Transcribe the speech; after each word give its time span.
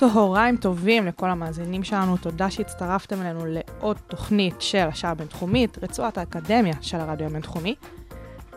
צהריים 0.00 0.56
טובים 0.56 1.06
לכל 1.06 1.30
המאזינים 1.30 1.84
שלנו, 1.84 2.16
תודה 2.16 2.50
שהצטרפתם 2.50 3.22
אלינו 3.22 3.40
לעוד 3.46 3.96
תוכנית 4.06 4.54
של 4.60 4.86
השעה 4.88 5.10
הבינתחומית, 5.10 5.78
רצועת 5.82 6.18
האקדמיה 6.18 6.74
של 6.80 6.96
הרדיו 6.96 7.26
הבינתחומי. 7.26 7.74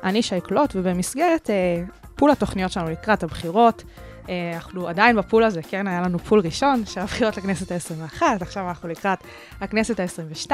אני 0.04 0.22
שי 0.22 0.42
קלוט, 0.42 0.76
ובמסגרת 0.76 1.50
אה, 1.50 1.84
pool 2.16 2.32
התוכניות 2.32 2.72
שלנו 2.72 2.90
לקראת 2.90 3.24
הבחירות, 3.24 3.84
אה, 4.30 4.52
אנחנו 4.54 4.88
עדיין 4.88 5.16
ב 5.16 5.21
pool 5.21 5.44
הזה, 5.44 5.62
כן, 5.62 5.88
היה 5.88 6.02
לנו 6.02 6.20
pool 6.20 6.40
ראשון 6.40 6.86
של 6.86 7.00
הבחירות 7.02 7.38
לכנסת 7.38 7.72
ה-21, 7.72 8.22
עכשיו 8.42 8.70
אנחנו 8.70 8.90
לקראת 8.90 9.20
הכנסת 9.62 10.00
ה-22. 10.00 10.52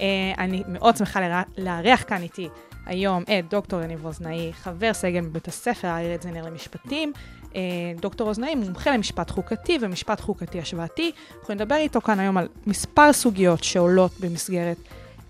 אה, 0.00 0.06
אני 0.38 0.62
מאוד 0.68 0.96
שמחה 0.96 1.20
לרא- 1.20 1.58
לארח 1.58 2.04
כאן 2.06 2.22
איתי 2.22 2.48
היום 2.86 3.22
את 3.22 3.50
דוקטור 3.50 3.82
יניב 3.82 4.04
רוזנאי, 4.06 4.52
חבר 4.52 4.92
סגל 4.94 5.20
בבית 5.20 5.48
הספר 5.48 5.88
רדזינר 5.88 6.46
למשפטים. 6.46 7.12
אה, 7.56 7.60
דוקטור 8.00 8.26
רוזנאי 8.28 8.54
מומחה 8.54 8.90
למשפט 8.90 9.30
חוקתי 9.30 9.78
ומשפט 9.80 10.20
חוקתי 10.20 10.60
השוואתי. 10.60 11.12
אנחנו 11.40 11.54
נדבר 11.54 11.74
איתו 11.74 12.00
כאן 12.00 12.20
היום 12.20 12.36
על 12.36 12.48
מספר 12.66 13.12
סוגיות 13.12 13.64
שעולות 13.64 14.20
במסגרת 14.20 14.76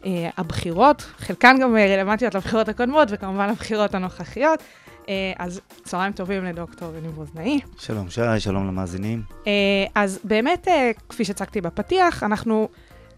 אה, 0.04 0.30
הבחירות, 0.36 1.02
חלקן 1.02 1.56
גם 1.60 1.76
אה, 1.76 1.96
רלוונטיות 1.96 2.34
לבחירות 2.34 2.68
הקודמות 2.68 3.08
וכמובן 3.10 3.48
לבחירות 3.50 3.94
הנוכחיות. 3.94 4.62
אה, 5.08 5.32
אז 5.38 5.60
צהריים 5.84 6.12
טובים 6.12 6.44
לדוקטור 6.44 6.96
יניב 6.96 7.18
רוזנאי. 7.18 7.60
שלום 7.78 8.10
שי, 8.10 8.20
שלום 8.38 8.66
למאזינים. 8.66 9.22
אה, 9.46 9.52
אז 9.94 10.20
באמת, 10.24 10.68
אה, 10.68 10.90
כפי 11.08 11.24
שהצגתי 11.24 11.60
בפתיח, 11.60 12.22
אנחנו 12.22 12.68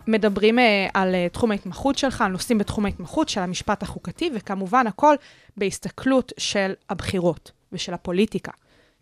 מדברים 0.07 0.59
אה, 0.59 0.89
על 0.95 1.15
אה, 1.15 1.29
תחום 1.29 1.51
ההתמחות 1.51 1.99
שלך, 1.99 2.21
על 2.21 2.33
נושאים 2.33 2.59
בתחום 2.59 2.85
ההתמחות 2.85 3.29
של 3.29 3.41
המשפט 3.41 3.83
החוקתי, 3.83 4.31
וכמובן 4.35 4.87
הכל 4.87 5.15
בהסתכלות 5.57 6.33
של 6.39 6.73
הבחירות 6.91 7.51
ושל 7.73 7.95
הפוליטיקה. 7.95 8.53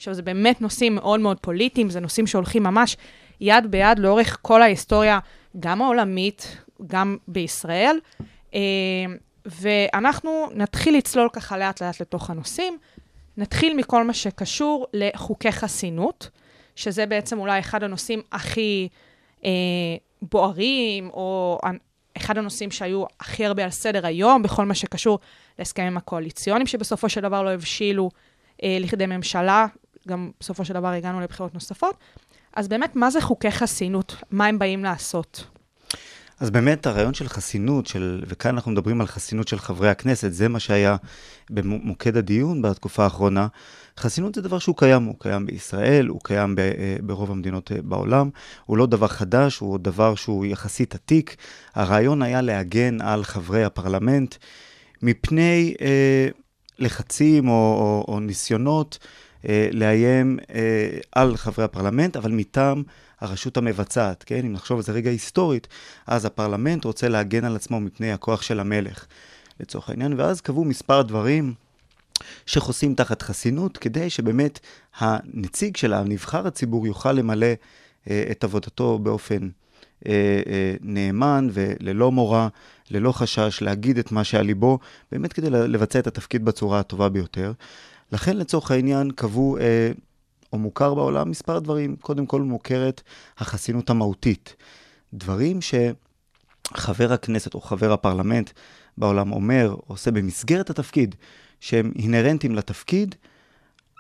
עכשיו, 0.00 0.14
זה 0.14 0.22
באמת 0.22 0.60
נושאים 0.60 0.94
מאוד 0.94 1.20
מאוד 1.20 1.40
פוליטיים, 1.40 1.90
זה 1.90 2.00
נושאים 2.00 2.26
שהולכים 2.26 2.62
ממש 2.62 2.96
יד 3.40 3.70
ביד 3.70 3.98
לאורך 3.98 4.38
כל 4.42 4.62
ההיסטוריה, 4.62 5.18
גם 5.60 5.82
העולמית, 5.82 6.56
גם 6.86 7.16
בישראל. 7.28 7.98
אה, 8.54 8.60
ואנחנו 9.46 10.46
נתחיל 10.54 10.96
לצלול 10.96 11.28
ככה 11.32 11.58
לאט-לאט 11.58 12.00
לתוך 12.00 12.30
הנושאים. 12.30 12.78
נתחיל 13.36 13.76
מכל 13.76 14.04
מה 14.04 14.12
שקשור 14.12 14.86
לחוקי 14.92 15.52
חסינות, 15.52 16.30
שזה 16.76 17.06
בעצם 17.06 17.38
אולי 17.38 17.60
אחד 17.60 17.82
הנושאים 17.82 18.22
הכי 18.32 18.88
אה, 19.44 19.50
בוערים, 20.22 21.10
או 21.10 21.58
אחד 22.16 22.38
הנושאים 22.38 22.70
שהיו 22.70 23.04
הכי 23.20 23.46
הרבה 23.46 23.64
על 23.64 23.70
סדר 23.70 24.06
היום, 24.06 24.42
בכל 24.42 24.64
מה 24.64 24.74
שקשור 24.74 25.18
להסכמים 25.58 25.96
הקואליציוניים, 25.96 26.66
שבסופו 26.66 27.08
של 27.08 27.20
דבר 27.20 27.42
לא 27.42 27.50
הבשילו 27.50 28.10
אה, 28.62 28.76
לכדי 28.80 29.06
ממשלה, 29.06 29.66
גם 30.08 30.30
בסופו 30.40 30.64
של 30.64 30.74
דבר 30.74 30.88
הגענו 30.88 31.20
לבחירות 31.20 31.54
נוספות. 31.54 31.94
אז 32.56 32.68
באמת, 32.68 32.96
מה 32.96 33.10
זה 33.10 33.20
חוקי 33.20 33.50
חסינות? 33.50 34.16
מה 34.30 34.46
הם 34.46 34.58
באים 34.58 34.84
לעשות? 34.84 35.44
אז 36.40 36.50
באמת 36.50 36.86
הרעיון 36.86 37.14
של 37.14 37.28
חסינות, 37.28 37.86
של, 37.86 38.24
וכאן 38.28 38.54
אנחנו 38.54 38.70
מדברים 38.70 39.00
על 39.00 39.06
חסינות 39.06 39.48
של 39.48 39.58
חברי 39.58 39.88
הכנסת, 39.88 40.32
זה 40.32 40.48
מה 40.48 40.60
שהיה 40.60 40.96
במוקד 41.50 42.16
הדיון 42.16 42.62
בתקופה 42.62 43.04
האחרונה. 43.04 43.46
חסינות 43.98 44.34
זה 44.34 44.42
דבר 44.42 44.58
שהוא 44.58 44.76
קיים, 44.76 45.04
הוא 45.04 45.14
קיים 45.18 45.46
בישראל, 45.46 46.06
הוא 46.06 46.20
קיים 46.24 46.54
ב, 46.54 46.58
אה, 46.58 46.96
ברוב 47.02 47.30
המדינות 47.30 47.72
אה, 47.72 47.82
בעולם, 47.82 48.30
הוא 48.66 48.76
לא 48.76 48.86
דבר 48.86 49.06
חדש, 49.08 49.58
הוא 49.58 49.78
דבר 49.78 50.14
שהוא 50.14 50.46
יחסית 50.46 50.94
עתיק. 50.94 51.36
הרעיון 51.74 52.22
היה 52.22 52.40
להגן 52.40 53.00
על 53.00 53.24
חברי 53.24 53.64
הפרלמנט 53.64 54.34
מפני 55.02 55.74
אה, 55.80 56.28
לחצים 56.78 57.48
או, 57.48 57.52
או, 58.08 58.14
או 58.14 58.20
ניסיונות 58.20 58.98
לאיים 59.72 60.38
אה, 60.54 60.98
על 61.12 61.36
חברי 61.36 61.64
הפרלמנט, 61.64 62.16
אבל 62.16 62.32
מטעם 62.32 62.82
הרשות 63.20 63.56
המבצעת, 63.56 64.24
כן? 64.26 64.40
אם 64.44 64.52
נחשוב 64.52 64.78
על 64.78 64.82
זה 64.82 64.92
רגע 64.92 65.10
היסטורית, 65.10 65.68
אז 66.06 66.24
הפרלמנט 66.24 66.84
רוצה 66.84 67.08
להגן 67.08 67.44
על 67.44 67.56
עצמו 67.56 67.80
מפני 67.80 68.12
הכוח 68.12 68.42
של 68.42 68.60
המלך, 68.60 69.06
לצורך 69.60 69.90
העניין, 69.90 70.14
ואז 70.16 70.40
קבעו 70.40 70.64
מספר 70.64 71.02
דברים 71.02 71.54
שחוסים 72.46 72.94
תחת 72.94 73.22
חסינות, 73.22 73.76
כדי 73.76 74.10
שבאמת 74.10 74.60
הנציג 74.98 75.76
של 75.76 75.92
הנבחר 75.92 76.46
הציבור 76.46 76.86
יוכל 76.86 77.12
למלא 77.12 77.46
אה, 78.10 78.24
את 78.30 78.44
עבודתו 78.44 78.98
באופן 78.98 79.48
אה, 80.06 80.12
אה, 80.46 80.74
נאמן 80.80 81.48
וללא 81.52 82.12
מורא, 82.12 82.48
ללא 82.90 83.12
חשש, 83.12 83.62
להגיד 83.62 83.98
את 83.98 84.12
מה 84.12 84.24
שעל 84.24 84.46
ליבו, 84.46 84.78
באמת 85.12 85.32
כדי 85.32 85.50
לבצע 85.50 85.98
את 85.98 86.06
התפקיד 86.06 86.44
בצורה 86.44 86.80
הטובה 86.80 87.08
ביותר. 87.08 87.52
לכן 88.12 88.36
לצורך 88.36 88.70
העניין 88.70 89.10
קבעו, 89.10 89.58
אה, 89.58 89.90
או 90.52 90.58
מוכר 90.58 90.94
בעולם, 90.94 91.30
מספר 91.30 91.58
דברים. 91.58 91.96
קודם 91.96 92.26
כל 92.26 92.42
מוכרת 92.42 93.02
החסינות 93.38 93.90
המהותית. 93.90 94.56
דברים 95.14 95.58
שחבר 95.60 97.12
הכנסת 97.12 97.54
או 97.54 97.60
חבר 97.60 97.92
הפרלמנט 97.92 98.50
בעולם 98.98 99.32
אומר, 99.32 99.74
עושה 99.86 100.10
במסגרת 100.10 100.70
התפקיד, 100.70 101.14
שהם 101.60 101.92
אינהרנטיים 101.96 102.54
לתפקיד, 102.54 103.14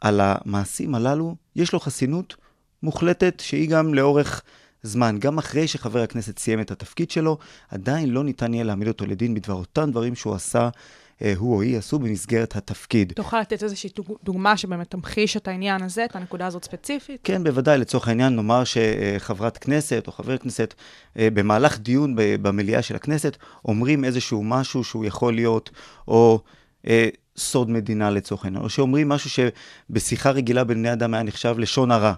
על 0.02 0.20
המעשים 0.22 0.94
הללו 0.94 1.36
יש 1.56 1.72
לו 1.72 1.80
חסינות 1.80 2.36
מוחלטת 2.82 3.40
שהיא 3.40 3.70
גם 3.70 3.94
לאורך 3.94 4.42
זמן. 4.82 5.16
גם 5.18 5.38
אחרי 5.38 5.68
שחבר 5.68 6.02
הכנסת 6.02 6.38
סיים 6.38 6.60
את 6.60 6.70
התפקיד 6.70 7.10
שלו, 7.10 7.38
עדיין 7.68 8.10
לא 8.10 8.24
ניתן 8.24 8.54
יהיה 8.54 8.64
להעמיד 8.64 8.88
אותו 8.88 9.06
לדין 9.06 9.34
בדבר 9.34 9.54
אותם 9.54 9.90
דברים 9.90 10.14
שהוא 10.14 10.34
עשה, 10.34 10.68
הוא 11.36 11.54
או 11.54 11.62
היא 11.62 11.78
עשו 11.78 11.98
במסגרת 11.98 12.56
התפקיד. 12.56 13.12
תוכל 13.16 13.40
לתת 13.40 13.62
איזושהי 13.62 13.90
דוגמה 14.24 14.56
שבאמת 14.56 14.90
תמחיש 14.90 15.36
את 15.36 15.48
העניין 15.48 15.82
הזה, 15.82 16.04
את 16.04 16.16
הנקודה 16.16 16.46
הזאת 16.46 16.64
ספציפית? 16.64 17.20
כן, 17.24 17.44
בוודאי. 17.44 17.78
לצורך 17.78 18.08
העניין, 18.08 18.36
נאמר 18.36 18.62
שחברת 18.64 19.58
כנסת 19.58 20.06
או 20.06 20.12
חבר 20.12 20.36
כנסת, 20.36 20.74
אה, 21.18 21.28
במהלך 21.34 21.78
דיון 21.78 22.14
במליאה 22.16 22.82
של 22.82 22.96
הכנסת, 22.96 23.36
אומרים 23.64 24.04
איזשהו 24.04 24.42
משהו 24.44 24.84
שהוא 24.84 25.04
יכול 25.04 25.34
להיות, 25.34 25.70
או... 26.08 26.40
אה, 26.86 27.08
סוד 27.36 27.70
מדינה 27.70 28.10
לצורך 28.10 28.44
העניין, 28.44 28.64
או 28.64 28.68
שאומרים 28.68 29.08
משהו 29.08 29.30
שבשיחה 29.30 30.30
רגילה 30.30 30.64
בין 30.64 30.78
בני 30.78 30.92
אדם 30.92 31.14
היה 31.14 31.22
נחשב 31.22 31.54
לשון 31.58 31.90
הרע. 31.90 32.12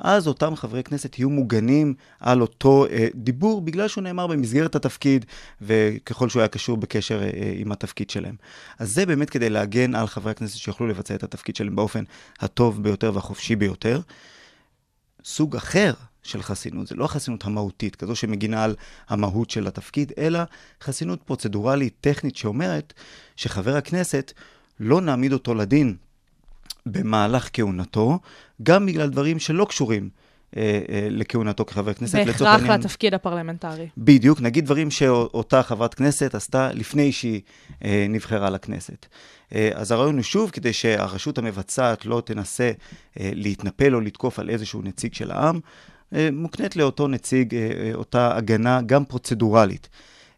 אז 0.00 0.26
אותם 0.26 0.56
חברי 0.56 0.82
כנסת 0.82 1.18
יהיו 1.18 1.30
מוגנים 1.30 1.94
על 2.20 2.40
אותו 2.40 2.86
אה, 2.86 3.08
דיבור, 3.14 3.60
בגלל 3.60 3.88
שהוא 3.88 4.04
נאמר 4.04 4.26
במסגרת 4.26 4.74
התפקיד, 4.74 5.24
וככל 5.60 6.28
שהוא 6.28 6.40
היה 6.40 6.48
קשור 6.48 6.76
בקשר 6.76 7.22
אה, 7.22 7.52
עם 7.56 7.72
התפקיד 7.72 8.10
שלהם. 8.10 8.34
אז 8.78 8.92
זה 8.92 9.06
באמת 9.06 9.30
כדי 9.30 9.50
להגן 9.50 9.94
על 9.94 10.06
חברי 10.06 10.30
הכנסת 10.30 10.56
שיוכלו 10.56 10.86
לבצע 10.86 11.14
את 11.14 11.22
התפקיד 11.22 11.56
שלהם 11.56 11.76
באופן 11.76 12.04
הטוב 12.40 12.82
ביותר 12.82 13.10
והחופשי 13.14 13.56
ביותר. 13.56 14.00
סוג 15.24 15.56
אחר 15.56 15.92
של 16.22 16.42
חסינות, 16.42 16.86
זה 16.86 16.94
לא 16.94 17.04
החסינות 17.04 17.44
המהותית, 17.44 17.96
כזו 17.96 18.16
שמגינה 18.16 18.64
על 18.64 18.76
המהות 19.08 19.50
של 19.50 19.66
התפקיד, 19.66 20.12
אלא 20.18 20.40
חסינות 20.82 21.22
פרוצדורלית, 21.22 21.94
טכנית, 22.00 22.36
שאומרת 22.36 22.92
שחבר 23.36 23.76
הכנסת, 23.76 24.32
לא 24.80 25.00
נעמיד 25.00 25.32
אותו 25.32 25.54
לדין 25.54 25.96
במהלך 26.92 27.48
כהונתו, 27.52 28.18
גם 28.62 28.86
בגלל 28.86 29.08
דברים 29.10 29.38
שלא 29.38 29.64
קשורים 29.64 30.08
אה, 30.56 30.80
אה, 30.88 31.08
לכהונתו 31.10 31.64
כחבר 31.64 31.92
כנסת. 31.92 32.26
בהכרח 32.26 32.62
לתפקיד 32.62 33.14
הפרלמנטרי. 33.14 33.88
בדיוק, 33.98 34.40
נגיד 34.40 34.64
דברים 34.64 34.90
שאותה 34.90 35.62
חברת 35.62 35.94
כנסת 35.94 36.34
עשתה 36.34 36.72
לפני 36.72 37.12
שהיא 37.12 37.40
אה, 37.84 38.06
נבחרה 38.08 38.50
לכנסת. 38.50 39.06
אה, 39.54 39.70
אז 39.74 39.92
הרעיון 39.92 40.14
הוא 40.14 40.22
שוב, 40.22 40.50
כדי 40.50 40.72
שהרשות 40.72 41.38
המבצעת 41.38 42.06
לא 42.06 42.22
תנסה 42.24 42.70
אה, 43.20 43.30
להתנפל 43.34 43.94
או 43.94 44.00
לתקוף 44.00 44.38
על 44.38 44.50
איזשהו 44.50 44.82
נציג 44.82 45.14
של 45.14 45.30
העם, 45.30 45.60
אה, 46.14 46.28
מוקנית 46.32 46.76
לאותו 46.76 47.08
נציג 47.08 47.54
אה, 47.54 47.60
אה, 47.60 47.90
אותה 47.94 48.36
הגנה 48.36 48.80
גם 48.86 49.04
פרוצדורלית. 49.04 49.88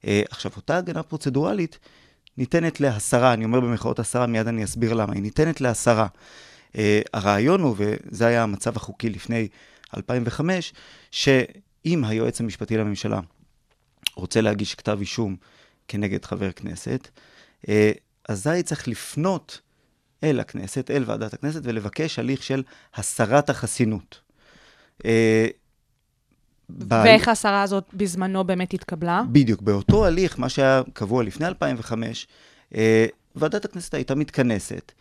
אה, 0.07 0.23
עכשיו, 0.31 0.53
אותה 0.57 0.77
הגנה 0.77 1.03
פרוצדורלית 1.03 1.79
ניתנת 2.39 2.81
להסרה, 2.81 3.33
אני 3.33 3.45
אומר 3.45 3.61
במחאות 3.61 3.99
הסרה, 3.99 4.27
מיד 4.27 4.47
אני 4.49 4.65
אסביר 4.65 4.93
למה, 4.93 5.13
היא 5.13 5.23
ניתנת 5.23 5.61
להסרה. 5.61 6.07
Uh, 6.73 6.77
הרעיון 7.13 7.61
הוא, 7.61 7.77
וזה 7.79 8.27
היה 8.27 8.43
המצב 8.43 8.77
החוקי 8.77 9.11
לפני 9.11 9.49
2005, 9.97 10.73
שאם 11.11 12.05
היועץ 12.05 12.41
המשפטי 12.41 12.77
לממשלה 12.77 13.21
רוצה 14.15 14.41
להגיש 14.41 14.75
כתב 14.75 14.97
אישום 15.01 15.37
כנגד 15.89 16.25
חבר 16.25 16.53
כנסת, 16.53 17.09
uh, 17.63 17.69
אזי 18.29 18.63
צריך 18.63 18.89
לפנות 18.89 19.61
אל 20.25 20.41
הכנסת, 20.41 20.91
אל 20.91 21.05
ועדת 21.07 21.35
הכנסת, 21.35 21.61
ולבקש 21.65 22.19
הליך 22.19 22.43
של 22.43 22.63
הסרת 22.95 23.51
החסינות. 23.51 24.21
Uh, 25.03 25.07
ב- 26.79 27.03
ואיך 27.05 27.29
ההסרה 27.29 27.63
הזאת 27.63 27.85
בזמנו 27.95 28.45
באמת 28.45 28.75
התקבלה? 28.75 29.23
בדיוק, 29.33 29.63
באותו 29.63 30.07
הליך, 30.07 30.39
מה 30.39 30.49
שהיה 30.49 30.83
קבוע 30.93 31.23
לפני 31.23 31.47
2005, 31.47 32.27
אה, 32.75 33.07
ועדת 33.37 33.65
הכנסת 33.65 33.95
הייתה 33.95 34.15
מתכנסת 34.15 34.93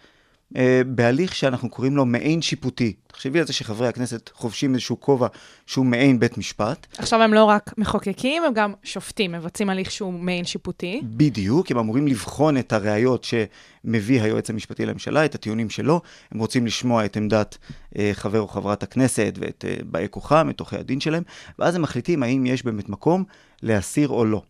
בהליך 0.86 1.36
שאנחנו 1.36 1.69
קוראים 1.69 1.95
לו 1.95 2.06
מעין 2.06 2.42
שיפוטי. 2.42 2.94
תחשבי 3.07 3.39
על 3.39 3.48
זה 3.48 3.53
שחברי 3.53 3.88
הכנסת 3.88 4.30
חובשים 4.33 4.74
איזשהו 4.74 5.00
כובע 5.00 5.27
שהוא 5.65 5.86
מעין 5.86 6.19
בית 6.19 6.38
משפט. 6.38 6.88
עכשיו 6.98 7.21
הם 7.21 7.33
לא 7.33 7.44
רק 7.44 7.74
מחוקקים, 7.77 8.44
הם 8.44 8.53
גם 8.53 8.74
שופטים, 8.83 9.31
מבצעים 9.31 9.69
הליך 9.69 9.92
שהוא 9.92 10.13
מעין 10.13 10.45
שיפוטי. 10.45 11.01
בדיוק, 11.03 11.71
הם 11.71 11.77
אמורים 11.77 12.07
לבחון 12.07 12.57
את 12.57 12.74
הראיות 12.74 13.24
שמביא 13.24 14.21
היועץ 14.21 14.50
המשפטי 14.50 14.86
לממשלה, 14.86 15.25
את 15.25 15.36
הטיעונים 15.36 15.69
שלו, 15.69 16.01
הם 16.31 16.39
רוצים 16.39 16.65
לשמוע 16.65 17.06
את 17.06 17.18
עמדת 17.18 17.57
אה, 17.98 18.12
חבר 18.13 18.39
או 18.39 18.48
חברת 18.48 18.83
הכנסת 18.83 19.33
ואת 19.39 19.65
אה, 19.68 19.75
באי 19.83 20.07
כוחם, 20.09 20.50
את 20.50 20.59
עורכי 20.59 20.75
הדין 20.75 21.00
שלהם, 21.00 21.24
ואז 21.59 21.75
הם 21.75 21.81
מחליטים 21.81 22.24
האם 22.24 22.45
יש 22.45 22.63
באמת 22.65 22.89
מקום 22.89 23.24
להסיר 23.63 24.09
או 24.09 24.25
לא. 24.25 24.42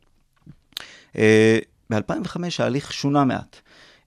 אה, 1.18 1.60
ב-2005 1.90 2.40
ההליך 2.60 2.94
שונה 2.94 3.26
מעט, 3.26 3.56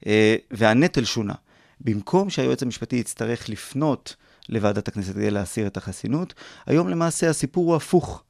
אה, 0.07 0.35
והנטל 0.51 1.03
שונה. 1.03 1.33
במקום 1.81 2.29
שהיועץ 2.29 2.63
המשפטי 2.63 2.95
יצטרך 2.95 3.49
לפנות 3.49 4.15
לוועדת 4.49 4.87
הכנסת 4.87 5.13
כדי 5.13 5.31
להסיר 5.31 5.67
את 5.67 5.77
החסינות, 5.77 6.33
היום 6.65 6.89
למעשה 6.89 7.29
הסיפור 7.29 7.65
הוא 7.65 7.75
הפוך. 7.75 8.23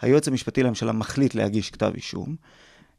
היועץ 0.00 0.28
המשפטי 0.28 0.62
לממשלה 0.62 0.92
מחליט 0.92 1.34
להגיש 1.34 1.70
כתב 1.70 1.92
אישום, 1.94 2.36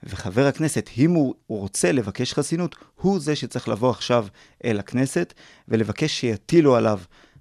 וחבר 0.04 0.48
הכנסת, 0.48 0.90
אם 0.98 1.12
הוא 1.12 1.36
רוצה 1.48 1.92
לבקש 1.92 2.34
חסינות, 2.34 2.76
הוא 2.96 3.20
זה 3.20 3.36
שצריך 3.36 3.68
לבוא 3.68 3.90
עכשיו 3.90 4.28
אל 4.66 4.80
הכנסת 4.80 5.34
ולבקש 5.68 6.20
שיטילו 6.20 6.76
עליו 6.76 7.00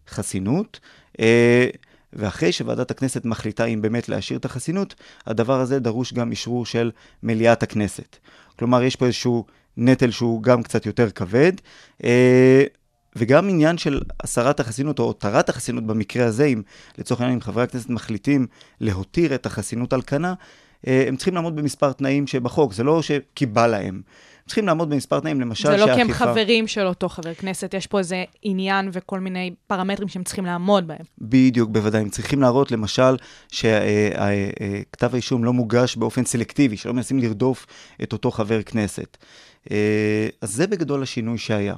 חסינות. 0.08 0.80
אה, 1.20 1.68
ואחרי 2.12 2.52
שוועדת 2.52 2.90
הכנסת 2.90 3.24
מחליטה 3.24 3.64
אם 3.64 3.82
באמת 3.82 4.08
להשאיר 4.08 4.38
את 4.38 4.44
החסינות, 4.44 4.94
הדבר 5.26 5.60
הזה 5.60 5.78
דרוש 5.78 6.12
גם 6.12 6.30
אישרור 6.30 6.66
של 6.66 6.90
מליאת 7.22 7.62
הכנסת. 7.62 8.16
כלומר, 8.58 8.82
יש 8.82 8.96
פה 8.96 9.06
איזשהו 9.06 9.44
נטל 9.76 10.10
שהוא 10.10 10.42
גם 10.42 10.62
קצת 10.62 10.86
יותר 10.86 11.10
כבד, 11.10 11.52
אה, 12.04 12.64
וגם 13.16 13.48
עניין 13.48 13.78
של 13.78 14.00
הסרת 14.20 14.60
החסינות 14.60 14.98
או 14.98 15.04
הותרת 15.04 15.48
החסינות 15.48 15.86
במקרה 15.86 16.26
הזה, 16.26 16.44
אם 16.44 16.62
לצורך 16.98 17.20
העניין, 17.20 17.34
אם 17.36 17.40
חברי 17.40 17.62
הכנסת 17.62 17.90
מחליטים 17.90 18.46
להותיר 18.80 19.34
את 19.34 19.46
החסינות 19.46 19.92
על 19.92 20.02
כנה, 20.02 20.34
אה, 20.86 21.04
הם 21.08 21.16
צריכים 21.16 21.34
לעמוד 21.34 21.56
במספר 21.56 21.92
תנאים 21.92 22.26
שבחוק, 22.26 22.72
זה 22.72 22.82
לא 22.84 23.02
שכי 23.02 23.46
בא 23.46 23.66
להם. 23.66 23.94
הם 23.94 24.46
צריכים 24.46 24.66
לעמוד 24.66 24.90
במספר 24.90 25.20
תנאים, 25.20 25.40
למשל 25.40 25.68
זה 25.70 25.76
לא 25.76 25.84
כי 25.84 26.00
הם 26.00 26.06
שהאכיפה- 26.08 26.24
חברים 26.32 26.66
של 26.66 26.86
אותו 26.86 27.08
חבר 27.08 27.34
כנסת, 27.34 27.74
יש 27.74 27.86
פה 27.86 27.98
איזה 27.98 28.24
עניין 28.42 28.88
וכל 28.92 29.20
מיני 29.20 29.54
פרמטרים 29.66 30.08
שהם 30.08 30.24
צריכים 30.24 30.44
לעמוד 30.46 30.86
בהם. 30.86 30.98
בדיוק, 31.18 31.70
בוודאי. 31.70 32.00
הם 32.00 32.08
צריכים 32.08 32.40
להראות, 32.42 32.70
למשל, 32.70 33.16
שכתב 33.50 35.10
האישום 35.12 35.44
לא 35.44 35.52
מוגש 35.52 35.96
באופן 35.96 36.24
סלקטיבי, 36.24 36.76
שלא 36.76 36.94
מנסים 36.94 37.18
לרדוף 37.18 37.66
את 38.02 38.12
אותו 38.12 38.30
חבר 38.30 38.62
כנסת. 38.62 39.16
אה, 39.70 40.28
אז 40.40 40.52
זה 40.52 40.66
בגדול 40.66 41.02
השינוי 41.02 41.38
שהיה. 41.38 41.74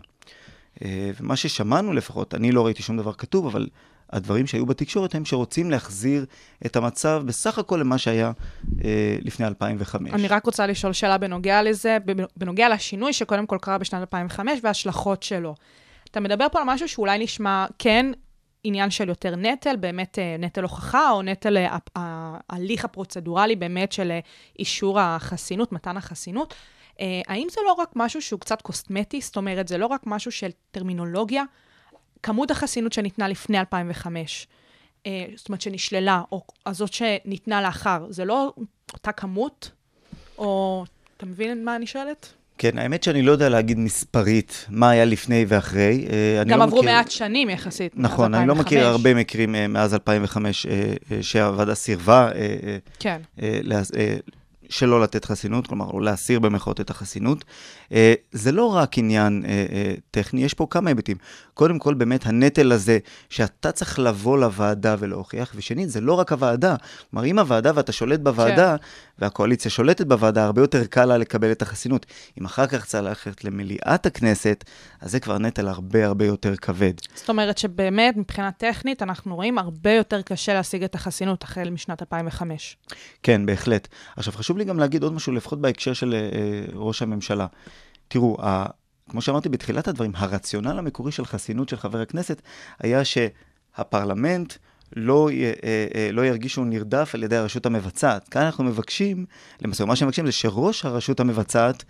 אה, 0.85 1.11
ומה 1.21 1.37
ששמענו 1.37 1.93
לפחות, 1.93 2.35
אני 2.35 2.53
לא 2.53 2.67
ראיתי 2.67 2.83
שום 2.83 2.97
דבר 2.97 3.13
כתוב, 3.13 3.47
אבל 3.47 3.67
הדברים 4.11 4.47
שהיו 4.47 4.67
בתקשורת 4.67 5.15
הם 5.15 5.25
שרוצים 5.25 5.71
להחזיר 5.71 6.27
את 6.67 6.77
המצב 6.77 7.23
בסך 7.27 7.59
הכל 7.59 7.77
למה 7.77 7.99
שהיה 7.99 8.33
אה, 8.85 9.17
לפני 9.23 9.47
2005. 9.47 10.13
אני 10.13 10.29
רק 10.29 10.47
רוצה 10.47 10.67
לשאול 10.67 10.93
שאלה 10.93 11.19
בנוגע 11.19 11.63
לזה, 11.63 11.99
בנוגע 12.37 12.69
לשינוי 12.69 13.13
שקודם 13.13 13.47
כל 13.47 13.59
קרה 13.61 13.79
בשנת 13.79 14.01
2005 14.01 14.59
וההשלכות 14.63 15.23
שלו. 15.23 15.55
אתה 16.11 16.21
מדבר 16.21 16.47
פה 16.53 16.59
על 16.59 16.65
משהו 16.67 16.89
שאולי 16.89 17.19
נשמע 17.19 17.67
כן 17.79 18.07
עניין 18.65 18.91
של 18.91 19.09
יותר 19.09 19.37
נטל, 19.37 19.77
באמת 19.77 20.19
נטל 20.39 20.63
הוכחה, 20.63 21.11
או 21.11 21.23
נטל 21.23 21.57
ההליך 21.97 22.85
הפרוצדורלי 22.85 23.57
באמת 23.57 23.93
של 23.93 24.13
אישור 24.59 25.01
החסינות, 25.01 25.73
מתן 25.73 25.97
החסינות. 25.97 26.55
אה, 27.01 27.21
האם 27.29 27.47
זה 27.51 27.61
לא 27.67 27.73
רק 27.73 27.89
משהו 27.97 28.23
שהוא 28.23 28.41
קצת 28.41 28.63
קוסמטי? 28.63 29.21
זאת 29.21 29.37
אומרת, 29.37 29.69
זה 29.69 29.79
לא 29.79 29.87
רק 29.87 30.01
משהו 30.07 30.33
של 30.33 30.51
טרמינולוגיה? 30.71 31.43
כמות 32.23 32.51
החסינות 32.51 32.93
שניתנה 32.93 33.29
לפני 33.29 33.59
2005, 33.61 34.47
אה, 35.07 35.25
זאת 35.37 35.49
אומרת 35.49 35.61
שנשללה, 35.61 36.23
או 36.33 36.43
הזאת 36.67 36.93
שניתנה 36.93 37.63
לאחר, 37.63 38.07
זה 38.11 38.25
לא 38.25 38.53
אותה 38.93 39.13
כמות? 39.13 39.71
או, 40.39 40.85
אתה 41.17 41.27
מבין 41.27 41.65
מה 41.65 41.77
אני 41.77 41.87
שואלת? 41.87 42.33
כן, 42.59 42.79
האמת 42.79 43.03
שאני 43.03 43.23
לא 43.23 43.33
יודע 43.33 43.49
להגיד 43.49 43.79
מספרית 43.79 44.67
מה 44.69 44.91
היה 44.91 45.05
לפני 45.05 45.45
ואחרי. 45.49 46.07
אה, 46.39 46.45
גם 46.45 46.59
לא 46.59 46.65
עברו 46.65 46.79
מכיר- 46.79 46.91
מעט 46.93 47.11
שנים 47.11 47.51
יחסית. 47.51 47.93
נכון, 47.97 48.35
אני 48.35 48.47
לא 48.47 48.53
2005. 48.53 48.67
מכיר 48.67 48.87
הרבה 48.87 49.15
מקרים 49.15 49.55
מאז 49.73 49.95
2005 49.95 50.67
אה, 50.67 50.73
אה, 51.13 51.23
שהוועדה 51.23 51.75
סירבה 51.75 52.31
כן. 52.99 53.21
שלא 54.69 55.03
לתת 55.03 55.25
חסינות, 55.25 55.67
כלומר, 55.67 55.87
או 55.87 56.01
להסיר 56.01 56.41
במחאות 56.41 56.81
את 56.81 56.91
החסינות. 56.91 57.45
אה, 57.93 58.15
זה 58.33 58.53
לא 58.53 58.65
רק 58.65 58.99
עניין 58.99 59.45
אה, 59.49 59.67
אה, 59.73 59.95
טכני, 60.11 60.45
יש 60.45 60.55
פה 60.55 60.67
כמה 60.71 60.91
היבטים. 60.91 61.17
קודם 61.55 61.79
כל, 61.79 61.95
באמת, 61.95 62.27
הנטל 62.27 62.73
הזה 62.73 62.99
שאתה 63.31 63.73
צריך 63.73 63.99
לבוא 63.99 64.39
לוועדה 64.39 64.97
ולהוכיח, 64.99 65.53
ושנית, 65.57 65.91
זה 65.91 66.01
לא 66.01 66.13
רק 66.13 66.33
הוועדה. 66.33 66.75
כלומר, 67.11 67.27
אם 67.27 67.39
הוועדה 67.39 67.73
ואתה 67.75 67.93
שולט 67.93 68.21
בוועדה, 68.21 68.77
והקואליציה 69.19 69.71
שולטת 69.71 70.07
בוועדה, 70.07 70.45
הרבה 70.45 70.63
יותר 70.63 70.85
קל 70.85 71.05
לה 71.05 71.19
לקבל 71.19 71.53
את 71.53 71.63
החסינות. 71.63 72.07
אם 72.41 72.45
אחר 72.45 72.67
כך 72.67 72.85
צריך 72.85 73.05
ללכת 73.05 73.45
למליאת 73.45 74.07
הכנסת, 74.07 74.65
אז 75.01 75.11
זה 75.11 75.21
כבר 75.21 75.39
נטל 75.39 75.69
הרבה 75.69 76.07
הרבה 76.07 76.27
יותר 76.27 76.57
כבד. 76.57 76.93
זאת 77.15 77.29
אומרת 77.29 77.59
שבאמת, 77.59 78.17
מבחינה 78.17 78.51
טכנית, 78.53 79.03
אנחנו 79.03 79.35
רואים 79.35 79.59
הרבה 79.59 79.93
יותר 79.93 80.23
קשה 80.23 80.55
להשיג 80.55 80.85
את 80.85 80.95
החסינות 80.95 81.43
החל 81.43 81.71
משנת 81.71 82.03
2005. 82.03 82.77
כן, 83.23 83.47
בהחלט. 83.47 83.89
עכשיו, 84.17 84.33
חשוב 84.33 84.59
לי 84.59 84.65
גם 84.65 84.79
להגיד 84.79 85.03
עוד 85.03 85.13
משהו, 85.13 85.33
לפחות 85.33 85.61
בהקשר 85.61 85.93
של 85.93 86.15
אה, 86.15 86.73
ראש 86.75 87.03
הממשלה. 87.03 87.47
תראו, 88.09 88.37
ה, 88.43 88.67
כמו 89.11 89.21
שאמרתי 89.21 89.49
בתחילת 89.49 89.89
הדברים, 89.89 90.13
הרציונל 90.15 90.79
המקורי 90.79 91.13
של 91.13 91.25
חסינות 91.25 91.69
של 91.69 91.77
חבר 91.77 92.01
הכנסת 92.01 92.43
היה 92.79 93.03
שהפרלמנט 93.05 94.55
לא, 94.97 95.31
י, 95.31 95.45
אה, 95.45 95.53
אה, 95.95 96.09
לא 96.13 96.27
ירגיש 96.27 96.53
שהוא 96.53 96.67
נרדף 96.67 97.11
על 97.15 97.23
ידי 97.23 97.37
הרשות 97.37 97.67
המבצעת. 97.67 98.29
כאן 98.29 98.43
אנחנו 98.43 98.65
מבקשים, 98.65 99.27
למעשה, 99.63 99.85
מה 99.85 99.97
שמבקשים 99.97 100.27
זה 100.27 100.33
שראש 100.33 100.85
הרשות 100.85 101.21
המבצעת 101.21 101.85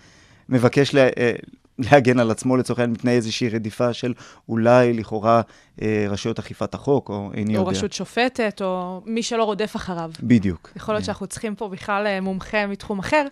מבקש 0.49 0.95
לה, 0.95 1.09
אה, 1.19 1.33
להגן 1.79 2.21
על 2.21 2.31
עצמו 2.31 2.57
לצורך 2.57 2.79
העניין 2.79 2.93
מפני 2.93 3.11
איזושהי 3.11 3.49
רדיפה 3.49 3.93
של 3.93 4.15
אולי 4.49 4.93
לכאורה 4.93 5.41
אה, 5.83 6.07
רשויות 6.09 6.39
אכיפת 6.39 6.75
החוק, 6.75 7.09
או 7.09 7.31
איני 7.35 7.57
או 7.57 7.61
יודע. 7.61 7.71
רשות 7.71 7.93
שופטת, 7.93 8.63
או 8.63 9.03
מי 9.07 9.23
שלא 9.23 9.45
רודף 9.45 9.77
אחריו. 9.77 10.11
בדיוק. 10.23 10.73
יכול 10.77 10.95
להיות 10.95 11.05
שאנחנו 11.05 11.27
צריכים 11.27 11.55
פה 11.55 11.69
בכלל 11.69 12.21
מומחה 12.21 12.67
מתחום 12.67 12.99
אחר, 12.99 13.27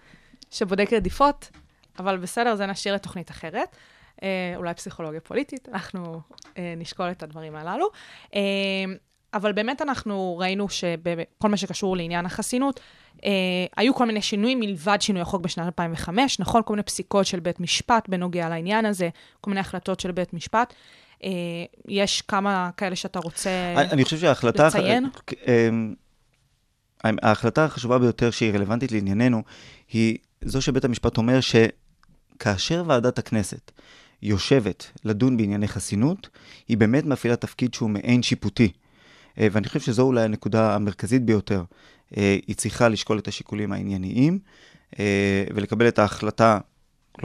שבודק 0.50 0.92
רדיפות, 0.92 1.50
אבל 1.98 2.16
בסדר, 2.16 2.54
זה 2.54 2.66
נשאיר 2.66 2.94
לתוכנית 2.94 3.30
אחרת. 3.30 3.76
אה, 4.22 4.28
אולי 4.56 4.74
פסיכולוגיה 4.74 5.20
פוליטית, 5.20 5.68
אנחנו 5.72 6.20
אה, 6.58 6.74
נשקול 6.76 7.10
את 7.10 7.22
הדברים 7.22 7.56
הללו. 7.56 7.86
אה, 8.34 8.40
אבל 9.34 9.52
באמת 9.52 9.82
אנחנו 9.82 10.38
ראינו 10.38 10.68
שבכל 10.68 11.48
מה 11.48 11.56
שקשור 11.56 11.96
לעניין 11.96 12.26
החסינות, 12.26 12.80
אה, 13.24 13.30
היו 13.76 13.94
כל 13.94 14.06
מיני 14.06 14.22
שינויים 14.22 14.60
מלבד 14.60 14.98
שינוי 15.00 15.22
החוק 15.22 15.42
בשנת 15.42 15.66
2005, 15.66 16.40
נכון? 16.40 16.62
כל 16.64 16.72
מיני 16.72 16.82
פסיקות 16.82 17.26
של 17.26 17.40
בית 17.40 17.60
משפט 17.60 18.08
בנוגע 18.08 18.48
לעניין 18.48 18.86
הזה, 18.86 19.08
כל 19.40 19.50
מיני 19.50 19.60
החלטות 19.60 20.00
של 20.00 20.12
בית 20.12 20.34
משפט. 20.34 20.74
אה, 21.24 21.30
יש 21.88 22.22
כמה 22.22 22.70
כאלה 22.76 22.96
שאתה 22.96 23.18
רוצה... 23.18 23.50
אני 23.76 23.90
אני 23.90 24.04
חושב 24.04 24.18
שההחלטה... 24.18 24.66
לציין? 24.66 25.06
אמ, 25.46 25.94
ההחלטה 27.22 27.64
החשובה 27.64 27.98
ביותר 27.98 28.30
שהיא 28.30 28.52
רלוונטית 28.52 28.92
לענייננו, 28.92 29.42
היא 29.92 30.18
זו 30.44 30.62
שבית 30.62 30.84
המשפט 30.84 31.16
אומר 31.16 31.40
שכאשר 32.34 32.84
ועדת 32.86 33.18
הכנסת 33.18 33.70
יושבת 34.22 34.90
לדון 35.04 35.36
בענייני 35.36 35.68
חסינות, 35.68 36.28
היא 36.68 36.76
באמת 36.76 37.04
מפעילה 37.04 37.36
תפקיד 37.36 37.74
שהוא 37.74 37.90
מעין 37.90 38.22
שיפוטי. 38.22 38.72
אה, 39.38 39.48
ואני 39.52 39.68
חושב 39.68 39.80
שזו 39.80 40.02
אולי 40.02 40.22
הנקודה 40.22 40.74
המרכזית 40.74 41.24
ביותר. 41.24 41.64
אה, 42.16 42.36
היא 42.46 42.56
צריכה 42.56 42.88
לשקול 42.88 43.18
את 43.18 43.28
השיקולים 43.28 43.72
הענייניים 43.72 44.38
אה, 44.98 45.44
ולקבל 45.54 45.88
את 45.88 45.98
ההחלטה 45.98 46.58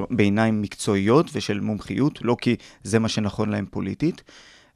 בעיניים 0.10 0.62
מקצועיות 0.62 1.30
ושל 1.34 1.60
מומחיות, 1.60 2.20
לא 2.22 2.38
כי 2.42 2.56
זה 2.84 3.00
מה 3.00 3.10
שנכון 3.10 3.50
להם 3.50 3.66
פוליטית. 3.72 4.24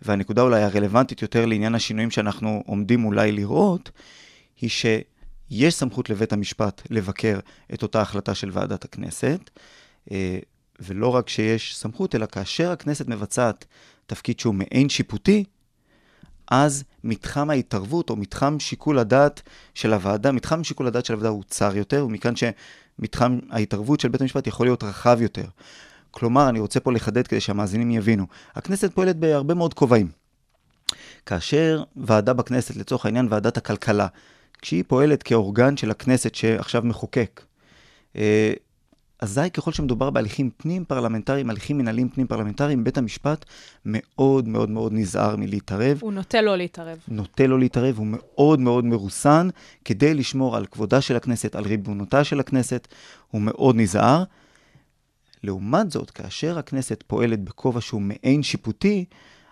והנקודה 0.02 0.42
אולי 0.42 0.64
הרלוונטית 0.64 1.22
יותר 1.22 1.46
לעניין 1.46 1.76
השינויים 1.76 2.12
שאנחנו 2.12 2.64
עומדים 2.66 3.06
אולי 3.06 3.32
לראות, 3.32 3.92
היא 4.62 4.70
שיש 4.70 5.76
סמכות 5.76 6.10
לבית 6.10 6.34
המשפט 6.34 6.82
לבקר 6.90 7.40
את 7.74 7.84
אותה 7.84 8.02
החלטה 8.02 8.36
של 8.36 8.50
ועדת 8.54 8.86
הכנסת, 8.86 9.50
ולא 10.80 11.08
רק 11.08 11.30
שיש 11.30 11.78
סמכות, 11.78 12.16
אלא 12.16 12.26
כאשר 12.26 12.72
הכנסת 12.72 13.08
מבצעת 13.08 13.66
תפקיד 14.06 14.40
שהוא 14.40 14.56
מעין 14.56 14.90
שיפוטי, 14.90 15.44
אז 16.48 16.84
מתחם 17.04 17.50
ההתערבות 17.50 18.10
או 18.10 18.16
מתחם 18.16 18.60
שיקול 18.60 19.00
הדעת 19.00 19.42
של 19.74 19.94
הוועדה, 19.94 20.32
מתחם 20.32 20.64
שיקול 20.64 20.88
הדעת 20.88 21.06
של 21.06 21.14
הוועדה 21.14 21.30
הוא 21.30 21.44
צר 21.48 21.78
יותר, 21.78 22.06
ומכאן 22.06 22.34
שמתחם 22.36 23.40
ההתערבות 23.50 24.00
של 24.00 24.10
בית 24.10 24.22
המשפט 24.22 24.48
יכול 24.48 24.66
להיות 24.66 24.84
רחב 24.84 25.18
יותר. 25.22 25.46
כלומר, 26.12 26.50
אני 26.50 26.60
רוצה 26.60 26.80
פה 26.80 26.92
לחדד 26.92 27.28
כדי 27.28 27.40
שהמאזינים 27.40 27.92
יבינו, 27.92 28.26
הכנסת 28.56 28.94
פועלת 28.94 29.16
בהרבה 29.16 29.54
מאוד 29.54 29.74
כובעים. 29.74 30.08
כאשר 31.26 31.84
ועדה 31.96 32.34
בכנסת, 32.34 32.76
לצורך 32.76 33.06
העניין 33.06 33.28
ועדת 33.30 33.58
הכלכלה, 33.58 34.08
כשהיא 34.62 34.84
פועלת 34.88 35.24
כאורגן 35.24 35.78
של 35.78 35.92
הכנסת 35.92 36.36
שעכשיו 36.36 36.82
מחוקק, 36.86 37.42
אה, 38.16 38.54
אזי 39.24 39.50
ככל 39.54 39.72
שמדובר 39.72 40.10
בהליכים 40.10 40.50
פנים-פרלמנטריים, 40.58 41.50
הליכים 41.50 41.78
מנהליים 41.78 42.10
פנים-פרלמנטריים, 42.10 42.84
בית 42.84 42.98
המשפט 42.98 43.46
מאוד 43.86 44.48
מאוד 44.48 44.70
מאוד 44.70 44.94
נזהר 44.94 45.36
מלהתערב. 45.36 45.98
הוא 46.02 46.14
נוטה 46.14 46.42
לא 46.42 46.58
להתערב. 46.58 46.98
נוטה 47.08 47.48
לא 47.48 47.60
להתערב, 47.60 47.98
הוא 47.98 48.08
מאוד 48.10 48.60
מאוד 48.60 48.86
מרוסן 48.86 49.50
כדי 49.86 50.14
לשמור 50.14 50.58
על 50.58 50.66
כבודה 50.66 51.02
של 51.02 51.16
הכנסת, 51.16 51.56
על 51.56 51.64
ריבונותה 51.64 52.24
של 52.24 52.40
הכנסת, 52.40 52.88
הוא 53.32 53.42
מאוד 53.42 53.76
נזהר. 53.76 54.24
לעומת 55.44 55.92
זאת, 55.92 56.12
כאשר 56.12 56.60
הכנסת 56.60 57.04
פועלת 57.08 57.44
בכובע 57.44 57.82
שהוא 57.82 58.02
מעין 58.02 58.44
שיפוטי, 58.44 59.06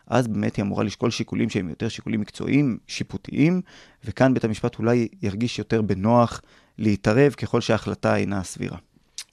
אז 0.08 0.28
באמת 0.28 0.56
היא 0.56 0.64
אמורה 0.64 0.84
לשקול 0.84 1.10
שיקולים 1.10 1.50
שהם 1.50 1.70
יותר 1.70 1.88
שיקולים 1.88 2.22
מקצועיים, 2.22 2.78
שיפוטיים, 2.88 3.62
וכאן 4.06 4.34
בית 4.34 4.44
המשפט 4.44 4.80
אולי 4.80 5.08
ירגיש 5.22 5.60
יותר 5.60 5.82
בנוח 5.82 6.42
להתערב 6.78 7.32
ככל 7.32 7.62
שההחלטה 7.62 8.16
אינה 8.16 8.44
סבירה. 8.44 8.78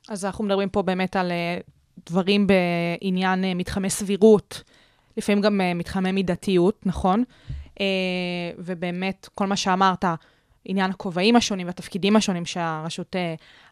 אז 0.09 0.25
אנחנו 0.25 0.45
מדברים 0.45 0.69
פה 0.69 0.83
באמת 0.83 1.17
על 1.17 1.31
אה, 1.33 1.59
דברים 2.07 2.47
בעניין 2.47 3.45
אה, 3.45 3.55
מתחמי 3.55 3.91
סבירות, 3.91 4.63
לפעמים 5.17 5.43
גם 5.43 5.61
אה, 5.61 5.75
מתחמי 5.75 6.13
מידתיות, 6.13 6.87
נכון? 6.87 7.25
ובאמת, 8.59 9.29
כל 9.35 9.47
מה 9.47 9.57
שאמרת, 9.57 10.05
עניין 10.65 10.91
הכובעים 10.91 11.37
השונים 11.37 11.67
והתפקידים 11.67 12.17
השונים 12.17 12.47
שהרשות 12.47 13.17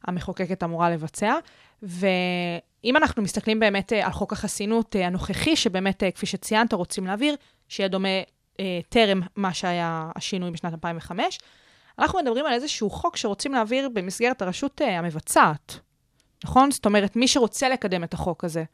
המחוקקת 0.04 0.62
אמורה 0.62 0.90
לבצע. 0.90 1.34
ואם 1.82 2.96
אנחנו 2.96 3.22
מסתכלים 3.22 3.60
באמת 3.60 3.92
על 3.92 4.12
חוק 4.12 4.32
החסינות 4.32 4.96
הנוכחי, 4.98 5.56
שבאמת, 5.56 6.02
כפי 6.14 6.26
שציינת, 6.26 6.72
רוצים 6.72 7.06
להעביר, 7.06 7.34
שיהיה 7.68 7.88
דומה 7.88 8.08
טרם 8.88 9.20
מה 9.36 9.54
שהיה 9.54 10.10
השינוי 10.16 10.50
בשנת 10.50 10.72
2005, 10.72 11.38
אנחנו 11.98 12.18
מדברים 12.18 12.46
על 12.46 12.52
איזשהו 12.52 12.90
חוק 12.90 13.16
שרוצים 13.16 13.52
להעביר 13.52 13.88
במסגרת 13.94 14.42
הרשות 14.42 14.80
המבצעת, 14.84 15.80
נכון? 16.46 16.70
זאת 16.70 16.86
אומרת, 16.86 17.16
מי 17.16 17.28
שרוצה 17.28 17.68
לקדם 17.68 18.04
את 18.04 18.14
החוק 18.14 18.44
הזה, 18.44 18.64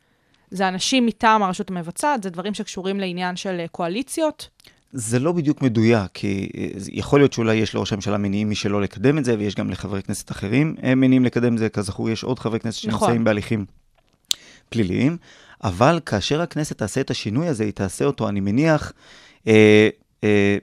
זה 0.51 0.69
אנשים 0.69 1.07
מטעם 1.07 1.43
הרשות 1.43 1.71
המבצעת, 1.71 2.23
זה 2.23 2.31
דברים 2.31 2.55
שקשורים 2.55 3.01
לעניין 3.01 3.37
של 3.37 3.61
אה, 3.61 3.69
קואליציות. 3.69 4.49
זה 4.93 5.19
לא 5.19 5.33
בדיוק 5.33 5.63
מדויק, 5.63 6.11
כי 6.15 6.49
אה, 6.57 6.69
יכול 6.93 7.21
להיות 7.21 7.33
שאולי 7.33 7.55
יש 7.55 7.75
לראש 7.75 7.93
הממשלה 7.93 8.19
מניעים 8.19 8.51
משלא 8.51 8.83
לקדם 8.83 9.19
את 9.19 9.25
זה, 9.25 9.39
ויש 9.39 9.55
גם 9.55 9.71
לחברי 9.71 10.03
כנסת 10.03 10.31
אחרים 10.31 10.75
אה, 10.83 10.95
מניעים 10.95 11.25
לקדם 11.25 11.55
את 11.55 11.59
זה. 11.59 11.69
כזכור, 11.69 12.11
יש 12.11 12.25
עוד 12.25 12.39
חברי 12.39 12.61
כנסת 12.61 12.79
שנמצאים 12.79 13.11
נכון. 13.11 13.25
בהליכים 13.25 13.65
פליליים, 14.69 15.17
אבל 15.65 16.01
כאשר 16.07 16.43
הכנסת 16.43 16.79
תעשה 16.79 17.01
את 17.01 17.11
השינוי 17.11 17.49
הזה, 17.49 17.65
היא 17.65 17.73
תעשה 17.73 18.05
אותו, 18.05 18.29
אני 18.29 18.41
מניח, 18.41 18.93
אה, 19.47 19.89
אה, 20.25 20.57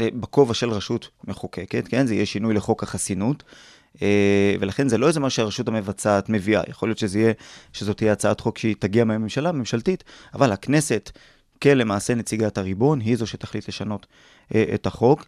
אה, 0.00 0.08
בכובע 0.20 0.54
של 0.54 0.70
רשות 0.70 1.08
מחוקקת, 1.24 1.88
כן? 1.88 2.06
זה 2.06 2.14
יהיה 2.14 2.26
שינוי 2.26 2.54
לחוק 2.54 2.82
החסינות. 2.82 3.42
אה, 4.02 4.54
ולכן 4.60 4.88
זה 4.88 4.98
לא 4.98 5.08
איזה 5.08 5.20
מה 5.20 5.30
שהרשות 5.30 5.68
המבצעת 5.68 6.28
מביאה, 6.28 6.62
יכול 6.68 6.88
להיות 6.88 6.98
שזה 6.98 7.18
יהיה, 7.18 7.32
שזאת 7.72 7.96
תהיה 7.96 8.12
הצעת 8.12 8.40
חוק 8.40 8.58
שהיא 8.58 8.76
תגיע 8.78 9.04
מהממשלה, 9.04 9.52
ממשלתית, 9.52 10.04
אבל 10.34 10.52
הכנסת, 10.52 11.10
כלמעשה 11.62 12.14
נציגת 12.14 12.58
הריבון, 12.58 13.00
היא 13.00 13.16
זו 13.16 13.26
שתחליט 13.26 13.68
לשנות 13.68 14.06
אה, 14.54 14.64
את 14.74 14.86
החוק. 14.86 15.26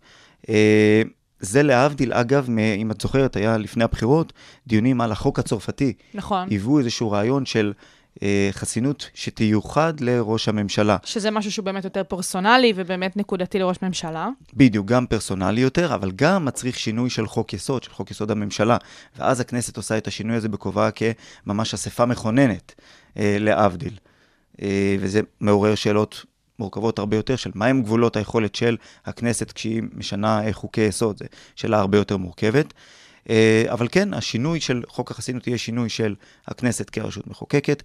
אה, 0.49 1.03
זה 1.41 1.63
להבדיל, 1.63 2.13
אגב, 2.13 2.47
מ- 2.51 2.59
אם 2.59 2.91
את 2.91 3.01
זוכרת, 3.01 3.37
היה 3.37 3.59
לפני 3.59 3.85
הבחירות 3.85 4.33
דיונים 4.67 5.01
על 5.01 5.13
החוק 5.13 5.39
הצרפתי. 5.39 5.93
נכון. 6.15 6.49
היוו 6.51 6.79
איזשהו 6.79 7.11
רעיון 7.11 7.47
של 7.47 7.73
חסינות 8.53 9.11
שתיוחד 9.15 10.01
לראש 10.01 10.49
הממשלה. 10.49 10.97
שזה 11.05 11.31
משהו 11.31 11.53
שהוא 11.53 11.65
באמת 11.65 11.85
יותר 11.85 12.05
פרסונלי 12.05 12.73
ובאמת 12.77 13.17
נקודתי 13.17 13.59
לראש 13.59 13.77
ממשלה. 13.83 14.29
בדיוק, 14.55 14.87
גם 14.87 15.07
פרסונלי 15.07 15.61
יותר, 15.61 15.95
אבל 15.95 16.11
גם 16.17 16.45
מצריך 16.45 16.79
שינוי 16.79 17.11
של 17.11 17.27
חוק 17.27 17.53
יסוד, 17.53 17.83
של 17.83 17.91
חוק 17.91 18.11
יסוד 18.11 18.31
הממשלה. 18.31 18.77
ואז 19.19 19.41
הכנסת 19.41 19.77
עושה 19.77 19.99
את 19.99 20.07
השינוי 20.07 20.37
הזה 20.37 20.49
בכובעה 20.49 20.91
כממש 20.91 21.75
אספה 21.75 22.07
מכוננת, 22.07 22.75
אה, 23.17 23.37
להבדיל. 23.41 23.95
אה, 24.63 24.97
וזה 25.01 25.21
מעורר 25.41 25.75
שאלות 25.75 26.25
מורכבות 26.59 26.99
הרבה 26.99 27.17
יותר 27.17 27.37
של 27.37 27.51
מהם 27.55 27.83
גבולות 27.83 28.17
היכולת 28.17 28.55
של 28.55 28.77
הכנסת 29.07 29.53
כשהיא 29.53 29.83
משנה 29.95 30.47
אה, 30.47 30.53
חוקי 30.53 30.81
יסוד. 30.81 31.19
זו 31.19 31.25
שאלה 31.57 31.79
הרבה 31.79 31.99
יותר 31.99 32.17
מורכבת. 32.17 32.75
אה, 33.31 33.65
אבל 33.69 33.89
כן, 33.91 34.15
השינוי 34.15 34.61
של 34.61 34.83
חוק 34.89 35.11
החסינות 35.11 35.47
יהיה 35.47 35.59
שינוי 35.59 35.89
של 35.89 36.15
הכנסת 36.47 36.91
כרשות 36.91 37.27
מחוקקת. 37.27 37.83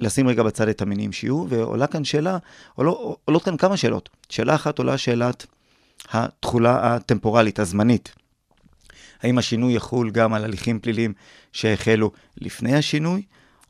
לשים 0.00 0.28
רגע 0.28 0.42
בצד 0.42 0.68
את 0.68 0.82
המניעים 0.82 1.12
שיהיו, 1.12 1.46
ועולה 1.48 1.86
כאן 1.86 2.04
שאלה, 2.04 2.38
עולו, 2.74 3.16
עולות 3.24 3.44
כאן 3.44 3.56
כמה 3.56 3.76
שאלות. 3.76 4.08
שאלה 4.28 4.54
אחת 4.54 4.78
עולה 4.78 4.98
שאלת 4.98 5.46
התכולה 6.10 6.94
הטמפורלית, 6.94 7.58
הזמנית. 7.58 8.14
האם 9.22 9.38
השינוי 9.38 9.72
יחול 9.72 10.10
גם 10.10 10.34
על 10.34 10.44
הליכים 10.44 10.80
פליליים 10.80 11.12
שהחלו 11.52 12.10
לפני 12.36 12.74
השינוי, 12.74 13.22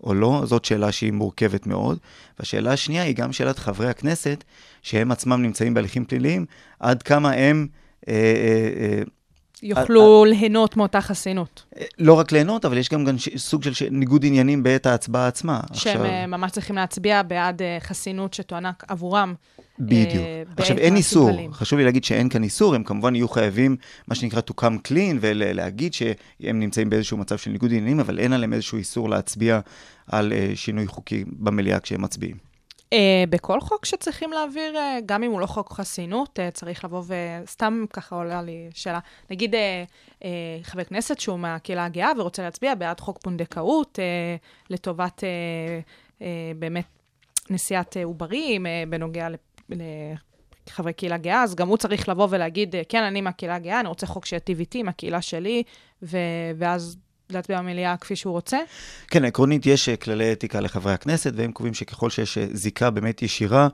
או 0.05 0.15
לא? 0.15 0.43
זאת 0.45 0.65
שאלה 0.65 0.93
שהיא 0.93 1.13
מורכבת 1.13 1.67
מאוד. 1.67 1.99
והשאלה 2.39 2.73
השנייה 2.73 3.03
היא 3.03 3.17
גם 3.17 3.33
שאלת 3.33 3.59
חברי 3.59 3.89
הכנסת, 3.89 4.45
שהם 4.83 5.11
עצמם 5.11 5.43
נמצאים 5.43 5.75
בהליכים 5.75 6.05
פליליים, 6.05 6.47
עד 6.81 7.03
כמה 7.03 7.31
הם... 7.33 7.67
אה, 8.09 8.15
אה, 8.15 8.83
אה, 8.83 9.03
יוכלו 9.63 10.25
ליהנות 10.25 10.77
מאותה 10.77 11.01
חסינות. 11.01 11.65
אה, 11.79 11.85
לא 11.99 12.15
רק 12.15 12.33
ליהנות, 12.33 12.65
אבל 12.65 12.79
יש 12.79 12.89
גם, 12.89 13.05
גם 13.05 13.17
סוג 13.37 13.63
של 13.63 13.87
ניגוד 13.91 14.25
עניינים 14.25 14.63
בעת 14.63 14.87
ההצבעה 14.87 15.27
עצמה. 15.27 15.61
שהם 15.73 16.05
אה, 16.05 16.27
ממש 16.27 16.51
צריכים 16.51 16.77
להצביע 16.77 17.23
בעד 17.23 17.63
אה, 17.63 17.79
חסינות 17.81 18.35
שתוענק 18.35 18.85
עבורם. 18.89 19.35
בדיוק. 19.79 20.25
אה, 20.25 20.43
עכשיו, 20.57 20.79
אין 20.79 20.97
איסור. 20.97 21.31
חשוב 21.53 21.79
לי 21.79 21.85
להגיד 21.85 22.05
שאין 22.05 22.29
כאן 22.29 22.43
איסור, 22.43 22.75
הם 22.75 22.85
כמובן 22.85 23.15
יהיו 23.15 23.29
חייבים, 23.29 23.77
מה 24.09 24.15
שנקרא 24.15 24.41
to 24.51 24.63
come 24.65 24.89
clean, 24.89 25.17
ולהגיד 25.21 25.95
שהם 25.95 26.61
נמצאים 26.61 26.91
באיזשהו 26.91 27.17
מצב 27.17 27.39
של 27.39 27.51
ניגוד 27.51 27.71
עניינים, 27.71 28.01
אבל 28.01 28.19
אין 28.19 28.33
עליהם 28.33 28.53
איזשהו 28.53 28.79
איסור 28.79 29.11
להצביע 29.11 29.61
על 30.07 30.33
שינוי 30.55 30.87
חוקי 30.87 31.25
במליאה 31.27 31.81
כשהם 31.81 32.03
מצביעים. 32.03 32.50
אה, 32.93 33.25
בכל 33.31 33.61
חוק 33.61 33.85
שצריכים 33.85 34.33
להעביר, 34.33 34.77
אה, 34.77 34.99
גם 35.07 35.23
אם 35.23 35.31
הוא 35.31 35.41
לא 35.41 35.47
חוק 35.47 35.73
חסינות, 35.73 36.41
אה, 36.41 36.51
צריך 36.51 36.85
לבוא 36.85 37.03
וסתם 37.43 37.85
ככה 37.93 38.17
עולה 38.17 38.43
לי 38.43 38.71
שאלה. 38.75 38.99
נגיד 39.31 39.55
אה, 39.55 39.85
אה, 40.25 40.29
חבר 40.63 40.85
כנסת 40.85 41.21
שהוא 41.21 41.39
מהקהילה 41.39 41.85
הגאה 41.85 42.11
ורוצה 42.19 42.43
להצביע 42.43 42.75
בעד 42.75 43.01
חוק 43.01 43.19
פונדקאות 43.19 43.99
אה, 43.99 44.37
לטובת 44.71 45.25
אה, 45.25 45.81
אה, 46.23 46.53
באמת 46.59 46.85
נשיאת 47.51 47.97
עוברים 48.05 48.67
אה, 48.67 48.83
בנוגע 48.89 49.29
לחברי 50.67 50.93
קהילה 50.93 51.17
גאה, 51.17 51.43
אז 51.43 51.55
גם 51.55 51.69
הוא 51.69 51.77
צריך 51.77 52.09
לבוא 52.09 52.27
ולהגיד, 52.31 52.75
כן, 52.89 53.03
אני 53.03 53.21
מהקהילה 53.21 53.55
הגאה, 53.55 53.81
אני 53.81 53.89
רוצה 53.89 54.07
חוק 54.07 54.27
שיטיב 54.27 54.59
איתי, 54.59 54.83
מהקהילה 54.83 55.23
שלי, 55.23 55.63
ו- 56.03 56.19
ואז 56.59 56.97
להצביע 57.33 57.59
במליאה 57.59 57.97
כפי 57.97 58.17
שהוא 58.17 58.33
רוצה. 58.33 58.59
כן, 59.09 59.25
עקרונית 59.25 59.67
יש 59.67 59.89
אה, 59.89 59.97
כללי 59.97 60.33
אתיקה 60.33 60.61
לחברי 60.61 60.93
הכנסת, 60.93 61.33
והם 61.37 61.53
קובעים 61.53 61.75
שככל 61.75 62.11
שיש 62.11 62.39
אה, 62.39 62.47
זיקה 62.53 62.91
באמת 62.91 63.23
ישירה, 63.23 63.69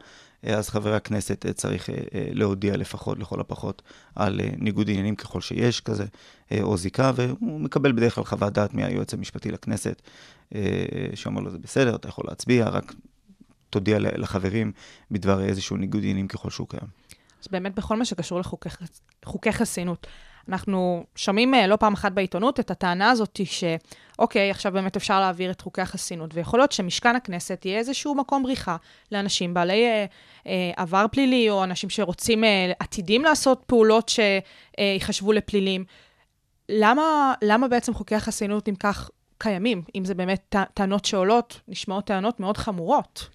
אה, 0.47 0.55
אז 0.55 0.69
חבר 0.69 0.95
הכנסת 0.95 1.47
צריך 1.55 1.89
להודיע 2.15 2.77
לפחות, 2.77 3.19
לכל 3.19 3.41
הפחות, 3.41 3.83
על 4.15 4.41
ניגוד 4.59 4.91
עניינים 4.91 5.17
ככל 5.17 5.41
שיש 5.41 5.81
כזה, 5.81 6.05
או 6.63 6.77
זיקה, 6.77 7.13
והוא 7.17 7.61
מקבל 7.61 7.93
בדרך 7.93 8.15
כלל 8.15 8.25
חוות 8.25 8.53
דעת 8.53 8.75
מהיועץ 8.75 9.15
המשפטי 9.15 9.51
לכנסת, 9.51 10.03
שאומר 11.15 11.41
לו, 11.41 11.51
זה 11.51 11.59
בסדר, 11.59 11.95
אתה 11.97 12.09
יכול 12.09 12.25
להצביע, 12.29 12.69
רק 12.69 12.95
תודיע 13.71 13.99
לחברים 14.01 14.73
בדבר 15.11 15.41
איזשהו 15.45 15.77
ניגוד 15.77 16.01
עניינים 16.03 16.29
ככל 16.29 16.51
שהוא 16.51 16.69
קיים. 16.69 16.87
אז 17.43 17.49
באמת 17.51 17.75
בכל 17.75 17.97
מה 17.97 18.05
שקשור 18.05 18.41
לחוקי 18.41 18.71
חס- 18.71 19.01
חוקי 19.25 19.53
חסינות, 19.53 20.07
אנחנו 20.49 21.05
שומעים 21.17 21.55
אה, 21.55 21.67
לא 21.67 21.77
פעם 21.77 21.93
אחת 21.93 22.13
בעיתונות 22.13 22.61
את 22.61 22.71
הטענה 22.71 23.11
הזאת 23.11 23.41
שאוקיי, 23.45 24.51
עכשיו 24.51 24.73
באמת 24.73 24.97
אפשר 24.97 25.21
להעביר 25.21 25.51
את 25.51 25.61
חוקי 25.61 25.81
החסינות, 25.83 26.31
ויכול 26.35 26.61
להיות 26.61 26.73
שמשכן 26.73 27.17
הכנסת 27.17 27.63
יהיה 27.65 27.79
איזשהו 27.79 28.15
מקום 28.15 28.43
בריחה 28.43 28.77
לאנשים 29.13 29.55
בעלי 29.55 29.87
אה, 29.87 30.05
אה, 30.47 30.71
עבר 30.77 31.07
פלילי, 31.13 31.51
או 31.51 31.65
אנשים 31.65 31.91
שרוצים, 31.91 32.45
אה, 32.45 32.73
עתידים 32.79 33.25
לעשות 33.25 33.63
פעולות 33.67 34.11
שיחשבו 34.79 35.33
לפלילים. 35.33 35.85
למה, 36.69 37.35
למה 37.43 37.69
בעצם 37.69 37.95
חוקי 37.95 38.15
החסינות, 38.15 38.69
אם 38.69 38.75
כך, 38.75 39.11
קיימים? 39.39 39.83
אם 39.95 40.05
זה 40.05 40.15
באמת 40.15 40.41
טע- 40.49 40.65
טענות 40.75 41.05
שעולות, 41.05 41.61
נשמעות 41.69 42.05
טענות 42.07 42.41
מאוד 42.41 42.57
חמורות. 42.57 43.29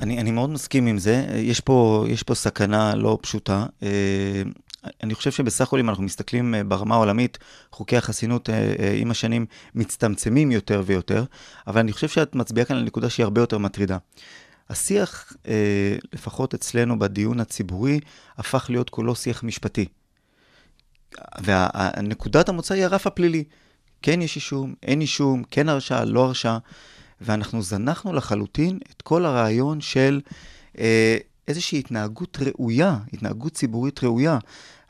אני, 0.00 0.20
אני 0.20 0.30
מאוד 0.30 0.50
מסכים 0.50 0.86
עם 0.86 0.98
זה. 0.98 1.26
יש 1.34 1.60
פה, 1.60 2.04
יש 2.08 2.22
פה 2.22 2.34
סכנה 2.34 2.94
לא 2.94 3.18
פשוטה. 3.22 3.66
אה, 3.82 4.42
אני 5.02 5.14
חושב 5.14 5.30
שבסך 5.30 5.66
הכל, 5.66 5.78
אם 5.78 5.88
אנחנו 5.88 6.04
מסתכלים 6.04 6.54
אה, 6.54 6.64
ברמה 6.64 6.94
העולמית, 6.94 7.38
חוקי 7.72 7.96
החסינות 7.96 8.50
אה, 8.50 8.74
אה, 8.78 8.94
עם 8.96 9.10
השנים 9.10 9.46
מצטמצמים 9.74 10.50
יותר 10.50 10.82
ויותר, 10.86 11.24
אבל 11.66 11.80
אני 11.80 11.92
חושב 11.92 12.08
שאת 12.08 12.34
מצביעה 12.34 12.66
כאן 12.66 12.76
על 12.76 12.82
נקודה 12.82 13.10
שהיא 13.10 13.24
הרבה 13.24 13.40
יותר 13.40 13.58
מטרידה. 13.58 13.98
השיח, 14.70 15.32
לפחות 16.12 16.54
אצלנו 16.54 16.98
בדיון 16.98 17.40
הציבורי, 17.40 18.00
הפך 18.38 18.66
להיות 18.70 18.90
כולו 18.90 19.14
שיח 19.14 19.42
משפטי. 19.42 19.88
ונקודת 21.44 22.48
המוצא 22.48 22.74
היא 22.74 22.84
הרף 22.84 23.06
הפלילי. 23.06 23.44
כן 24.02 24.22
יש 24.22 24.36
אישום, 24.36 24.74
אין 24.82 25.00
אישום, 25.00 25.42
כן 25.50 25.68
הרשעה, 25.68 26.04
לא 26.04 26.24
הרשעה. 26.24 26.58
ואנחנו 27.20 27.62
זנחנו 27.62 28.12
לחלוטין 28.12 28.78
את 28.90 29.02
כל 29.02 29.26
הרעיון 29.26 29.80
של 29.80 30.20
איזושהי 31.48 31.78
התנהגות 31.78 32.38
ראויה, 32.40 32.98
התנהגות 33.12 33.52
ציבורית 33.52 34.04
ראויה. 34.04 34.38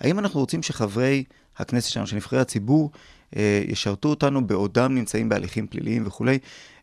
האם 0.00 0.18
אנחנו 0.18 0.40
רוצים 0.40 0.62
שחברי 0.62 1.24
הכנסת 1.56 1.90
שלנו, 1.90 2.06
שנבחרי 2.06 2.40
הציבור, 2.40 2.90
אה, 3.36 3.62
ישרתו 3.66 4.08
אותנו 4.08 4.46
בעודם 4.46 4.94
נמצאים 4.94 5.28
בהליכים 5.28 5.66
פליליים 5.66 6.06
וכולי, 6.06 6.38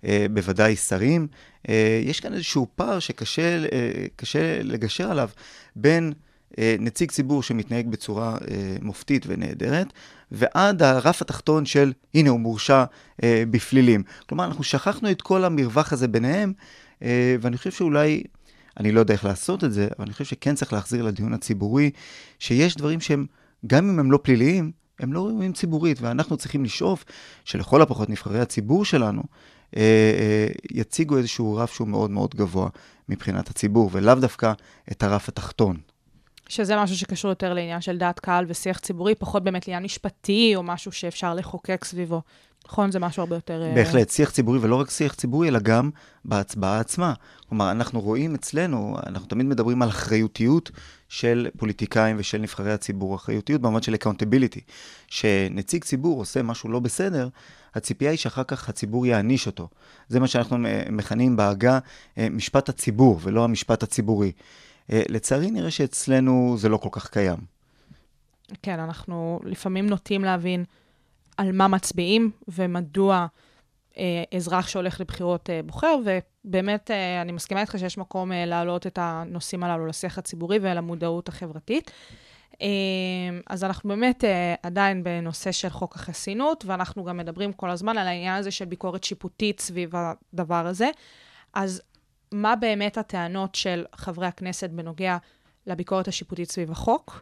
אה, 0.05 0.25
בוודאי 0.33 0.75
שרים. 0.75 1.27
אה, 1.69 2.01
יש 2.05 2.19
כאן 2.19 2.33
איזשהו 2.33 2.67
פער 2.75 2.99
שקשה 2.99 3.65
אה, 3.71 4.59
לגשר 4.63 5.11
עליו 5.11 5.29
בין 5.75 6.13
אה, 6.59 6.75
נציג 6.79 7.11
ציבור 7.11 7.43
שמתנהג 7.43 7.87
בצורה 7.87 8.37
אה, 8.51 8.77
מופתית 8.81 9.23
ונהדרת, 9.27 9.87
ועד 10.31 10.83
הרף 10.83 11.21
התחתון 11.21 11.65
של, 11.65 11.93
הנה, 12.13 12.29
הוא 12.29 12.39
מורשע 12.39 12.83
אה, 13.23 13.43
בפלילים. 13.51 14.03
כלומר, 14.29 14.45
אנחנו 14.45 14.63
שכחנו 14.63 15.11
את 15.11 15.21
כל 15.21 15.43
המרווח 15.43 15.93
הזה 15.93 16.07
ביניהם, 16.07 16.53
אה, 17.01 17.35
ואני 17.41 17.57
חושב 17.57 17.71
שאולי, 17.71 18.23
אני 18.79 18.91
לא 18.91 18.99
יודע 18.99 19.13
איך 19.13 19.25
לעשות 19.25 19.63
את 19.63 19.73
זה, 19.73 19.87
אבל 19.97 20.05
אני 20.05 20.13
חושב 20.13 20.25
שכן 20.25 20.55
צריך 20.55 20.73
להחזיר 20.73 21.03
לדיון 21.03 21.33
הציבורי, 21.33 21.91
שיש 22.39 22.75
דברים 22.75 23.01
שהם, 23.01 23.25
גם 23.67 23.89
אם 23.89 23.99
הם 23.99 24.11
לא 24.11 24.19
פליליים, 24.23 24.71
הם 24.99 25.13
לא 25.13 25.25
ראויים 25.25 25.53
ציבורית, 25.53 26.01
ואנחנו 26.01 26.37
צריכים 26.37 26.63
לשאוף 26.63 27.05
שלכל 27.45 27.81
הפחות 27.81 28.09
נבחרי 28.09 28.39
הציבור 28.39 28.85
שלנו 28.85 29.23
אה, 29.75 29.81
אה, 29.81 30.47
יציגו 30.71 31.17
איזשהו 31.17 31.55
רף 31.55 31.73
שהוא 31.73 31.87
מאוד 31.87 32.11
מאוד 32.11 32.35
גבוה 32.35 32.69
מבחינת 33.09 33.49
הציבור, 33.49 33.89
ולאו 33.93 34.15
דווקא 34.15 34.53
את 34.91 35.03
הרף 35.03 35.29
התחתון. 35.29 35.77
שזה 36.49 36.75
משהו 36.77 36.97
שקשור 36.97 37.29
יותר 37.31 37.53
לעניין 37.53 37.81
של 37.81 37.97
דעת 37.97 38.19
קהל 38.19 38.45
ושיח 38.47 38.79
ציבורי, 38.79 39.15
פחות 39.15 39.43
באמת 39.43 39.67
לעניין 39.67 39.83
משפטי, 39.83 40.55
או 40.55 40.63
משהו 40.63 40.91
שאפשר 40.91 41.33
לחוקק 41.33 41.85
סביבו. 41.85 42.21
נכון? 42.65 42.91
זה 42.91 42.99
משהו 42.99 43.21
הרבה 43.23 43.35
יותר... 43.35 43.63
אה, 43.63 43.75
בהחלט, 43.75 44.09
שיח 44.09 44.31
ציבורי, 44.31 44.59
ולא 44.59 44.75
רק 44.75 44.89
שיח 44.89 45.13
ציבורי, 45.13 45.47
אלא 45.47 45.59
גם 45.59 45.89
בהצבעה 46.25 46.79
עצמה. 46.79 47.13
כלומר, 47.49 47.71
אנחנו 47.71 48.01
רואים 48.01 48.35
אצלנו, 48.35 48.97
אנחנו 49.05 49.27
תמיד 49.27 49.45
מדברים 49.45 49.81
על 49.81 49.89
אחריותיות 49.89 50.71
של 51.09 51.47
פוליטיקאים 51.57 52.15
ושל 52.19 52.37
נבחרי 52.37 52.73
הציבור, 52.73 53.15
אחריותיות 53.15 53.61
במובן 53.61 53.81
של 53.81 53.95
accountability. 53.95 54.59
שנציג 55.07 55.83
ציבור 55.83 56.19
עושה 56.19 56.43
משהו 56.43 56.69
לא 56.69 56.79
בסדר, 56.79 57.29
הציפייה 57.75 58.11
היא 58.11 58.17
שאחר 58.17 58.43
כך 58.43 58.69
הציבור 58.69 59.05
יעניש 59.05 59.47
אותו. 59.47 59.67
זה 60.07 60.19
מה 60.19 60.27
שאנחנו 60.27 60.65
אה, 60.65 60.83
מכנים 60.91 61.35
בעגה 61.35 61.79
אה, 62.17 62.27
משפט 62.31 62.69
הציבור, 62.69 63.19
ולא 63.23 63.43
המשפט 63.43 63.83
הציבורי. 63.83 64.31
לצערי 64.89 65.51
נראה 65.51 65.71
שאצלנו 65.71 66.55
זה 66.57 66.69
לא 66.69 66.77
כל 66.77 66.89
כך 66.91 67.09
קיים. 67.09 67.37
כן, 68.61 68.79
אנחנו 68.79 69.39
לפעמים 69.43 69.87
נוטים 69.87 70.23
להבין 70.23 70.63
על 71.37 71.51
מה 71.51 71.67
מצביעים 71.67 72.31
ומדוע 72.47 73.27
אה, 73.97 74.23
אזרח 74.35 74.67
שהולך 74.67 75.01
לבחירות 75.01 75.49
אה, 75.49 75.61
בוחר, 75.65 75.95
ובאמת, 76.05 76.91
אה, 76.91 77.21
אני 77.21 77.31
מסכימה 77.31 77.61
איתך 77.61 77.75
שיש 77.79 77.97
מקום 77.97 78.31
אה, 78.31 78.45
להעלות 78.45 78.87
את 78.87 78.99
הנושאים 79.01 79.63
הללו 79.63 79.85
לשיח 79.85 80.17
הציבורי 80.17 80.59
ולמודעות 80.61 81.29
החברתית. 81.29 81.91
אה, 82.61 82.67
אז 83.47 83.63
אנחנו 83.63 83.89
באמת 83.89 84.23
אה, 84.23 84.55
עדיין 84.63 85.03
בנושא 85.03 85.51
של 85.51 85.69
חוק 85.69 85.95
החסינות, 85.95 86.65
ואנחנו 86.67 87.03
גם 87.03 87.17
מדברים 87.17 87.53
כל 87.53 87.69
הזמן 87.69 87.97
על 87.97 88.07
העניין 88.07 88.35
הזה 88.35 88.51
של 88.51 88.65
ביקורת 88.65 89.03
שיפוטית 89.03 89.59
סביב 89.59 89.91
הדבר 89.93 90.67
הזה. 90.67 90.89
אז 91.53 91.81
מה 92.31 92.55
באמת 92.55 92.97
הטענות 92.97 93.55
של 93.55 93.85
חברי 93.95 94.27
הכנסת 94.27 94.69
בנוגע 94.69 95.17
לביקורת 95.67 96.07
השיפוטית 96.07 96.51
סביב 96.51 96.71
החוק, 96.71 97.21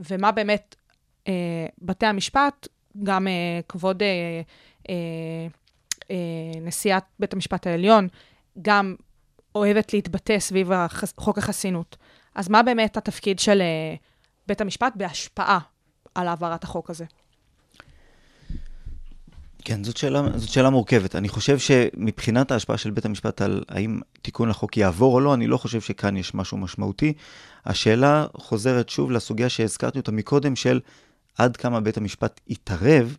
ומה 0.00 0.32
באמת 0.32 0.76
אה, 1.28 1.66
בתי 1.78 2.06
המשפט, 2.06 2.68
גם 3.02 3.28
אה, 3.28 3.60
כבוד 3.68 4.02
אה, 4.02 4.42
אה, 6.10 6.16
נשיאת 6.60 7.02
בית 7.18 7.32
המשפט 7.32 7.66
העליון, 7.66 8.08
גם 8.62 8.94
אוהבת 9.54 9.92
להתבטא 9.92 10.38
סביב 10.38 10.70
חוק 11.16 11.38
החסינות. 11.38 11.96
אז 12.34 12.48
מה 12.48 12.62
באמת 12.62 12.96
התפקיד 12.96 13.38
של 13.38 13.62
בית 14.46 14.60
המשפט 14.60 14.92
בהשפעה 14.96 15.58
על 16.14 16.28
העברת 16.28 16.64
החוק 16.64 16.90
הזה? 16.90 17.04
כן, 19.64 19.84
זאת 19.84 19.96
שאלה, 19.96 20.22
זאת 20.36 20.48
שאלה 20.48 20.70
מורכבת. 20.70 21.16
אני 21.16 21.28
חושב 21.28 21.58
שמבחינת 21.58 22.50
ההשפעה 22.50 22.78
של 22.78 22.90
בית 22.90 23.04
המשפט 23.04 23.42
על 23.42 23.64
האם 23.68 24.00
תיקון 24.22 24.48
לחוק 24.48 24.76
יעבור 24.76 25.14
או 25.14 25.20
לא, 25.20 25.34
אני 25.34 25.46
לא 25.46 25.56
חושב 25.56 25.80
שכאן 25.80 26.16
יש 26.16 26.34
משהו 26.34 26.58
משמעותי. 26.58 27.12
השאלה 27.66 28.26
חוזרת 28.36 28.88
שוב 28.88 29.10
לסוגיה 29.10 29.48
שהזכרתי 29.48 29.98
אותה 29.98 30.12
מקודם, 30.12 30.56
של 30.56 30.80
עד 31.38 31.56
כמה 31.56 31.80
בית 31.80 31.96
המשפט 31.96 32.40
יתערב, 32.48 33.16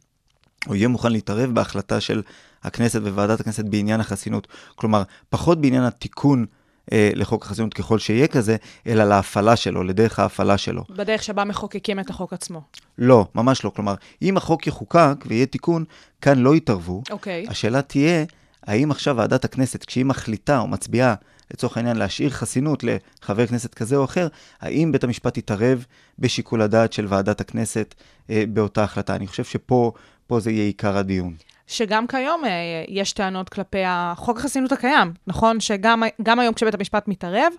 או 0.68 0.76
יהיה 0.76 0.88
מוכן 0.88 1.12
להתערב 1.12 1.50
בהחלטה 1.56 2.02
של 2.02 2.22
הכנסת 2.64 3.02
וועדת 3.02 3.40
הכנסת 3.40 3.66
בעניין 3.66 4.00
החסינות. 4.00 4.48
כלומר, 4.76 5.04
פחות 5.30 5.62
בעניין 5.62 5.84
התיקון 5.84 6.46
אה, 6.92 7.10
לחוק 7.16 7.46
החסינות 7.46 7.74
ככל 7.74 8.00
שיהיה 8.00 8.28
כזה, 8.28 8.56
אלא 8.88 9.04
להפעלה 9.04 9.56
שלו, 9.56 9.84
לדרך 9.84 10.20
ההפעלה 10.20 10.58
שלו. 10.58 10.84
בדרך 10.90 11.24
שבה 11.24 11.44
מחוקקים 11.44 12.00
את 12.00 12.10
החוק 12.10 12.34
עצמו. 12.34 12.62
לא, 12.98 13.26
ממש 13.36 13.64
לא. 13.66 13.70
כלומר, 13.76 13.96
אם 14.22 14.38
החוק 14.38 14.68
יחוקק 14.68 15.26
ויהיה 15.26 15.46
תיקון, 15.46 15.84
כאן 16.22 16.40
לא 16.40 16.56
יתערבו. 16.56 17.02
אוקיי. 17.12 17.46
השאלה 17.50 17.82
תהיה, 17.82 18.26
האם 18.64 18.92
עכשיו 18.92 19.18
ועדת 19.18 19.46
הכנסת, 19.46 19.86
כשהיא 19.86 20.06
מחליטה 20.06 20.60
או 20.60 20.68
מצביעה, 20.68 21.16
לצורך 21.54 21.78
העניין, 21.78 21.98
להשאיר 21.98 22.30
חסינות 22.30 22.84
לחבר 22.84 23.48
כנסת 23.48 23.74
כזה 23.74 23.96
או 23.96 24.06
אחר, 24.06 24.28
האם 24.62 24.92
בית 24.92 25.04
המשפט 25.04 25.38
יתערב 25.38 25.86
בשיקול 26.20 26.62
הדעת 26.62 26.94
של 26.94 27.06
ועדת 27.10 27.42
הכנסת 27.42 27.96
אה, 28.30 28.44
באותה 28.50 28.84
החלטה? 28.84 29.16
אני 29.16 29.28
חושב 29.28 29.44
שפה 29.44 29.92
פה 30.28 30.40
זה 30.40 30.52
יהיה 30.52 30.66
עיקר 30.66 30.98
הדיון. 30.98 31.34
שגם 31.68 32.08
כיום 32.08 32.46
אה, 32.46 32.50
יש 32.88 33.14
טענות 33.14 33.50
כלפי 33.50 33.84
החוק 33.86 34.38
החסינות 34.38 34.72
הקיים, 34.72 35.14
נכון? 35.28 35.60
שגם 35.60 36.04
גם 36.24 36.40
היום 36.40 36.54
כשבית 36.54 36.74
המשפט 36.74 37.08
מתערב, 37.08 37.54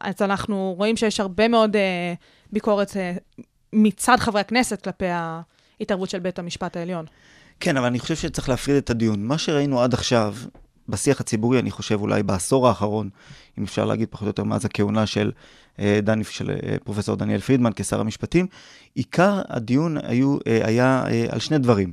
אז 0.00 0.14
אנחנו 0.20 0.74
רואים 0.78 0.96
שיש 0.96 1.20
הרבה 1.20 1.48
מאוד 1.48 1.76
אה, 1.76 2.14
ביקורת 2.52 2.96
אה, 2.96 3.12
מצד 3.72 4.16
חברי 4.20 4.40
הכנסת 4.40 4.82
כלפי 4.82 5.06
ההתערבות 5.08 6.10
של 6.10 6.18
בית 6.18 6.38
המשפט 6.38 6.76
העליון. 6.76 7.06
כן, 7.60 7.76
אבל 7.76 7.86
אני 7.86 7.98
חושב 7.98 8.16
שצריך 8.16 8.48
להפריד 8.48 8.76
את 8.76 8.90
הדיון. 8.90 9.24
מה 9.24 9.38
שראינו 9.38 9.82
עד 9.82 9.94
עכשיו, 9.94 10.34
בשיח 10.92 11.20
הציבורי, 11.20 11.58
אני 11.58 11.70
חושב 11.70 12.00
אולי 12.00 12.22
בעשור 12.22 12.68
האחרון, 12.68 13.10
אם 13.58 13.64
אפשר 13.64 13.84
להגיד 13.84 14.08
פחות 14.10 14.22
או 14.22 14.26
יותר 14.26 14.44
מאז 14.44 14.64
הכהונה 14.64 15.06
של, 15.06 15.32
אה, 15.78 15.98
דני, 16.02 16.24
של 16.24 16.50
אה, 16.50 16.76
פרופסור 16.84 17.16
דניאל 17.16 17.40
פרידמן 17.40 17.70
כשר 17.76 18.00
המשפטים, 18.00 18.46
עיקר 18.94 19.42
הדיון 19.48 19.96
היו, 20.02 20.38
אה, 20.46 20.66
היה 20.66 21.04
על 21.28 21.38
שני 21.38 21.58
דברים. 21.58 21.92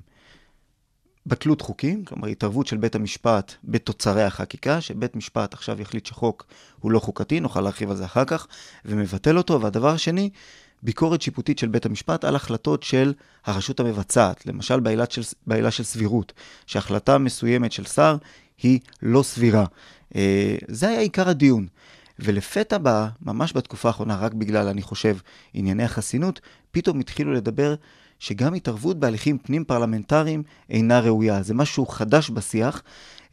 בטלות 1.25 1.61
חוקים, 1.61 2.05
כלומר 2.05 2.27
התערבות 2.27 2.67
של 2.67 2.77
בית 2.77 2.95
המשפט 2.95 3.53
בתוצרי 3.63 4.23
החקיקה, 4.23 4.81
שבית 4.81 5.15
משפט 5.15 5.53
עכשיו 5.53 5.81
יחליט 5.81 6.05
שחוק 6.05 6.45
הוא 6.79 6.91
לא 6.91 6.99
חוקתי, 6.99 7.39
נוכל 7.39 7.61
להרחיב 7.61 7.89
על 7.89 7.95
זה 7.95 8.05
אחר 8.05 8.25
כך, 8.25 8.47
ומבטל 8.85 9.37
אותו. 9.37 9.61
והדבר 9.61 9.89
השני, 9.89 10.29
ביקורת 10.83 11.21
שיפוטית 11.21 11.59
של 11.59 11.67
בית 11.67 11.85
המשפט 11.85 12.25
על 12.25 12.35
החלטות 12.35 12.83
של 12.83 13.13
הרשות 13.45 13.79
המבצעת, 13.79 14.45
למשל 14.45 14.79
בעילה 14.79 15.05
של, 15.09 15.21
של 15.69 15.83
סבירות, 15.83 16.33
שהחלטה 16.65 17.17
מסוימת 17.17 17.71
של 17.71 17.85
שר 17.85 18.17
היא 18.61 18.79
לא 19.01 19.23
סבירה. 19.23 19.65
אה, 20.15 20.55
זה 20.67 20.87
היה 20.87 20.99
עיקר 20.99 21.29
הדיון. 21.29 21.67
ולפתע 22.19 22.77
בה, 22.77 23.07
ממש 23.21 23.53
בתקופה 23.55 23.87
האחרונה, 23.87 24.17
רק 24.17 24.33
בגלל, 24.33 24.67
אני 24.67 24.81
חושב, 24.81 25.17
ענייני 25.53 25.83
החסינות, 25.83 26.41
פתאום 26.71 26.99
התחילו 26.99 27.33
לדבר 27.33 27.75
שגם 28.19 28.53
התערבות 28.53 28.99
בהליכים 28.99 29.37
פנים-פרלמנטריים 29.37 30.43
אינה 30.69 30.99
ראויה. 30.99 31.43
זה 31.43 31.53
משהו 31.53 31.85
חדש 31.85 32.29
בשיח, 32.29 32.83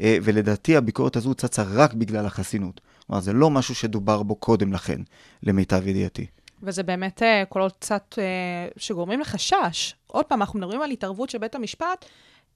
אה, 0.00 0.18
ולדעתי 0.22 0.76
הביקורת 0.76 1.16
הזו 1.16 1.34
צצה 1.34 1.62
רק 1.62 1.94
בגלל 1.94 2.26
החסינות. 2.26 2.80
כלומר, 3.06 3.20
זה 3.20 3.32
לא 3.32 3.50
משהו 3.50 3.74
שדובר 3.74 4.22
בו 4.22 4.34
קודם 4.34 4.72
לכן, 4.72 5.00
למיטב 5.42 5.86
ידיעתי. 5.86 6.26
וזה 6.62 6.82
באמת 6.82 7.22
קולות 7.48 7.76
קצת 7.78 8.18
אה, 8.18 8.68
שגורמים 8.76 9.20
לחשש. 9.20 9.94
עוד 10.06 10.24
פעם, 10.24 10.42
אנחנו 10.42 10.58
מדברים 10.58 10.82
על 10.82 10.90
התערבות 10.90 11.30
של 11.30 11.38
בית 11.38 11.54
המשפט, 11.54 12.04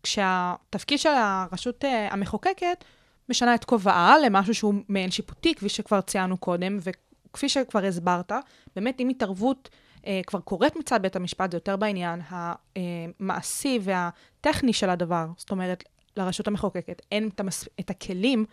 כשהתפקיד 0.02 0.98
של 0.98 1.08
הרשות 1.08 1.84
אה, 1.84 2.08
המחוקקת 2.10 2.84
משנה 3.28 3.54
את 3.54 3.64
כובעה 3.64 4.18
למשהו 4.18 4.54
שהוא 4.54 4.74
מעין 4.88 5.10
שיפוטי, 5.10 5.54
כפי 5.54 5.68
שכבר 5.68 6.00
ציינו 6.00 6.36
קודם, 6.36 6.78
וכפי 6.80 7.48
שכבר 7.48 7.84
הסברת, 7.84 8.32
באמת 8.76 9.00
אם 9.00 9.08
התערבות 9.08 9.68
אה, 10.06 10.20
כבר 10.26 10.40
קורית 10.40 10.76
מצד 10.76 11.02
בית 11.02 11.16
המשפט, 11.16 11.50
זה 11.50 11.56
יותר 11.56 11.76
בעניין 11.76 12.20
המעשי 12.30 13.78
והטכני 13.82 14.72
של 14.72 14.90
הדבר. 14.90 15.26
זאת 15.36 15.50
אומרת, 15.50 15.84
לרשות 16.16 16.48
המחוקקת 16.48 17.02
אין 17.12 17.28
את, 17.28 17.40
המס... 17.40 17.68
את 17.80 17.90
הכלים 17.90 18.44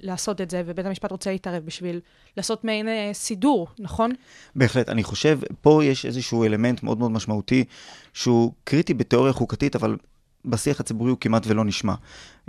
לעשות 0.00 0.40
את 0.40 0.50
זה, 0.50 0.62
ובית 0.66 0.86
המשפט 0.86 1.10
רוצה 1.10 1.32
להתערב 1.32 1.64
בשביל 1.64 2.00
לעשות 2.36 2.64
מעין 2.64 2.88
אה, 2.88 3.10
סידור, 3.12 3.68
נכון? 3.78 4.12
בהחלט, 4.54 4.88
אני 4.88 5.04
חושב, 5.04 5.38
פה 5.60 5.84
יש 5.84 6.06
איזשהו 6.06 6.44
אלמנט 6.44 6.82
מאוד 6.82 6.98
מאוד 6.98 7.10
משמעותי, 7.10 7.64
שהוא 8.12 8.52
קריטי 8.64 8.94
בתיאוריה 8.94 9.32
חוקתית, 9.32 9.76
אבל 9.76 9.96
בשיח 10.50 10.80
הציבורי 10.80 11.10
הוא 11.10 11.18
כמעט 11.20 11.46
ולא 11.46 11.64
נשמע. 11.64 11.94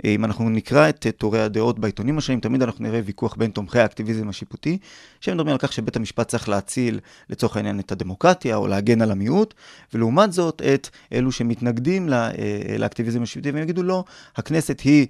אם 0.04 0.24
אנחנו 0.24 0.50
נקרא 0.50 0.88
את 0.88 1.06
טורי 1.18 1.40
הדעות 1.40 1.78
בעיתונים 1.78 2.18
השונים, 2.18 2.40
תמיד 2.40 2.62
אנחנו 2.62 2.84
נראה 2.84 3.00
ויכוח 3.04 3.34
בין 3.34 3.50
תומכי 3.50 3.78
האקטיביזם 3.78 4.28
השיפוטי, 4.28 4.78
שהם 5.20 5.34
מדברים 5.34 5.52
על 5.52 5.58
כך 5.58 5.72
שבית 5.72 5.96
המשפט 5.96 6.28
צריך 6.28 6.48
להציל 6.48 7.00
לצורך 7.30 7.56
העניין 7.56 7.80
את 7.80 7.92
הדמוקרטיה 7.92 8.56
או 8.56 8.66
להגן 8.66 9.02
על 9.02 9.10
המיעוט, 9.10 9.54
ולעומת 9.94 10.32
זאת 10.32 10.62
את 10.74 10.88
אלו 11.12 11.32
שמתנגדים 11.32 12.08
לה, 12.08 12.30
לאקטיביזם 12.78 13.22
השיפוטי, 13.22 13.50
והם 13.50 13.62
יגידו 13.62 13.82
לא, 13.82 14.04
הכנסת 14.36 14.80
היא 14.80 15.06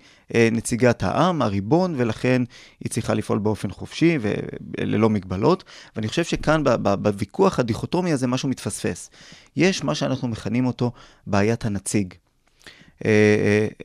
נציגת 0.52 1.02
העם, 1.02 1.42
הריבון, 1.42 1.94
ולכן 1.96 2.42
היא 2.80 2.90
צריכה 2.90 3.14
לפעול 3.14 3.38
באופן 3.38 3.70
חופשי 3.70 4.18
וללא 4.20 5.10
מגבלות. 5.10 5.64
ואני 5.96 6.08
חושב 6.08 6.24
שכאן 6.24 6.62
בוויכוח 6.82 7.58
הדיכוטומי 7.58 8.12
הזה 8.12 8.26
משהו 8.26 8.48
מתפספס. 8.48 9.10
יש 9.56 9.84
מה 9.84 9.94
שאנחנו 9.94 10.28
מכנים 10.28 10.66
אותו 10.66 10.92
בעיית 11.26 11.64
הנציג. 11.64 12.14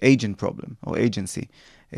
Agent 0.04 0.42
problem 0.44 0.70
או 0.88 0.96
agency. 0.96 1.46
Uh, 1.92 1.98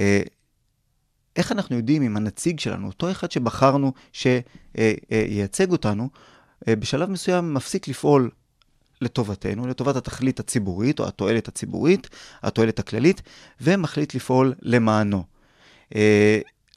איך 1.35 1.51
אנחנו 1.51 1.75
יודעים 1.75 2.01
אם 2.01 2.17
הנציג 2.17 2.59
שלנו, 2.59 2.87
אותו 2.87 3.11
אחד 3.11 3.31
שבחרנו 3.31 3.93
שייצג 4.13 5.71
אותנו, 5.71 6.09
בשלב 6.67 7.09
מסוים 7.09 7.53
מפסיק 7.53 7.87
לפעול 7.87 8.29
לטובתנו, 9.01 9.67
לטובת 9.67 9.95
התכלית 9.95 10.39
הציבורית 10.39 10.99
או 10.99 11.07
התועלת 11.07 11.47
הציבורית, 11.47 12.09
התועלת 12.43 12.79
הכללית, 12.79 13.21
ומחליט 13.61 14.15
לפעול 14.15 14.53
למענו. 14.61 15.23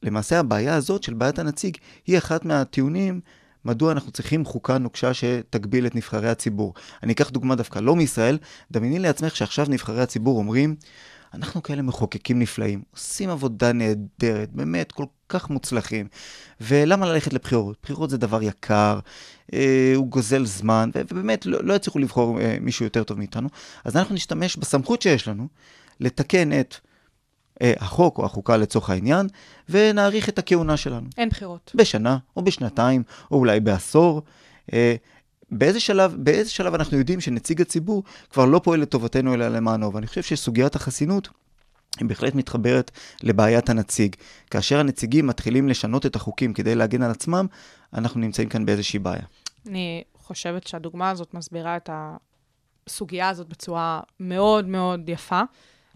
למעשה 0.02 0.40
הבעיה 0.40 0.74
הזאת 0.74 1.02
של 1.02 1.14
בעיית 1.14 1.38
הנציג 1.38 1.76
היא 2.06 2.18
אחת 2.18 2.44
מהטיעונים 2.44 3.20
מדוע 3.64 3.92
אנחנו 3.92 4.12
צריכים 4.12 4.44
חוקה 4.44 4.78
נוקשה 4.78 5.14
שתגביל 5.14 5.86
את 5.86 5.94
נבחרי 5.94 6.28
הציבור. 6.28 6.74
אני 7.02 7.12
אקח 7.12 7.30
דוגמה 7.30 7.54
דווקא 7.54 7.78
לא 7.78 7.96
מישראל, 7.96 8.38
דמייני 8.70 8.98
לעצמך 8.98 9.36
שעכשיו 9.36 9.66
נבחרי 9.68 10.02
הציבור 10.02 10.38
אומרים, 10.38 10.76
אנחנו 11.34 11.62
כאלה 11.62 11.82
מחוקקים 11.82 12.38
נפלאים, 12.38 12.82
עושים 12.90 13.30
עבודה 13.30 13.72
נהדרת, 13.72 14.52
באמת 14.52 14.92
כל 14.92 15.04
כך 15.28 15.50
מוצלחים, 15.50 16.08
ולמה 16.60 17.06
ללכת 17.06 17.32
לבחירות? 17.32 17.76
בחירות 17.82 18.10
זה 18.10 18.18
דבר 18.18 18.42
יקר, 18.42 18.98
אה, 19.54 19.92
הוא 19.96 20.06
גוזל 20.06 20.46
זמן, 20.46 20.90
ובאמת 20.94 21.46
לא, 21.46 21.58
לא 21.64 21.74
יצליחו 21.74 21.98
לבחור 21.98 22.40
אה, 22.40 22.56
מישהו 22.60 22.84
יותר 22.84 23.04
טוב 23.04 23.18
מאיתנו, 23.18 23.48
אז 23.84 23.96
אנחנו 23.96 24.14
נשתמש 24.14 24.56
בסמכות 24.56 25.02
שיש 25.02 25.28
לנו 25.28 25.48
לתקן 26.00 26.60
את 26.60 26.74
החוק 27.60 28.18
או 28.18 28.24
החוקה 28.24 28.56
לצורך 28.56 28.90
העניין, 28.90 29.26
ונאריך 29.68 30.28
את 30.28 30.38
הכהונה 30.38 30.76
שלנו. 30.76 31.08
אין 31.18 31.28
בחירות. 31.28 31.72
בשנה, 31.74 32.18
או 32.36 32.42
בשנתיים, 32.42 33.02
או 33.30 33.36
אולי 33.36 33.60
בעשור. 33.60 34.22
אה, 34.72 34.94
באיזה 35.50 35.80
שלב, 35.80 36.14
באיזה 36.18 36.50
שלב 36.50 36.74
אנחנו 36.74 36.98
יודעים 36.98 37.20
שנציג 37.20 37.60
הציבור 37.60 38.02
כבר 38.30 38.44
לא 38.44 38.58
פועל 38.58 38.80
לטובתנו 38.80 39.34
אלא 39.34 39.48
למענו, 39.48 39.94
ואני 39.94 40.06
חושב 40.06 40.22
שסוגיית 40.22 40.74
החסינות 40.74 41.28
היא 41.98 42.08
בהחלט 42.08 42.34
מתחברת 42.34 42.90
לבעיית 43.22 43.70
הנציג. 43.70 44.16
כאשר 44.50 44.80
הנציגים 44.80 45.26
מתחילים 45.26 45.68
לשנות 45.68 46.06
את 46.06 46.16
החוקים 46.16 46.52
כדי 46.52 46.74
להגן 46.74 47.02
על 47.02 47.10
עצמם, 47.10 47.46
אנחנו 47.94 48.20
נמצאים 48.20 48.48
כאן 48.48 48.66
באיזושהי 48.66 48.98
בעיה. 48.98 49.22
אני 49.66 50.02
חושבת 50.14 50.66
שהדוגמה 50.66 51.10
הזאת 51.10 51.34
מסבירה 51.34 51.76
את 51.76 51.90
הסוגיה 51.92 53.28
הזאת 53.28 53.48
בצורה 53.48 54.00
מאוד 54.20 54.66
מאוד 54.66 55.08
יפה. 55.08 55.40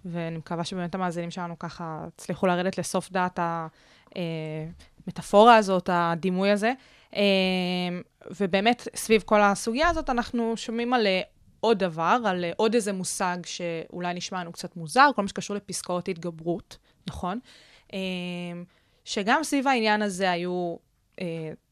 ואני 0.04 0.36
מקווה 0.36 0.64
שבאמת 0.64 0.94
המאזינים 0.94 1.30
שלנו 1.30 1.58
ככה 1.58 2.04
הצליחו 2.06 2.46
לרדת 2.46 2.78
לסוף 2.78 3.10
דעת 3.10 3.38
המטאפורה 5.06 5.56
הזאת, 5.56 5.90
הדימוי 5.92 6.50
הזה. 6.50 6.72
אה, 7.16 7.98
ובאמת, 8.40 8.88
סביב 8.94 9.22
כל 9.22 9.40
הסוגיה 9.42 9.88
הזאת, 9.88 10.10
אנחנו 10.10 10.56
שומעים 10.56 10.94
על 10.94 11.06
אה, 11.06 11.20
עוד 11.60 11.78
דבר, 11.78 12.18
על 12.26 12.44
אה, 12.44 12.50
עוד 12.56 12.74
איזה 12.74 12.92
מושג 12.92 13.36
שאולי 13.46 14.14
נשמע 14.14 14.40
לנו 14.40 14.52
קצת 14.52 14.76
מוזר, 14.76 15.10
כל 15.16 15.22
מה 15.22 15.28
שקשור 15.28 15.56
לפסקאות 15.56 16.08
התגברות, 16.08 16.76
נכון? 17.06 17.38
שגם 19.04 19.44
סביב 19.44 19.68
העניין 19.68 20.02
הזה 20.02 20.30
היו 20.30 20.76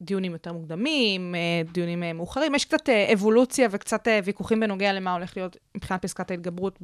דיונים 0.01 0.31
יותר 0.31 0.53
מוקדמים, 0.53 1.35
דיונים 1.71 2.03
מאוחרים. 2.15 2.55
יש 2.55 2.65
קצת 2.65 2.89
אבולוציה 3.13 3.67
וקצת 3.71 4.07
ויכוחים 4.23 4.59
בנוגע 4.59 4.93
למה 4.93 5.13
הולך 5.13 5.37
להיות 5.37 5.57
מבחינת 5.75 6.01
פסקת 6.01 6.31
ההתגברות 6.31 6.79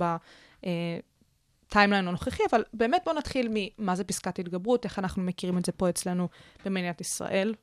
הטיימליין 1.69 2.07
הנוכחי, 2.07 2.43
אבל 2.51 2.63
באמת 2.73 3.01
בואו 3.05 3.17
נתחיל 3.17 3.49
ממה 3.51 3.95
זה 3.95 4.03
פסקת 4.03 4.39
התגברות, 4.39 4.85
איך 4.85 4.99
אנחנו 4.99 5.23
מכירים 5.23 5.57
את 5.57 5.65
זה 5.65 5.71
פה 5.71 5.89
אצלנו 5.89 6.27
במדינת 6.65 7.01
ישראל. 7.01 7.53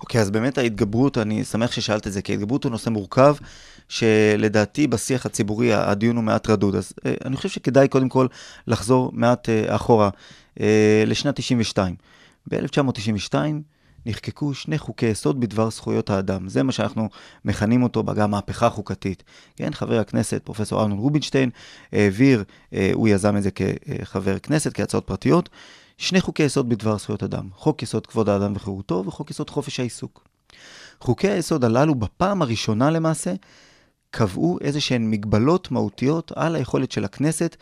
אוקיי, 0.00 0.20
okay, 0.20 0.22
אז 0.22 0.30
באמת 0.30 0.58
ההתגברות, 0.58 1.18
אני 1.18 1.44
שמח 1.44 1.72
ששאלת 1.72 2.06
את 2.06 2.12
זה, 2.12 2.22
כי 2.22 2.32
ההתגברות 2.32 2.64
הוא 2.64 2.70
נושא 2.70 2.90
מורכב, 2.90 3.36
שלדעתי 3.88 4.86
בשיח 4.86 5.26
הציבורי 5.26 5.74
הדיון 5.74 6.16
הוא 6.16 6.24
מעט 6.24 6.50
רדוד. 6.50 6.74
אז 6.74 6.92
אה, 7.06 7.14
אני 7.24 7.36
חושב 7.36 7.48
שכדאי 7.48 7.88
קודם 7.88 8.08
כל 8.08 8.26
לחזור 8.66 9.10
מעט 9.14 9.48
אה, 9.48 9.76
אחורה, 9.76 10.10
אה, 10.60 11.04
לשנת 11.06 11.36
92. 11.36 11.94
ב-1992, 12.50 13.34
נחקקו 14.06 14.54
שני 14.54 14.78
חוקי 14.78 15.06
יסוד 15.06 15.40
בדבר 15.40 15.70
זכויות 15.70 16.10
האדם. 16.10 16.48
זה 16.48 16.62
מה 16.62 16.72
שאנחנו 16.72 17.08
מכנים 17.44 17.82
אותו 17.82 18.04
גם 18.04 18.30
מהפכה 18.30 18.70
חוקתית. 18.70 19.22
כן, 19.56 19.74
חבר 19.74 19.98
הכנסת 19.98 20.40
פרופסור 20.44 20.80
ארנון 20.80 20.98
רובינשטיין 20.98 21.50
העביר, 21.92 22.44
אה, 22.72 22.90
הוא 22.94 23.08
יזם 23.08 23.36
את 23.36 23.42
זה 23.42 23.50
כחבר 23.50 24.38
כנסת, 24.38 24.74
כהצעות 24.74 25.06
פרטיות, 25.06 25.48
שני 25.98 26.20
חוקי 26.20 26.42
יסוד 26.42 26.68
בדבר 26.68 26.98
זכויות 26.98 27.22
אדם. 27.22 27.48
חוק 27.54 27.82
יסוד 27.82 28.06
כבוד 28.06 28.28
האדם 28.28 28.52
וחירותו 28.56 29.04
וחוק 29.06 29.30
יסוד 29.30 29.50
חופש 29.50 29.80
העיסוק. 29.80 30.28
חוקי 31.00 31.28
היסוד 31.28 31.64
הללו 31.64 31.94
בפעם 31.94 32.42
הראשונה 32.42 32.90
למעשה 32.90 33.34
קבעו 34.10 34.58
איזה 34.60 34.80
שהן 34.80 35.10
מגבלות 35.10 35.70
מהותיות 35.70 36.32
על 36.36 36.56
היכולת 36.56 36.92
של 36.92 37.04
הכנסת 37.04 37.56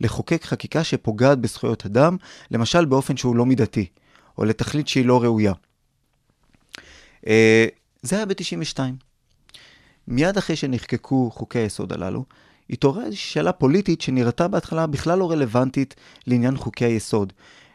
לחוקק 0.00 0.44
חקיקה 0.44 0.84
שפוגעת 0.84 1.38
בזכויות 1.38 1.86
אדם, 1.86 2.16
למשל 2.50 2.84
באופן 2.84 3.16
שהוא 3.16 3.36
לא 3.36 3.46
מידתי, 3.46 3.86
או 4.38 4.44
לתכלית 4.44 4.88
שהיא 4.88 5.06
לא 5.06 5.22
ראויה. 5.22 5.52
אה, 7.26 7.66
זה 8.02 8.16
היה 8.16 8.26
ב-92. 8.26 8.78
מיד 10.08 10.36
אחרי 10.36 10.56
שנחקקו 10.56 11.30
חוקי 11.30 11.58
היסוד 11.58 11.92
הללו, 11.92 12.24
התעוררה 12.70 13.04
איזושהי 13.04 13.32
שאלה 13.32 13.52
פוליטית 13.52 14.00
שנראתה 14.00 14.48
בהתחלה 14.48 14.86
בכלל 14.86 15.18
לא 15.18 15.30
רלוונטית 15.30 15.94
לעניין 16.26 16.56
חוקי 16.56 16.84
היסוד. 16.84 17.32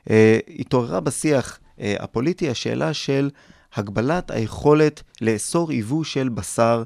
אה, 0.10 0.40
התעוררה 0.60 1.00
בשיח 1.00 1.60
אה, 1.80 1.96
הפוליטי 2.00 2.50
השאלה 2.50 2.94
של 2.94 3.30
הגבלת 3.74 4.32
היכולת 4.32 5.04
לאסור 5.22 5.72
ייבוא 5.72 6.04
של 6.04 6.30
בשר 6.30 6.84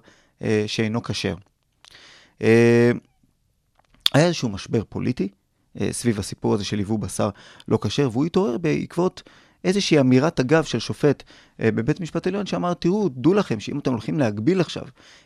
שאינו 0.67 1.03
כשר. 1.03 1.35
היה 4.13 4.25
איזשהו 4.27 4.49
משבר 4.49 4.83
פוליטי 4.89 5.29
סביב 5.91 6.19
הסיפור 6.19 6.53
הזה 6.53 6.65
של 6.65 6.79
ייבוא 6.79 6.99
בשר 6.99 7.29
לא 7.67 7.79
כשר, 7.81 8.09
והוא 8.11 8.25
התעורר 8.25 8.57
בעקבות 8.57 9.23
איזושהי 9.63 9.99
אמירת 9.99 10.39
אגב 10.39 10.63
של 10.63 10.79
שופט 10.79 11.23
אה, 11.59 11.71
בבית 11.71 11.99
משפט 11.99 12.27
עליון 12.27 12.45
שאמר, 12.45 12.73
תראו, 12.73 13.09
דעו 13.09 13.33
לכם 13.33 13.59
שאם 13.59 13.79
אתם 13.79 13.91
הולכים 13.91 14.19
להגביל 14.19 14.61
עכשיו 14.61 14.83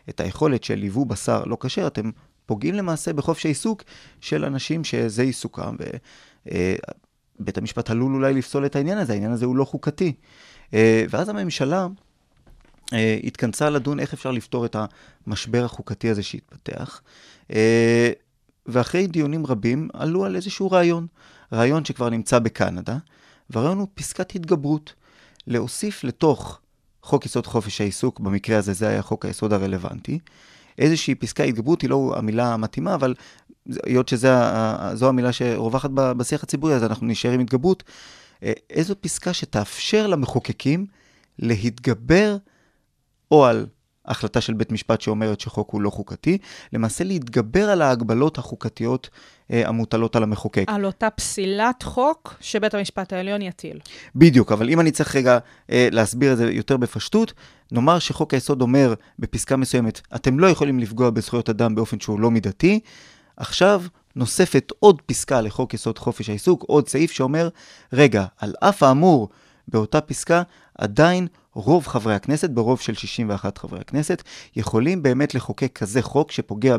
את 0.10 0.20
היכולת 0.20 0.64
של 0.64 0.84
יבוא 0.84 1.06
בשר 1.06 1.44
לא 1.44 1.58
כשר, 1.60 1.88
אתם 1.88 2.12
פוגעים 2.46 2.76
למעשה 2.76 3.14
בחופש 3.14 3.46
העיסוק 3.46 3.84
של 4.22 4.46
אנשים 4.46 4.84
שזה 4.84 5.22
עיסוקם, 5.22 5.76
ובית 6.46 7.58
אה, 7.58 7.62
המשפט 7.62 7.90
עלול 7.90 8.16
אולי 8.16 8.34
לפסול 8.34 8.66
את 8.66 8.76
העניין 8.76 8.98
הזה, 8.98 9.14
העניין 9.14 9.32
הזה 9.32 9.46
הוא 9.46 9.56
לא 9.56 9.66
חוקתי. 9.66 10.14
אה, 10.74 11.06
ואז 11.10 11.30
הממשלה 11.30 11.88
התכנסה 13.24 13.70
לדון 13.70 14.00
איך 14.00 14.14
אפשר 14.14 14.32
לפתור 14.32 14.66
את 14.66 14.76
המשבר 15.28 15.66
החוקתי 15.66 16.10
הזה 16.10 16.24
שהתפתח. 16.24 17.02
ואחרי 18.66 19.08
דיונים 19.08 19.46
רבים 19.46 19.90
עלו 19.94 20.26
על 20.26 20.36
איזשהו 20.36 20.72
רעיון, 20.72 21.08
רעיון 21.54 21.86
שכבר 21.86 22.10
נמצא 22.10 22.40
בקנדה, 22.40 22.98
והרעיון 23.50 23.78
הוא 23.78 23.88
פסקת 23.94 24.36
התגברות. 24.36 24.94
להוסיף 25.48 26.04
לתוך 26.04 26.60
חוק 27.04 27.26
יסוד 27.26 27.48
חופש 27.48 27.82
העיסוק, 27.82 28.20
במקרה 28.20 28.58
הזה 28.58 28.74
זה 28.74 28.88
היה 28.88 29.02
חוק 29.02 29.26
היסוד 29.26 29.54
הרלוונטי, 29.54 30.20
איזושהי 30.78 31.16
פסקה 31.16 31.44
התגברות 31.44 31.82
היא 31.82 31.90
לא 31.90 32.14
המילה 32.18 32.54
המתאימה, 32.54 32.96
אבל 32.96 33.14
היות 33.84 34.08
שזו 34.08 35.08
המילה 35.10 35.32
שרווחת 35.32 35.90
בשיח 35.92 36.44
הציבורי, 36.44 36.76
אז 36.76 36.84
אנחנו 36.84 37.08
נשאר 37.08 37.32
עם 37.32 37.40
התגברות. 37.40 37.84
אה, 38.44 38.54
איזו 38.70 38.96
פסקה 39.02 39.34
שתאפשר 39.34 40.08
למחוקקים 40.08 40.86
להתגבר 41.40 42.38
או 43.32 43.46
על 43.46 43.66
החלטה 44.08 44.42
של 44.42 44.54
בית 44.54 44.72
משפט 44.72 45.02
שאומרת 45.02 45.40
שחוק 45.40 45.70
הוא 45.70 45.82
לא 45.82 45.90
חוקתי, 45.90 46.38
למעשה 46.74 47.04
להתגבר 47.04 47.70
על 47.70 47.82
ההגבלות 47.82 48.38
החוקתיות 48.38 49.10
אה, 49.52 49.68
המוטלות 49.68 50.16
על 50.16 50.24
המחוקק. 50.24 50.66
על 50.68 50.86
אותה 50.86 51.10
פסילת 51.10 51.84
חוק 51.84 52.36
שבית 52.42 52.74
המשפט 52.74 53.14
העליון 53.14 53.42
יטיל. 53.42 53.80
בדיוק, 54.16 54.52
אבל 54.52 54.70
אם 54.70 54.80
אני 54.80 54.92
צריך 54.92 55.16
רגע 55.16 55.38
אה, 55.72 55.88
להסביר 55.92 56.34
את 56.34 56.38
זה 56.38 56.52
יותר 56.52 56.78
בפשטות, 56.78 57.34
נאמר 57.72 58.00
שחוק 58.00 58.34
היסוד 58.34 58.62
אומר 58.62 58.94
בפסקה 59.20 59.56
מסוימת, 59.56 60.02
אתם 60.16 60.40
לא 60.40 60.48
יכולים 60.48 60.80
לפגוע 60.80 61.10
בזכויות 61.10 61.50
אדם 61.50 61.76
באופן 61.76 62.00
שהוא 62.00 62.20
לא 62.20 62.32
מידתי, 62.32 62.80
עכשיו 63.38 63.82
נוספת 64.16 64.72
עוד 64.80 65.02
פסקה 65.06 65.42
לחוק 65.42 65.74
יסוד 65.74 66.00
חופש 66.00 66.30
העיסוק, 66.30 66.64
עוד 66.68 66.90
סעיף 66.90 67.12
שאומר, 67.12 67.50
רגע, 67.94 68.26
על 68.40 68.54
אף 68.60 68.84
האמור 68.84 69.30
באותה 69.68 70.02
פסקה, 70.02 70.44
עדיין 70.78 71.28
רוב 71.54 71.88
חברי 71.88 72.16
הכנסת, 72.16 72.50
ברוב 72.50 72.80
של 72.80 72.94
61 72.94 73.58
חברי 73.58 73.80
הכנסת, 73.80 74.24
יכולים 74.56 75.04
באמת 75.04 75.36
לחוקק 75.36 75.72
כזה 75.80 76.02
חוק 76.02 76.32
שפוגע 76.32 76.76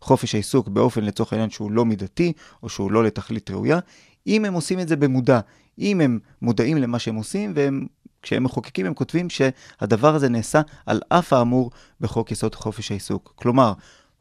חופש 0.00 0.34
העיסוק 0.34 0.68
באופן 0.68 1.04
לצורך 1.04 1.32
העניין 1.32 1.50
שהוא 1.50 1.72
לא 1.72 1.84
מידתי, 1.84 2.32
או 2.62 2.68
שהוא 2.68 2.92
לא 2.92 3.04
לתכלית 3.04 3.50
ראויה, 3.50 3.78
אם 4.26 4.44
הם 4.44 4.54
עושים 4.54 4.80
את 4.80 4.88
זה 4.88 4.96
במודע, 4.96 5.40
אם 5.78 6.00
הם 6.00 6.18
מודעים 6.42 6.76
למה 6.76 6.98
שהם 6.98 7.14
עושים, 7.14 7.52
והם, 7.54 7.86
כשהם 8.22 8.44
מחוקקים 8.44 8.86
הם 8.86 8.94
כותבים 8.94 9.30
שהדבר 9.30 10.14
הזה 10.14 10.28
נעשה 10.28 10.60
על 10.86 11.00
אף 11.08 11.32
האמור 11.32 11.70
בחוק 12.00 12.32
יסוד 12.32 12.54
חופש 12.54 12.90
העיסוק. 12.90 13.32
כלומר, 13.36 13.72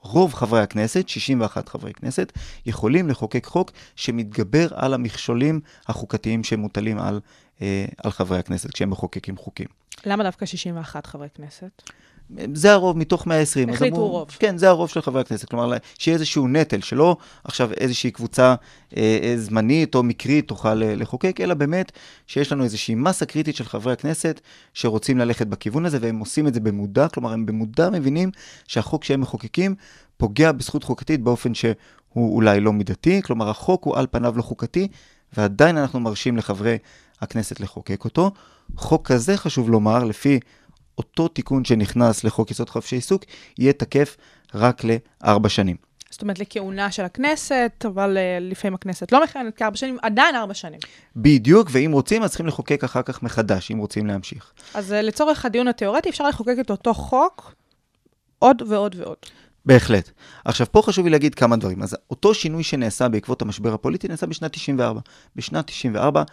רוב 0.01 0.33
חברי 0.33 0.61
הכנסת, 0.61 1.09
61 1.09 1.69
חברי 1.69 1.93
כנסת, 1.93 2.31
יכולים 2.65 3.09
לחוקק 3.09 3.45
חוק 3.45 3.71
שמתגבר 3.95 4.67
על 4.71 4.93
המכשולים 4.93 5.59
החוקתיים 5.87 6.43
שמוטלים 6.43 6.99
על, 6.99 7.19
על 8.03 8.11
חברי 8.11 8.39
הכנסת 8.39 8.71
כשהם 8.71 8.89
מחוקקים 8.89 9.37
חוקים. 9.37 9.67
למה 10.05 10.23
דווקא 10.23 10.45
61 10.45 11.05
חברי 11.05 11.27
כנסת? 11.35 11.81
זה 12.53 12.71
הרוב 12.73 12.97
מתוך 12.97 13.27
120. 13.27 13.69
אז 13.69 13.75
החליטו 13.75 13.95
אמרו- 13.95 14.07
רוב. 14.07 14.29
כן, 14.39 14.57
זה 14.57 14.69
הרוב 14.69 14.89
של 14.89 15.01
חברי 15.01 15.21
הכנסת. 15.21 15.49
כלומר, 15.49 15.77
שיהיה 15.99 16.15
איזשהו 16.15 16.47
נטל, 16.47 16.81
שלא 16.81 17.17
עכשיו 17.43 17.71
איזושהי 17.73 18.11
קבוצה 18.11 18.55
אה, 18.97 19.19
אה, 19.23 19.33
זמנית 19.37 19.95
או 19.95 20.03
מקרית 20.03 20.47
תוכל 20.47 20.83
אה, 20.83 20.95
לחוקק, 20.95 21.41
אלא 21.41 21.53
באמת 21.53 21.91
שיש 22.27 22.51
לנו 22.51 22.63
איזושהי 22.63 22.95
מסה 22.95 23.25
קריטית 23.25 23.55
של 23.55 23.63
חברי 23.63 23.93
הכנסת 23.93 24.41
שרוצים 24.73 25.17
ללכת 25.17 25.47
בכיוון 25.47 25.85
הזה, 25.85 25.97
והם 26.01 26.19
עושים 26.19 26.47
את 26.47 26.53
זה 26.53 26.59
במודע, 26.59 27.07
כלומר, 27.07 27.33
הם 27.33 27.45
במודע 27.45 27.89
מבינים 27.89 28.31
שהחוק 28.67 29.03
שהם 29.03 29.21
מחוקקים 29.21 29.75
פוגע 30.17 30.51
בזכות 30.51 30.83
חוקתית 30.83 31.21
באופן 31.21 31.53
שהוא 31.53 32.35
אולי 32.35 32.59
לא 32.59 32.73
מידתי, 32.73 33.21
כלומר, 33.21 33.49
החוק 33.49 33.83
הוא 33.83 33.97
על 33.97 34.07
פניו 34.11 34.37
לא 34.37 34.41
חוקתי, 34.41 34.87
ועדיין 35.37 35.77
אנחנו 35.77 35.99
מרשים 35.99 36.37
לחברי 36.37 36.77
הכנסת 37.21 37.59
לחוקק 37.59 38.05
אותו. 38.05 38.31
חוק 38.75 39.07
כזה, 39.07 39.37
חשוב 39.37 39.69
לומר, 39.69 40.03
לפי 40.03 40.39
אותו 40.97 41.27
תיקון 41.27 41.65
שנכנס 41.65 42.23
לחוק 42.23 42.51
יסוד 42.51 42.69
חופש 42.69 42.93
העיסוק, 42.93 43.23
יהיה 43.57 43.73
תקף 43.73 44.17
רק 44.53 44.81
לארבע 44.83 45.49
שנים. 45.49 45.75
זאת 46.11 46.21
אומרת, 46.21 46.39
לכהונה 46.39 46.91
של 46.91 47.03
הכנסת, 47.03 47.85
אבל 47.87 48.17
uh, 48.17 48.43
לפעמים 48.43 48.75
הכנסת 48.75 49.11
לא 49.11 49.23
מכהנת 49.23 49.55
כארבע 49.55 49.77
שנים, 49.77 49.97
עדיין 50.01 50.35
ארבע 50.35 50.53
שנים. 50.53 50.79
בדיוק, 51.15 51.67
ואם 51.71 51.91
רוצים, 51.91 52.23
אז 52.23 52.29
צריכים 52.29 52.47
לחוקק 52.47 52.83
אחר 52.83 53.01
כך 53.01 53.23
מחדש, 53.23 53.71
אם 53.71 53.77
רוצים 53.77 54.07
להמשיך. 54.07 54.53
אז 54.73 54.91
uh, 54.91 54.95
לצורך 54.95 55.45
הדיון 55.45 55.67
התיאורטי, 55.67 56.09
אפשר 56.09 56.27
לחוקק 56.27 56.55
את 56.61 56.71
אותו 56.71 56.93
חוק 56.93 57.55
עוד 58.39 58.61
ועוד 58.67 58.95
ועוד. 58.99 59.17
בהחלט. 59.65 60.11
עכשיו, 60.45 60.67
פה 60.71 60.81
חשוב 60.81 61.05
לי 61.05 61.11
להגיד 61.11 61.35
כמה 61.35 61.57
דברים. 61.57 61.83
אז 61.83 61.97
אותו 62.09 62.33
שינוי 62.33 62.63
שנעשה 62.63 63.09
בעקבות 63.09 63.41
המשבר 63.41 63.73
הפוליטי 63.73 64.07
נעשה 64.07 64.27
בשנת 64.27 64.51
94. 64.51 65.01
בשנת 65.35 65.67
94 65.67 66.23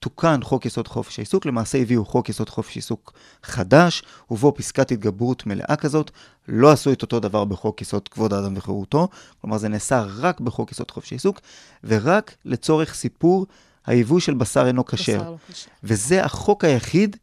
תוקן 0.00 0.40
חוק 0.42 0.66
יסוד 0.66 0.88
חופש 0.88 1.18
העיסוק, 1.18 1.46
למעשה 1.46 1.78
הביאו 1.78 2.04
חוק 2.04 2.28
יסוד 2.28 2.48
חופש 2.48 2.76
עיסוק 2.76 3.12
חדש, 3.42 4.02
ובו 4.30 4.54
פסקת 4.54 4.90
התגברות 4.90 5.46
מלאה 5.46 5.76
כזאת. 5.76 6.10
לא 6.48 6.72
עשו 6.72 6.92
את 6.92 7.02
אותו 7.02 7.20
דבר 7.20 7.44
בחוק 7.44 7.82
יסוד 7.82 8.08
כבוד 8.08 8.32
האדם 8.32 8.56
וחירותו, 8.56 9.08
כלומר 9.40 9.58
זה 9.58 9.68
נעשה 9.68 10.04
רק 10.08 10.40
בחוק 10.40 10.72
יסוד 10.72 10.90
חופש 10.90 11.12
העיסוק, 11.12 11.40
ורק 11.84 12.34
לצורך 12.44 12.94
סיפור 12.94 13.46
היבוא 13.86 14.20
של 14.20 14.34
בשר 14.34 14.66
אינו 14.66 14.86
כשר. 14.86 15.22
לא. 15.22 15.36
וזה 15.84 16.24
החוק 16.24 16.64
היחיד, 16.64 17.16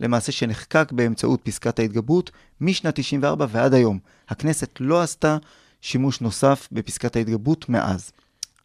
למעשה, 0.00 0.32
שנחקק 0.32 0.92
באמצעות 0.92 1.40
פסקת 1.42 1.78
ההתגברות 1.78 2.30
משנת 2.60 2.94
94 2.94 3.46
ועד 3.50 3.74
היום. 3.74 3.98
הכנסת 4.28 4.76
לא 4.80 5.02
עשתה 5.02 5.36
שימוש 5.80 6.20
נוסף 6.20 6.68
בפסקת 6.72 7.16
ההתגברות 7.16 7.68
מאז. 7.68 8.12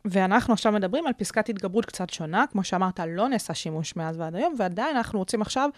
ואנחנו 0.05 0.53
עכשיו 0.53 0.71
מדברים 0.71 1.07
על 1.07 1.13
פסקת 1.13 1.49
התגברות 1.49 1.85
קצת 1.85 2.09
שונה, 2.09 2.45
כמו 2.51 2.63
שאמרת, 2.63 2.99
לא 3.07 3.29
נעשה 3.29 3.53
שימוש 3.53 3.95
מאז 3.95 4.17
ועד 4.17 4.35
היום, 4.35 4.55
ועדיין 4.57 4.97
אנחנו 4.97 5.19
רוצים 5.19 5.41
עכשיו, 5.41 5.69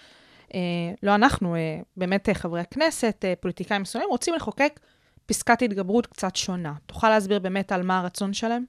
אה, 0.54 0.60
לא 1.04 1.16
אנחנו, 1.16 1.56
אה, 1.56 1.80
באמת 1.98 2.30
אה, 2.30 2.34
חברי 2.34 2.62
הכנסת, 2.62 3.26
אה, 3.26 3.34
פוליטיקאים 3.40 3.82
מסוימים, 3.82 4.10
רוצים 4.10 4.34
לחוקק 4.34 4.80
פסקת 5.26 5.62
התגברות 5.62 6.08
קצת 6.08 6.36
שונה. 6.36 6.74
תוכל 6.86 7.10
להסביר 7.10 7.40
באמת 7.40 7.72
על 7.72 7.84
מה 7.84 8.00
הרצון 8.00 8.34
שלהם? 8.34 8.64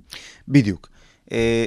בדיוק. 0.48 0.88
אה, 1.32 1.66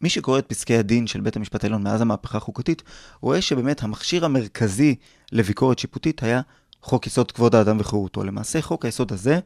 מי 0.00 0.08
שקורא 0.08 0.38
את 0.38 0.46
פסקי 0.48 0.76
הדין 0.76 1.06
של 1.06 1.20
בית 1.20 1.36
המשפט 1.36 1.64
העליון 1.64 1.82
מאז 1.82 2.00
המהפכה 2.00 2.38
החוקתית, 2.38 2.82
רואה 3.20 3.40
שבאמת 3.40 3.82
המכשיר 3.82 4.24
המרכזי 4.24 4.94
לביקורת 5.32 5.78
שיפוטית 5.78 6.22
היה 6.22 6.40
חוק 6.82 7.06
יסוד 7.06 7.32
כבוד 7.32 7.54
האדם 7.54 7.76
וחירותו. 7.80 8.24
למעשה, 8.24 8.62
חוק 8.62 8.84
היסוד 8.84 9.12
הזה 9.12 9.38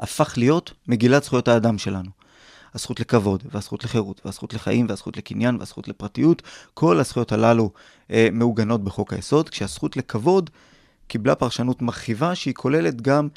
הפך 0.00 0.34
להיות 0.36 0.72
מגילת 0.88 1.24
זכויות 1.24 1.48
האדם 1.48 1.78
שלנו. 1.78 2.10
הזכות 2.74 3.00
לכבוד, 3.00 3.42
והזכות 3.52 3.84
לחירות, 3.84 4.20
והזכות 4.24 4.54
לחיים, 4.54 4.86
והזכות 4.88 5.16
לקניין, 5.16 5.56
והזכות 5.58 5.88
לפרטיות, 5.88 6.42
כל 6.74 7.00
הזכויות 7.00 7.32
הללו 7.32 7.70
אה, 8.10 8.28
מעוגנות 8.32 8.84
בחוק 8.84 9.12
היסוד, 9.12 9.48
כשהזכות 9.48 9.96
לכבוד 9.96 10.50
קיבלה 11.06 11.34
פרשנות 11.34 11.82
מרחיבה 11.82 12.34
שהיא 12.34 12.54
כוללת 12.54 13.00
גם 13.02 13.28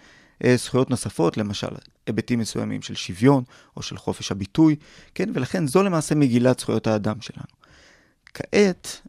אה, 0.43 0.56
זכויות 0.58 0.89
נוספות, 0.89 1.38
למשל 1.38 1.67
היבטים 2.08 2.39
מסוימים 2.39 2.82
של 2.82 2.95
שוויון 2.95 3.43
או 3.78 3.82
של 3.82 3.97
חופש 3.97 4.32
הביטוי, 4.32 4.76
כן, 5.15 5.30
ולכן 5.34 5.67
זו 5.67 5.84
למעשה 5.84 6.15
מגילת 6.15 6.60
זכויות 6.60 6.88
האדם 6.88 7.21
שלנו. 7.21 7.45
כעת, 8.34 9.02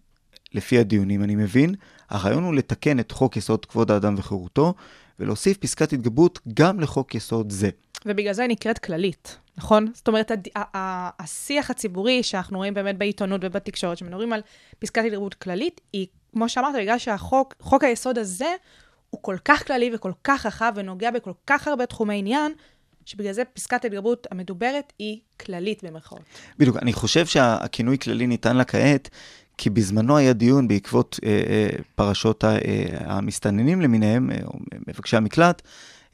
לפי 0.53 0.79
הדיונים, 0.79 1.23
אני 1.23 1.35
מבין, 1.35 1.75
הרעיון 2.11 2.45
הוא 2.45 2.55
לתקן 2.55 3.01
את 3.01 3.13
חוק 3.13 3.37
יסוד 3.37 3.67
כבוד 3.67 3.91
האדם 3.91 4.15
וחירותו, 4.19 4.75
ולהוסיף 5.23 5.57
פסקת 5.57 5.93
התגברות 5.93 6.39
גם 6.55 6.81
לחוק 6.81 7.15
יסוד 7.15 7.51
זה. 7.51 7.71
ובגלל 8.07 8.33
זה 8.33 8.43
היא 8.43 8.51
נקראת 8.51 8.79
כללית, 8.79 9.39
נכון? 9.57 9.87
זאת 9.95 10.09
אומרת, 10.09 10.31
הד... 10.31 10.49
השיח 10.55 11.71
הציבורי 11.71 12.23
שאנחנו 12.23 12.59
רואים 12.59 12.75
באמת 12.75 12.99
בעיתונות 12.99 13.41
ובתקשורת, 13.45 13.99
שמדברים 13.99 14.33
על 14.33 14.41
פסקת 14.79 15.05
התגברות 15.05 15.35
כללית, 15.35 15.81
היא, 15.93 16.07
כמו 16.33 16.49
שאמרת, 16.49 16.75
בגלל 16.75 16.99
שהחוק, 16.99 17.55
חוק 17.61 17.85
היסוד 17.85 18.19
הזה, 18.19 18.55
הוא 19.11 19.23
כל 19.23 19.37
כך 19.45 19.67
כללי 19.67 19.91
וכל 19.95 20.13
כך 20.25 20.47
רחב 20.47 20.73
ונוגע 20.77 21.11
בכל 21.11 21.33
כך 21.47 21.69
הרבה 21.69 21.87
תחומי 21.87 22.19
עניין, 22.19 22.53
שבגלל 23.05 23.33
זה 23.33 23.45
פסקת 23.45 23.85
ההתגברות 23.85 24.27
המדוברת 24.31 24.93
היא 24.99 25.19
כללית 25.41 25.85
במרכאות. 25.85 26.23
בדיוק, 26.59 26.77
אני 26.77 26.93
חושב 26.93 27.27
שהכינוי 27.27 27.99
כללי 27.99 28.27
ניתן 28.27 28.57
לה 28.57 28.65
כעת, 28.65 29.11
כי 29.59 29.71
בזמנו 29.71 30.17
היה 30.17 30.33
דיון 30.33 30.69
בעקבות 30.69 31.21
אה, 31.25 31.29
אה, 31.31 31.69
פרשות 31.95 32.45
ה, 32.45 32.49
אה, 32.49 32.85
המסתננים 33.01 33.81
למיניהם, 33.81 34.31
אה, 34.31 34.37
או 34.45 34.53
מבקשי 34.89 35.17
המקלט, 35.17 35.63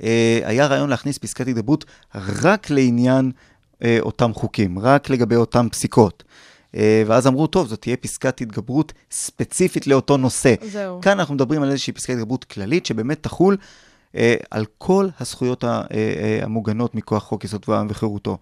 אה, 0.03 0.40
היה 0.44 0.66
רעיון 0.66 0.90
להכניס 0.90 1.18
פסקת 1.18 1.48
התגברות 1.48 1.85
רק 2.14 2.70
לעניין 2.70 3.31
אה, 3.85 3.98
אותם 4.01 4.35
חוקים, 4.35 4.79
רק 4.79 5.11
לגבי 5.11 5.37
אותם 5.37 5.68
פסיקות. 5.70 6.24
אה, 6.74 7.03
ואז 7.07 7.27
אמרו, 7.27 7.46
טוב, 7.46 7.68
זאת 7.68 7.83
תהיה 7.83 7.96
פסקת 7.96 8.40
התגברות 8.40 8.92
ספציפית 9.11 9.87
לאותו 9.87 10.16
נושא. 10.16 10.55
זהו. 10.62 11.01
כאן 11.01 11.18
אנחנו 11.18 11.35
מדברים 11.35 11.62
על 11.62 11.70
איזושהי 11.70 11.92
פסקת 11.92 12.14
התגברות 12.14 12.44
כללית, 12.44 12.87
שבאמת 12.87 13.22
תחול 13.22 13.57
אה, 14.16 14.35
על 14.51 14.64
כל 14.79 15.09
הזכויות 15.20 15.64
אה, 15.64 15.83
אה, 15.90 16.40
המוגנות 16.42 16.94
מכוח 16.94 17.22
חוק 17.22 17.44
יסוד 17.44 17.64
וחירותו. 17.88 18.38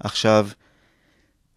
עכשיו, 0.00 0.48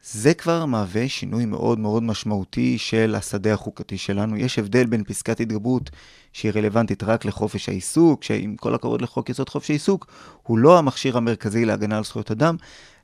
זה 0.03 0.33
כבר 0.33 0.65
מהווה 0.65 1.09
שינוי 1.09 1.45
מאוד 1.45 1.79
מאוד 1.79 2.03
משמעותי 2.03 2.77
של 2.77 3.15
השדה 3.17 3.53
החוקתי 3.53 3.97
שלנו. 3.97 4.37
יש 4.37 4.59
הבדל 4.59 4.85
בין 4.85 5.03
פסקת 5.03 5.39
התגברות 5.39 5.89
שהיא 6.33 6.51
רלוונטית 6.55 7.03
רק 7.03 7.25
לחופש 7.25 7.69
העיסוק, 7.69 8.23
שעם 8.23 8.55
כל 8.55 8.75
הכבוד 8.75 9.01
לחוק 9.01 9.29
יסוד 9.29 9.49
חופש 9.49 9.69
העיסוק, 9.69 10.07
הוא 10.43 10.57
לא 10.57 10.77
המכשיר 10.77 11.17
המרכזי 11.17 11.65
להגנה 11.65 11.97
על 11.97 12.03
זכויות 12.03 12.31
אדם, 12.31 12.55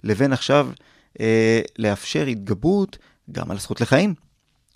לבין 0.04 0.34
עכשיו 0.34 0.70
אה, 1.20 1.62
לאפשר 1.78 2.26
התגברות 2.26 2.98
גם 3.32 3.52
על 3.52 3.58
הזכות 3.58 3.82
לחיים, 3.82 4.14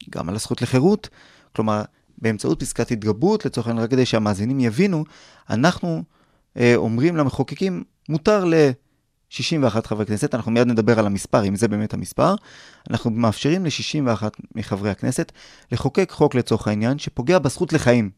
גם 0.09 0.29
על 0.29 0.35
הזכות 0.35 0.61
לחירות. 0.61 1.09
כלומר, 1.55 1.81
באמצעות 2.17 2.59
פסקת 2.59 2.91
התגברות, 2.91 3.45
לצורך 3.45 3.67
העניין, 3.67 3.83
רק 3.83 3.91
כדי 3.91 4.05
שהמאזינים 4.05 4.59
יבינו, 4.59 5.03
אנחנו 5.49 6.03
אה, 6.57 6.75
אומרים 6.75 7.17
למחוקקים, 7.17 7.83
מותר 8.09 8.45
ל... 8.45 8.53
61 9.29 9.87
חברי 9.87 10.05
כנסת, 10.05 10.35
אנחנו 10.35 10.51
מיד 10.51 10.67
נדבר 10.67 10.99
על 10.99 11.05
המספר, 11.05 11.45
אם 11.45 11.55
זה 11.55 11.67
באמת 11.67 11.93
המספר. 11.93 12.35
אנחנו 12.89 13.11
מאפשרים 13.11 13.65
ל-61 13.65 14.23
מחברי 14.55 14.89
הכנסת 14.89 15.31
לחוקק 15.71 16.11
חוק 16.11 16.35
לצורך 16.35 16.67
העניין, 16.67 16.99
שפוגע 16.99 17.39
בזכות 17.39 17.73
לחיים, 17.73 18.09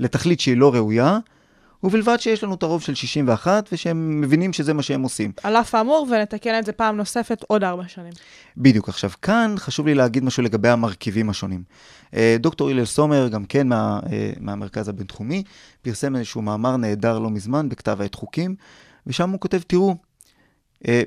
לתכלית 0.00 0.40
שהיא 0.40 0.56
לא 0.56 0.74
ראויה, 0.74 1.18
ובלבד 1.82 2.16
שיש 2.20 2.44
לנו 2.44 2.54
את 2.54 2.62
הרוב 2.62 2.82
של 2.82 2.94
61, 2.94 3.68
ושהם 3.72 4.20
מבינים 4.20 4.52
שזה 4.52 4.74
מה 4.74 4.82
שהם 4.82 5.02
עושים. 5.02 5.32
על 5.42 5.56
אף 5.56 5.74
האמור, 5.74 6.06
ונתקן 6.10 6.58
את 6.58 6.66
זה 6.66 6.72
פעם 6.72 6.96
נוספת 6.96 7.44
עוד 7.48 7.64
ארבע 7.64 7.88
שנים. 7.88 8.12
בדיוק. 8.56 8.88
עכשיו, 8.88 9.10
כאן 9.22 9.54
חשוב 9.58 9.86
לי 9.86 9.94
להגיד 9.94 10.24
משהו 10.24 10.42
לגבי 10.42 10.68
המרכיבים 10.68 11.30
השונים. 11.30 11.62
אה, 12.14 12.36
דוקטור 12.40 12.70
הלל 12.70 12.84
סומר, 12.84 13.28
גם 13.28 13.44
כן 13.44 13.68
מה, 13.68 14.00
אה, 14.12 14.32
מהמרכז 14.40 14.88
הבינתחומי, 14.88 15.42
פרסם 15.82 16.16
איזשהו 16.16 16.42
מאמר 16.42 16.76
נהדר 16.76 17.18
לא 17.18 17.30
מזמן 17.30 17.68
בכתב 17.68 18.00
העת 18.00 18.14
חוקים, 18.14 18.54
ושם 19.06 19.30
הוא 19.30 19.40
כותב, 19.40 19.60
תראו, 19.66 19.96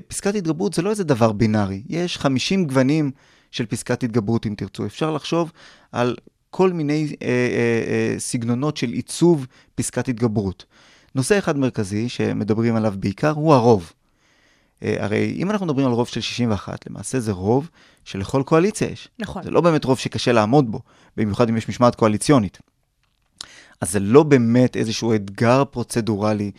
פסקת 0.08 0.34
התגברות 0.34 0.74
זה 0.74 0.82
לא 0.82 0.90
איזה 0.90 1.04
דבר 1.04 1.32
בינארי, 1.32 1.82
יש 1.88 2.18
50 2.18 2.64
גוונים 2.64 3.10
של 3.50 3.66
פסקת 3.66 4.02
התגברות 4.02 4.46
אם 4.46 4.54
תרצו. 4.56 4.86
אפשר 4.86 5.10
לחשוב 5.10 5.52
על 5.92 6.16
כל 6.50 6.72
מיני 6.72 7.16
אה, 7.22 7.28
אה, 7.28 7.32
אה, 7.88 8.14
סגנונות 8.18 8.76
של 8.76 8.90
עיצוב 8.90 9.46
פסקת 9.74 10.08
התגברות. 10.08 10.64
נושא 11.14 11.38
אחד 11.38 11.58
מרכזי 11.58 12.08
שמדברים 12.08 12.76
עליו 12.76 12.94
בעיקר 12.98 13.30
הוא 13.30 13.54
הרוב. 13.54 13.92
אה, 14.82 14.96
הרי 14.98 15.34
אם 15.36 15.50
אנחנו 15.50 15.66
מדברים 15.66 15.86
על 15.86 15.92
רוב 15.92 16.08
של 16.08 16.20
61, 16.20 16.86
למעשה 16.90 17.20
זה 17.20 17.32
רוב 17.32 17.70
שלכל 18.04 18.42
קואליציה 18.46 18.88
יש. 18.88 19.08
נכון. 19.18 19.42
זה 19.42 19.50
לא 19.50 19.60
באמת 19.60 19.84
רוב 19.84 19.98
שקשה 19.98 20.32
לעמוד 20.32 20.72
בו, 20.72 20.80
במיוחד 21.16 21.48
אם 21.48 21.56
יש 21.56 21.68
משמעת 21.68 21.94
קואליציונית. 21.94 22.58
אז 23.80 23.92
זה 23.92 24.00
לא 24.00 24.22
באמת 24.22 24.76
איזשהו 24.76 25.14
אתגר 25.14 25.64
פרוצדורלי 25.64 26.44
אה, 26.44 26.50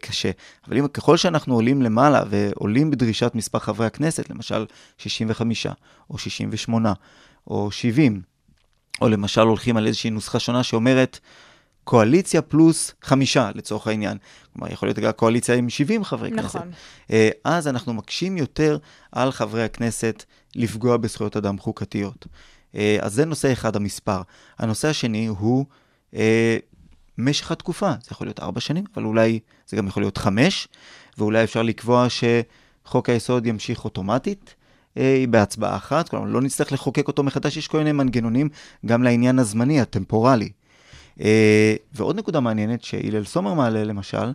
קשה. 0.00 0.30
אבל 0.68 0.78
אם, 0.78 0.88
ככל 0.88 1.16
שאנחנו 1.16 1.54
עולים 1.54 1.82
למעלה 1.82 2.22
ועולים 2.30 2.90
בדרישת 2.90 3.32
מספר 3.34 3.58
חברי 3.58 3.86
הכנסת, 3.86 4.30
למשל 4.30 4.66
65 4.98 5.66
או 6.10 6.18
68 6.18 6.92
או 7.46 7.70
70, 7.70 8.22
או 9.00 9.08
למשל 9.08 9.40
הולכים 9.40 9.76
על 9.76 9.86
איזושהי 9.86 10.10
נוסחה 10.10 10.38
שונה 10.38 10.62
שאומרת 10.62 11.18
קואליציה 11.84 12.42
פלוס 12.42 12.94
חמישה 13.02 13.50
לצורך 13.54 13.86
העניין. 13.86 14.18
כלומר, 14.52 14.72
יכול 14.72 14.88
להיות 14.88 14.98
גם 14.98 15.12
קואליציה 15.12 15.54
עם 15.54 15.70
70 15.70 16.04
חברי 16.04 16.30
כנסת. 16.30 16.56
נכון. 16.56 16.70
אה, 17.10 17.28
אז 17.44 17.68
אנחנו 17.68 17.94
מקשים 17.94 18.36
יותר 18.36 18.78
על 19.12 19.32
חברי 19.32 19.64
הכנסת 19.64 20.24
לפגוע 20.56 20.96
בזכויות 20.96 21.36
אדם 21.36 21.58
חוקתיות. 21.58 22.26
אה, 22.74 22.96
אז 23.00 23.14
זה 23.14 23.24
נושא 23.24 23.52
אחד, 23.52 23.76
המספר. 23.76 24.22
הנושא 24.58 24.88
השני 24.88 25.26
הוא 25.26 25.64
אה, 26.14 26.56
משך 27.18 27.52
התקופה. 27.52 27.90
זה 27.90 28.08
יכול 28.10 28.26
להיות 28.26 28.40
ארבע 28.40 28.60
שנים, 28.60 28.84
אבל 28.94 29.04
אולי 29.04 29.38
זה 29.68 29.76
גם 29.76 29.86
יכול 29.86 30.02
להיות 30.02 30.18
חמש, 30.18 30.68
ואולי 31.18 31.44
אפשר 31.44 31.62
לקבוע 31.62 32.06
שחוק 32.08 33.08
היסוד 33.08 33.46
ימשיך 33.46 33.84
אוטומטית. 33.84 34.54
אה, 34.98 35.24
בהצבעה 35.30 35.76
אחת, 35.76 36.08
כלומר 36.08 36.26
לא 36.26 36.40
נצטרך 36.40 36.72
לחוקק 36.72 37.08
אותו 37.08 37.22
מחדש, 37.22 37.56
יש 37.56 37.68
כל 37.68 37.78
מיני 37.78 37.92
מנגנונים 37.92 38.48
גם 38.86 39.02
לעניין 39.02 39.38
הזמני, 39.38 39.80
הטמפורלי. 39.80 40.50
אה, 41.20 41.74
ועוד 41.92 42.16
נקודה 42.16 42.40
מעניינת 42.40 42.84
שהלל 42.84 43.24
סומר 43.24 43.54
מעלה 43.54 43.84
למשל, 43.84 44.32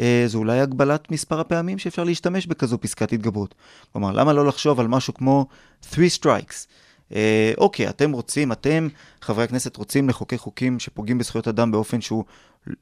אה, 0.00 0.24
זה 0.26 0.38
אולי 0.38 0.60
הגבלת 0.60 1.10
מספר 1.10 1.40
הפעמים 1.40 1.78
שאפשר 1.78 2.04
להשתמש 2.04 2.46
בכזו 2.46 2.80
פסקת 2.80 3.12
התגברות. 3.12 3.54
כלומר, 3.92 4.12
למה 4.12 4.32
לא 4.32 4.46
לחשוב 4.46 4.80
על 4.80 4.88
משהו 4.88 5.14
כמו 5.14 5.46
3 5.94 6.18
strikes? 6.18 6.66
אה, 7.14 7.52
אוקיי, 7.58 7.88
אתם 7.88 8.12
רוצים, 8.12 8.52
אתם, 8.52 8.88
חברי 9.20 9.44
הכנסת, 9.44 9.76
רוצים 9.76 10.08
לחוקק 10.08 10.36
חוקים 10.36 10.78
שפוגעים 10.78 11.18
בזכויות 11.18 11.48
אדם 11.48 11.72
באופן 11.72 12.00
שהוא 12.00 12.24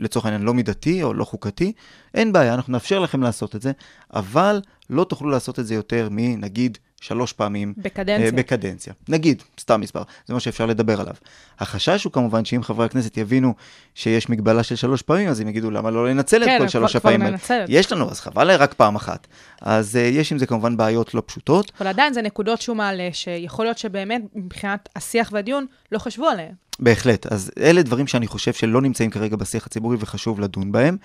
לצורך 0.00 0.24
העניין 0.26 0.42
לא 0.42 0.54
מידתי 0.54 1.02
או 1.02 1.14
לא 1.14 1.24
חוקתי, 1.24 1.72
אין 2.14 2.32
בעיה, 2.32 2.54
אנחנו 2.54 2.72
נאפשר 2.72 2.98
לכם 2.98 3.22
לעשות 3.22 3.56
את 3.56 3.62
זה, 3.62 3.72
אבל 4.14 4.60
לא 4.90 5.04
תוכלו 5.04 5.30
לעשות 5.30 5.58
את 5.58 5.66
זה 5.66 5.74
יותר 5.74 6.08
מנגיד 6.10 6.78
שלוש 7.04 7.32
פעמים 7.32 7.74
בקדנציה. 7.76 8.26
אה, 8.26 8.32
בקדנציה. 8.32 8.92
נגיד, 9.08 9.42
סתם 9.60 9.80
מספר, 9.80 10.02
זה 10.26 10.34
מה 10.34 10.40
שאפשר 10.40 10.66
לדבר 10.66 11.00
עליו. 11.00 11.14
החשש 11.58 12.04
הוא 12.04 12.12
כמובן 12.12 12.44
שאם 12.44 12.62
חברי 12.62 12.86
הכנסת 12.86 13.16
יבינו 13.16 13.54
שיש 13.94 14.28
מגבלה 14.28 14.62
של 14.62 14.76
שלוש 14.76 15.02
פעמים, 15.02 15.28
אז 15.28 15.40
הם 15.40 15.48
יגידו 15.48 15.70
למה 15.70 15.90
לא 15.90 16.08
לנצל 16.08 16.42
את 16.42 16.48
כן, 16.48 16.52
כל 16.58 16.58
כבר- 16.58 16.68
שלוש 16.68 16.90
כבר 16.90 16.98
הפעמים 16.98 17.20
האלה. 17.22 17.30
מנצלת. 17.32 17.66
יש 17.68 17.92
לנו, 17.92 18.10
אז 18.10 18.20
חבל 18.20 18.50
רק 18.50 18.74
פעם 18.74 18.96
אחת. 18.96 19.26
אז 19.60 19.96
uh, 19.96 19.98
יש 19.98 20.32
עם 20.32 20.38
זה 20.38 20.46
כמובן 20.46 20.76
בעיות 20.76 21.14
לא 21.14 21.22
פשוטות. 21.26 21.72
אבל 21.80 21.86
עדיין 21.86 22.12
זה 22.12 22.22
נקודות 22.22 22.60
שהוא 22.60 22.76
מעלה, 22.76 23.08
שיכול 23.12 23.64
להיות 23.64 23.78
שבאמת 23.78 24.22
מבחינת 24.34 24.88
השיח 24.96 25.30
והדיון 25.32 25.66
לא 25.92 25.98
חשבו 25.98 26.26
עליהן. 26.28 26.52
בהחלט. 26.78 27.26
אז 27.32 27.50
אלה 27.60 27.82
דברים 27.82 28.06
שאני 28.06 28.26
חושב 28.26 28.52
שלא 28.52 28.82
נמצאים 28.82 29.10
כרגע 29.10 29.36
בשיח 29.36 29.66
הציבורי 29.66 29.96
וחשוב 30.00 30.40
לדון 30.40 30.72
בהם. 30.72 30.96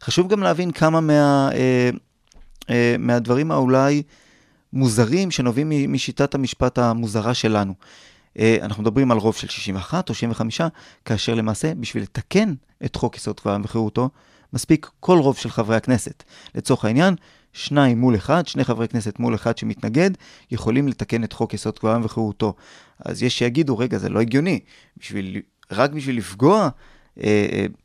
חשוב 0.00 0.28
גם 0.28 0.42
להבין 0.42 0.70
כמה 0.70 1.00
מה, 1.00 1.50
אה, 1.54 1.90
אה, 2.70 2.96
מהדברים 2.98 3.50
האולי 3.52 4.02
מוזרים 4.76 5.30
שנובעים 5.30 5.92
משיטת 5.92 6.34
המשפט 6.34 6.78
המוזרה 6.78 7.34
שלנו. 7.34 7.74
אה, 8.38 8.56
אנחנו 8.62 8.82
מדברים 8.82 9.10
על 9.10 9.18
רוב 9.18 9.36
של 9.36 9.48
61 9.48 10.08
או 10.08 10.14
65, 10.14 10.60
כאשר 11.04 11.34
למעשה 11.34 11.74
בשביל 11.74 12.02
לתקן 12.02 12.54
את 12.84 12.96
חוק 12.96 13.16
יסוד 13.16 13.40
האדם 13.44 13.62
וחירותו, 13.64 14.10
מספיק 14.52 14.90
כל 15.00 15.18
רוב 15.18 15.36
של 15.36 15.50
חברי 15.50 15.76
הכנסת. 15.76 16.22
לצורך 16.54 16.84
העניין, 16.84 17.14
שניים 17.52 18.00
מול 18.00 18.16
אחד, 18.16 18.46
שני 18.46 18.64
חברי 18.64 18.88
כנסת 18.88 19.18
מול 19.18 19.34
אחד 19.34 19.58
שמתנגד, 19.58 20.10
יכולים 20.50 20.88
לתקן 20.88 21.24
את 21.24 21.32
חוק 21.32 21.54
יסוד 21.54 21.78
האדם 21.82 22.04
וחירותו. 22.04 22.54
אז 23.04 23.22
יש 23.22 23.38
שיגידו, 23.38 23.78
רגע, 23.78 23.98
זה 23.98 24.08
לא 24.08 24.20
הגיוני. 24.20 24.60
בשביל, 24.96 25.40
רק 25.72 25.90
בשביל 25.90 26.16
לפגוע 26.16 26.68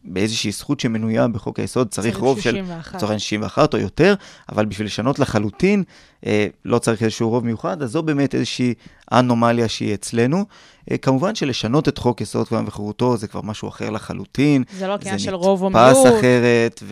באיזושהי 0.03 0.51
זכות 0.51 0.79
שמנויה 0.79 1.27
בחוק 1.27 1.59
היסוד 1.59 1.89
צריך 1.89 2.11
צריך 2.11 2.23
רוב 2.23 2.41
של 2.41 2.51
61. 2.51 2.95
לצורך 2.95 3.09
העניין 3.09 3.19
61 3.19 3.73
או 3.73 3.79
יותר, 3.79 4.15
אבל 4.49 4.65
בשביל 4.65 4.87
לשנות 4.87 5.19
לחלוטין, 5.19 5.83
אה, 6.25 6.47
לא 6.65 6.79
צריך 6.79 7.03
איזשהו 7.03 7.29
רוב 7.29 7.45
מיוחד, 7.45 7.81
אז 7.81 7.91
זו 7.91 8.03
באמת 8.03 8.35
איזושהי 8.35 8.73
אנומליה 9.11 9.67
שהיא 9.67 9.93
אצלנו. 9.93 10.45
אה, 10.91 10.97
כמובן 10.97 11.35
שלשנות 11.35 11.87
את 11.87 11.97
חוק 11.97 12.21
יסוד 12.21 12.47
כבוד 12.47 12.57
האדם 12.57 12.67
וחירותו 12.67 13.17
זה 13.17 13.27
כבר 13.27 13.41
משהו 13.41 13.67
אחר 13.67 13.89
לחלוטין. 13.89 14.63
זה 14.71 14.87
לא 14.87 14.97
עניין 15.01 15.17
זה 15.17 15.23
של 15.23 15.35
רוב 15.35 15.63
או 15.63 15.69
נתפס 15.69 16.03
מיעוט. 16.03 16.19
אחרת, 16.19 16.83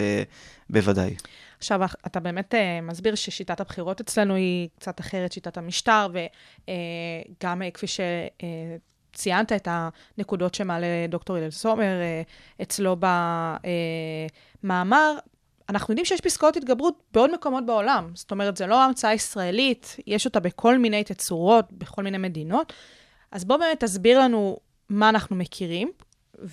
ובוודאי. 0.69 1.15
עכשיו, 1.57 1.81
אתה 2.07 2.19
באמת 2.19 2.53
uh, 2.53 2.57
מסביר 2.83 3.15
ששיטת 3.15 3.59
הבחירות 3.59 4.01
אצלנו 4.01 4.35
היא 4.35 4.67
קצת 4.79 4.99
אחרת, 4.99 5.31
שיטת 5.31 5.57
המשטר, 5.57 6.07
וגם 6.11 7.61
uh, 7.61 7.71
כפי 7.73 7.87
שציינת 9.13 9.51
את 9.51 9.67
הנקודות 9.71 10.55
שמעלה 10.55 10.87
דוקטור 11.09 11.35
הלל 11.35 11.51
סומר 11.51 11.83
uh, 11.83 12.61
אצלו 12.61 12.95
במאמר, 14.63 15.15
אנחנו 15.69 15.91
יודעים 15.91 16.05
שיש 16.05 16.21
פסקאות 16.21 16.57
התגברות 16.57 16.93
בעוד 17.13 17.33
מקומות 17.33 17.65
בעולם. 17.65 18.11
זאת 18.13 18.31
אומרת, 18.31 18.57
זו 18.57 18.67
לא 18.67 18.83
המצאה 18.83 19.13
ישראלית, 19.13 19.97
יש 20.07 20.25
אותה 20.25 20.39
בכל 20.39 20.77
מיני 20.77 21.03
תצורות, 21.03 21.65
בכל 21.71 22.03
מיני 22.03 22.17
מדינות. 22.17 22.73
אז 23.31 23.45
בוא 23.45 23.57
באמת 23.57 23.83
תסביר 23.83 24.19
לנו 24.19 24.57
מה 24.89 25.09
אנחנו 25.09 25.35
מכירים, 25.35 25.91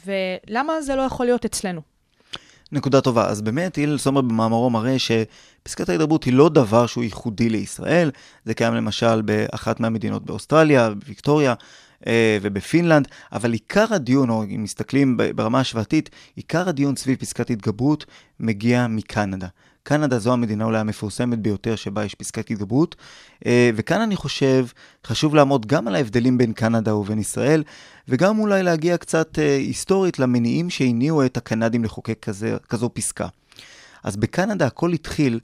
ולמה 0.06 0.80
זה 0.80 0.96
לא 0.96 1.02
יכול 1.02 1.26
להיות 1.26 1.44
אצלנו. 1.44 1.80
נקודה 2.72 3.00
טובה. 3.00 3.28
אז 3.28 3.42
באמת, 3.42 3.78
הלל 3.78 3.98
סומר 3.98 4.20
במאמרו 4.20 4.70
מראה 4.70 4.96
שפסקת 4.98 5.88
ההתגברות 5.88 6.24
היא 6.24 6.32
לא 6.32 6.48
דבר 6.48 6.86
שהוא 6.86 7.04
ייחודי 7.04 7.48
לישראל. 7.48 8.10
זה 8.44 8.54
קיים 8.54 8.74
למשל 8.74 9.22
באחת 9.22 9.80
מהמדינות 9.80 10.24
באוסטרליה, 10.24 10.90
בוויקטוריה 10.90 11.50
אה, 11.50 11.54
ובפינלנד, 12.42 13.08
אבל 13.32 13.52
עיקר 13.52 13.94
הדיון, 13.94 14.30
או 14.30 14.44
אם 14.44 14.62
מסתכלים 14.62 15.16
ברמה 15.34 15.60
השוואתית, 15.60 16.10
עיקר 16.36 16.68
הדיון 16.68 16.96
סביב 16.96 17.18
פסקת 17.18 17.50
התגברות 17.50 18.06
מגיע 18.40 18.86
מקנדה. 18.86 19.46
קנדה 19.86 20.18
זו 20.18 20.32
המדינה 20.32 20.64
אולי 20.64 20.78
המפורסמת 20.78 21.38
ביותר 21.38 21.76
שבה 21.76 22.04
יש 22.04 22.14
פסקת 22.14 22.50
התגברות, 22.50 22.96
אה, 23.46 23.70
וכאן 23.74 24.00
אני 24.00 24.16
חושב 24.16 24.66
חשוב 25.06 25.34
לעמוד 25.34 25.66
גם 25.66 25.88
על 25.88 25.94
ההבדלים 25.94 26.38
בין 26.38 26.52
קנדה 26.52 26.94
ובין 26.94 27.18
ישראל, 27.18 27.62
וגם 28.08 28.38
אולי 28.38 28.62
להגיע 28.62 28.96
קצת 28.96 29.38
אה, 29.38 29.56
היסטורית 29.56 30.18
למניעים 30.18 30.70
שהניעו 30.70 31.24
את 31.24 31.36
הקנדים 31.36 31.84
לחוקק 31.84 32.18
כזה, 32.22 32.56
כזו 32.68 32.90
פסקה. 32.94 33.28
אז 34.04 34.16
בקנדה 34.16 34.66
הכל 34.66 34.92
התחיל 34.92 35.40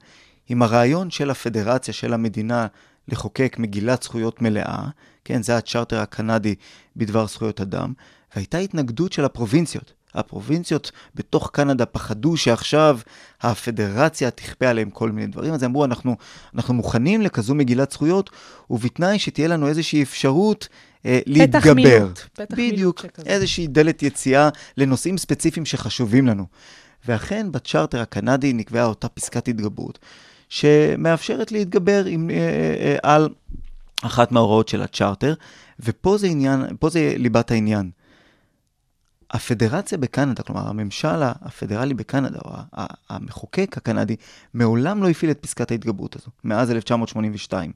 עם 0.49 0.61
הרעיון 0.61 1.09
של 1.09 1.29
הפדרציה, 1.29 1.93
של 1.93 2.13
המדינה, 2.13 2.67
לחוקק 3.07 3.55
מגילת 3.59 4.03
זכויות 4.03 4.41
מלאה, 4.41 4.87
כן, 5.25 5.43
זה 5.43 5.57
הצ'רטר 5.57 5.99
הקנדי 5.99 6.55
בדבר 6.95 7.27
זכויות 7.27 7.61
אדם, 7.61 7.93
והייתה 8.35 8.57
התנגדות 8.57 9.13
של 9.13 9.25
הפרובינציות. 9.25 9.93
הפרובינציות 10.15 10.91
בתוך 11.15 11.49
קנדה 11.53 11.85
פחדו 11.85 12.37
שעכשיו 12.37 12.99
הפדרציה 13.41 14.31
תכפה 14.31 14.67
עליהם 14.67 14.89
כל 14.89 15.11
מיני 15.11 15.27
דברים, 15.27 15.53
אז 15.53 15.63
אמרו, 15.63 15.85
אנחנו, 15.85 16.15
אנחנו 16.55 16.73
מוכנים 16.73 17.21
לכזו 17.21 17.55
מגילת 17.55 17.91
זכויות, 17.91 18.29
ובתנאי 18.69 19.19
שתהיה 19.19 19.47
לנו 19.47 19.67
איזושהי 19.67 20.03
אפשרות 20.03 20.67
אה, 21.05 21.19
פתח 21.21 21.33
להתגבר. 21.35 22.09
פתח 22.33 22.55
מילוט 22.55 22.73
בדיוק, 22.73 22.99
שכזה. 23.01 23.29
איזושהי 23.29 23.67
דלת 23.67 24.03
יציאה 24.03 24.49
לנושאים 24.77 25.17
ספציפיים 25.17 25.65
שחשובים 25.65 26.27
לנו. 26.27 26.45
ואכן, 27.07 27.51
בצ'רטר 27.51 28.01
הקנדי 28.01 28.53
נקבעה 28.53 28.85
אותה 28.85 29.09
פסקת 29.09 29.47
התגברות, 29.47 29.99
שמאפשרת 30.53 31.51
להתגבר 31.51 32.05
עם, 32.05 32.29
אה, 32.29 32.35
אה, 32.35 32.95
על 33.03 33.29
אחת 34.01 34.31
מההוראות 34.31 34.67
של 34.67 34.81
הצ'רטר, 34.81 35.33
ופה 35.79 36.17
זה, 36.17 36.27
עניין, 36.27 36.61
זה 36.87 37.13
ליבת 37.17 37.51
העניין. 37.51 37.89
הפדרציה 39.31 39.97
בקנדה, 39.97 40.43
כלומר 40.43 40.69
הממשל 40.69 41.21
הפדרלי 41.21 41.93
בקנדה, 41.93 42.39
או 42.45 42.51
המחוקק 43.09 43.77
הקנדי, 43.77 44.15
מעולם 44.53 45.03
לא 45.03 45.09
הפעיל 45.09 45.31
את 45.31 45.39
פסקת 45.39 45.71
ההתגברות 45.71 46.15
הזו, 46.15 46.27
מאז 46.43 46.71
1982. 46.71 47.71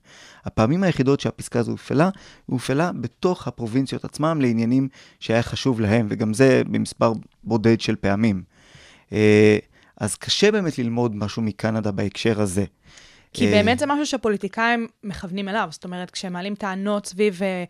הפעמים 0.46 0.84
היחידות 0.84 1.20
שהפסקה 1.20 1.60
הזו 1.60 1.72
הופעלה, 1.72 2.06
היא 2.06 2.54
הופעלה 2.54 2.92
בתוך 2.92 3.48
הפרובינציות 3.48 4.06
עצמם 4.06 4.42
לעניינים 4.42 4.88
שהיה 5.20 5.44
חשוב 5.44 5.82
להם, 5.82 6.08
וגם 6.10 6.34
זה 6.34 6.62
במספר 6.72 7.13
בודד 7.44 7.82
של 7.82 7.96
פעמים. 7.96 8.44
אה, 9.13 9.58
אז 9.97 10.15
קשה 10.15 10.51
באמת 10.51 10.77
ללמוד 10.77 11.15
משהו 11.15 11.41
מקנדה 11.41 11.91
בהקשר 11.91 12.41
הזה. 12.41 12.65
כי 13.33 13.45
אה, 13.45 13.51
באמת 13.51 13.79
זה 13.79 13.86
משהו 13.86 14.05
שפוליטיקאים 14.05 14.88
מכוונים 15.03 15.49
אליו. 15.49 15.67
זאת 15.71 15.83
אומרת, 15.83 16.12
כשהם 16.12 16.33
מעלים 16.33 16.55
טענות 16.55 17.05
סביב 17.05 17.43
אה, 17.43 17.63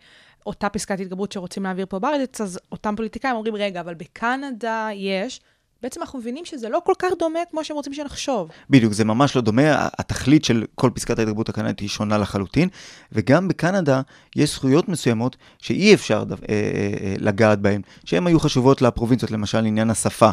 אותה 0.46 0.68
פסקת 0.68 1.00
התגברות 1.00 1.32
שרוצים 1.32 1.62
להעביר 1.62 1.86
פה 1.88 1.98
בארץ, 1.98 2.40
אז 2.40 2.60
אותם 2.72 2.94
פוליטיקאים 2.96 3.36
אומרים, 3.36 3.54
רגע, 3.56 3.80
אבל 3.80 3.94
בקנדה 3.94 4.88
יש... 4.94 5.40
בעצם 5.82 6.00
אנחנו 6.00 6.18
מבינים 6.18 6.44
שזה 6.44 6.68
לא 6.68 6.80
כל 6.84 6.92
כך 6.98 7.08
דומה 7.18 7.38
כמו 7.50 7.64
שהם 7.64 7.76
רוצים 7.76 7.94
שנחשוב. 7.94 8.50
בדיוק, 8.70 8.92
זה 8.92 9.04
ממש 9.04 9.36
לא 9.36 9.42
דומה, 9.42 9.88
התכלית 9.98 10.44
של 10.44 10.64
כל 10.74 10.90
פסקת 10.94 11.18
ההתגברות 11.18 11.48
הקנדית 11.48 11.80
היא 11.80 11.88
שונה 11.88 12.18
לחלוטין, 12.18 12.68
וגם 13.12 13.48
בקנדה 13.48 14.00
יש 14.36 14.54
זכויות 14.54 14.88
מסוימות 14.88 15.36
שאי 15.58 15.94
אפשר 15.94 16.24
דו- 16.24 16.34
אה, 16.34 16.38
אה, 16.48 16.90
אה, 17.00 17.14
לגעת 17.18 17.58
בהן, 17.58 17.80
שהן 18.04 18.26
היו 18.26 18.40
חשובות 18.40 18.82
לפרובינציות, 18.82 19.30
למשל 19.30 19.58
עניין 19.66 19.90
השפה. 19.90 20.30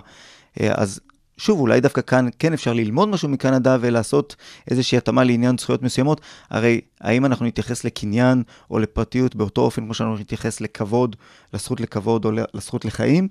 אה, 0.61 0.71
אז 0.75 0.99
שוב, 1.38 1.59
אולי 1.59 1.81
דווקא 1.81 2.01
כאן 2.01 2.27
כן 2.39 2.53
אפשר 2.53 2.73
ללמוד 2.73 3.09
משהו 3.09 3.29
מקנדה 3.29 3.77
ולעשות 3.81 4.36
איזושהי 4.71 4.97
התאמה 4.97 5.23
לעניין 5.23 5.57
זכויות 5.57 5.81
מסוימות. 5.81 6.21
הרי 6.49 6.81
האם 7.01 7.25
אנחנו 7.25 7.45
נתייחס 7.45 7.83
לקניין 7.83 8.43
או 8.69 8.79
לפרטיות 8.79 9.36
באותו 9.36 9.61
אופן 9.61 9.81
כמו 9.81 9.93
שאנחנו 9.93 10.17
נתייחס 10.17 10.61
לכבוד, 10.61 11.15
לזכות 11.53 11.81
לכבוד 11.81 12.25
או 12.25 12.31
לזכות 12.53 12.86
לחיים? 12.86 13.27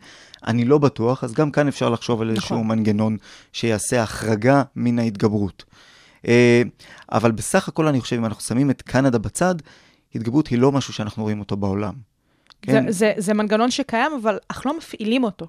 אני 0.47 0.65
לא 0.65 0.79
בטוח, 0.79 1.25
אז 1.25 1.33
גם 1.33 1.51
כאן 1.51 1.69
אפשר 1.69 1.89
לחשוב 1.89 2.23
על 2.23 2.31
איזשהו 2.31 2.57
נכון. 2.57 2.69
מנגנון 2.69 3.17
שיעשה 3.53 4.03
החרגה 4.03 4.63
מן 4.77 4.99
ההתגברות. 4.99 5.65
אה, 6.29 6.63
אבל 7.13 7.33
בסך 7.33 7.69
הכל 7.69 7.87
אני 7.87 8.01
חושב, 8.01 8.17
אם 8.17 8.25
אנחנו 8.25 8.43
שמים 8.43 8.71
את 8.71 8.83
קנדה 8.83 9.19
בצד, 9.19 9.55
התגברות 10.15 10.47
היא 10.47 10.59
לא 10.59 10.73
משהו 10.73 10.93
שאנחנו 10.93 11.23
רואים 11.23 11.41
אותו 11.41 11.57
בעולם. 11.57 12.14
כן? 12.63 12.93
זה, 12.93 12.93
זה, 12.93 13.13
זה 13.17 13.35
מנגנון 13.35 13.71
שקיים, 13.71 14.13
אבל 14.23 14.39
אנחנו 14.51 14.71
לא 14.71 14.79
מפעילים 14.79 15.25
אותו. 15.25 15.47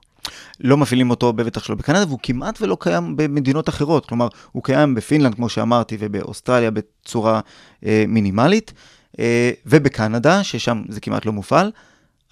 לא 0.59 0.77
מפעילים 0.77 1.09
אותו 1.09 1.33
בבטח 1.33 1.63
שלו 1.63 1.75
בקנדה, 1.75 2.03
והוא 2.07 2.19
כמעט 2.23 2.61
ולא 2.61 2.77
קיים 2.79 3.15
במדינות 3.15 3.69
אחרות. 3.69 4.05
כלומר, 4.05 4.27
הוא 4.51 4.63
קיים 4.63 4.95
בפינלנד, 4.95 5.35
כמו 5.35 5.49
שאמרתי, 5.49 5.97
ובאוסטרליה 5.99 6.71
בצורה 6.71 7.39
אה, 7.85 8.05
מינימלית, 8.07 8.73
אה, 9.19 9.51
ובקנדה, 9.65 10.43
ששם 10.43 10.83
זה 10.89 10.99
כמעט 10.99 11.25
לא 11.25 11.33
מופעל, 11.33 11.71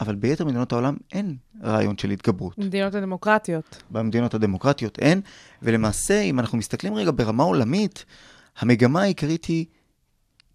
אבל 0.01 0.16
ביתר 0.16 0.45
מדינות 0.45 0.72
העולם 0.72 0.95
אין 1.14 1.36
רעיון 1.64 1.97
של 1.97 2.09
התגברות. 2.09 2.57
במדינות 2.57 2.95
הדמוקרטיות. 2.95 3.84
במדינות 3.91 4.34
הדמוקרטיות 4.34 4.99
אין, 4.99 5.22
ולמעשה, 5.61 6.22
אם 6.22 6.39
אנחנו 6.39 6.57
מסתכלים 6.57 6.95
רגע 6.95 7.11
ברמה 7.16 7.43
עולמית, 7.43 8.05
המגמה 8.59 9.01
העיקרית 9.01 9.45
היא 9.45 9.66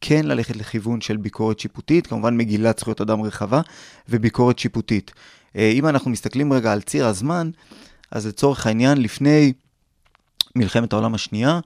כן 0.01 0.25
ללכת 0.25 0.57
לכיוון 0.57 1.01
של 1.01 1.17
ביקורת 1.17 1.59
שיפוטית, 1.59 2.07
כמובן 2.07 2.37
מגילת 2.37 2.79
זכויות 2.79 3.01
אדם 3.01 3.23
רחבה, 3.23 3.61
וביקורת 4.09 4.59
שיפוטית. 4.59 5.11
אה, 5.57 5.71
אם 5.71 5.87
אנחנו 5.87 6.11
מסתכלים 6.11 6.53
רגע 6.53 6.73
על 6.73 6.81
ציר 6.83 7.07
הזמן, 7.07 7.51
אז 8.11 8.27
לצורך 8.27 8.67
העניין, 8.67 9.03
לפני 9.03 9.53
מלחמת 10.57 10.93
העולם 10.93 11.15
השנייה, 11.15 11.61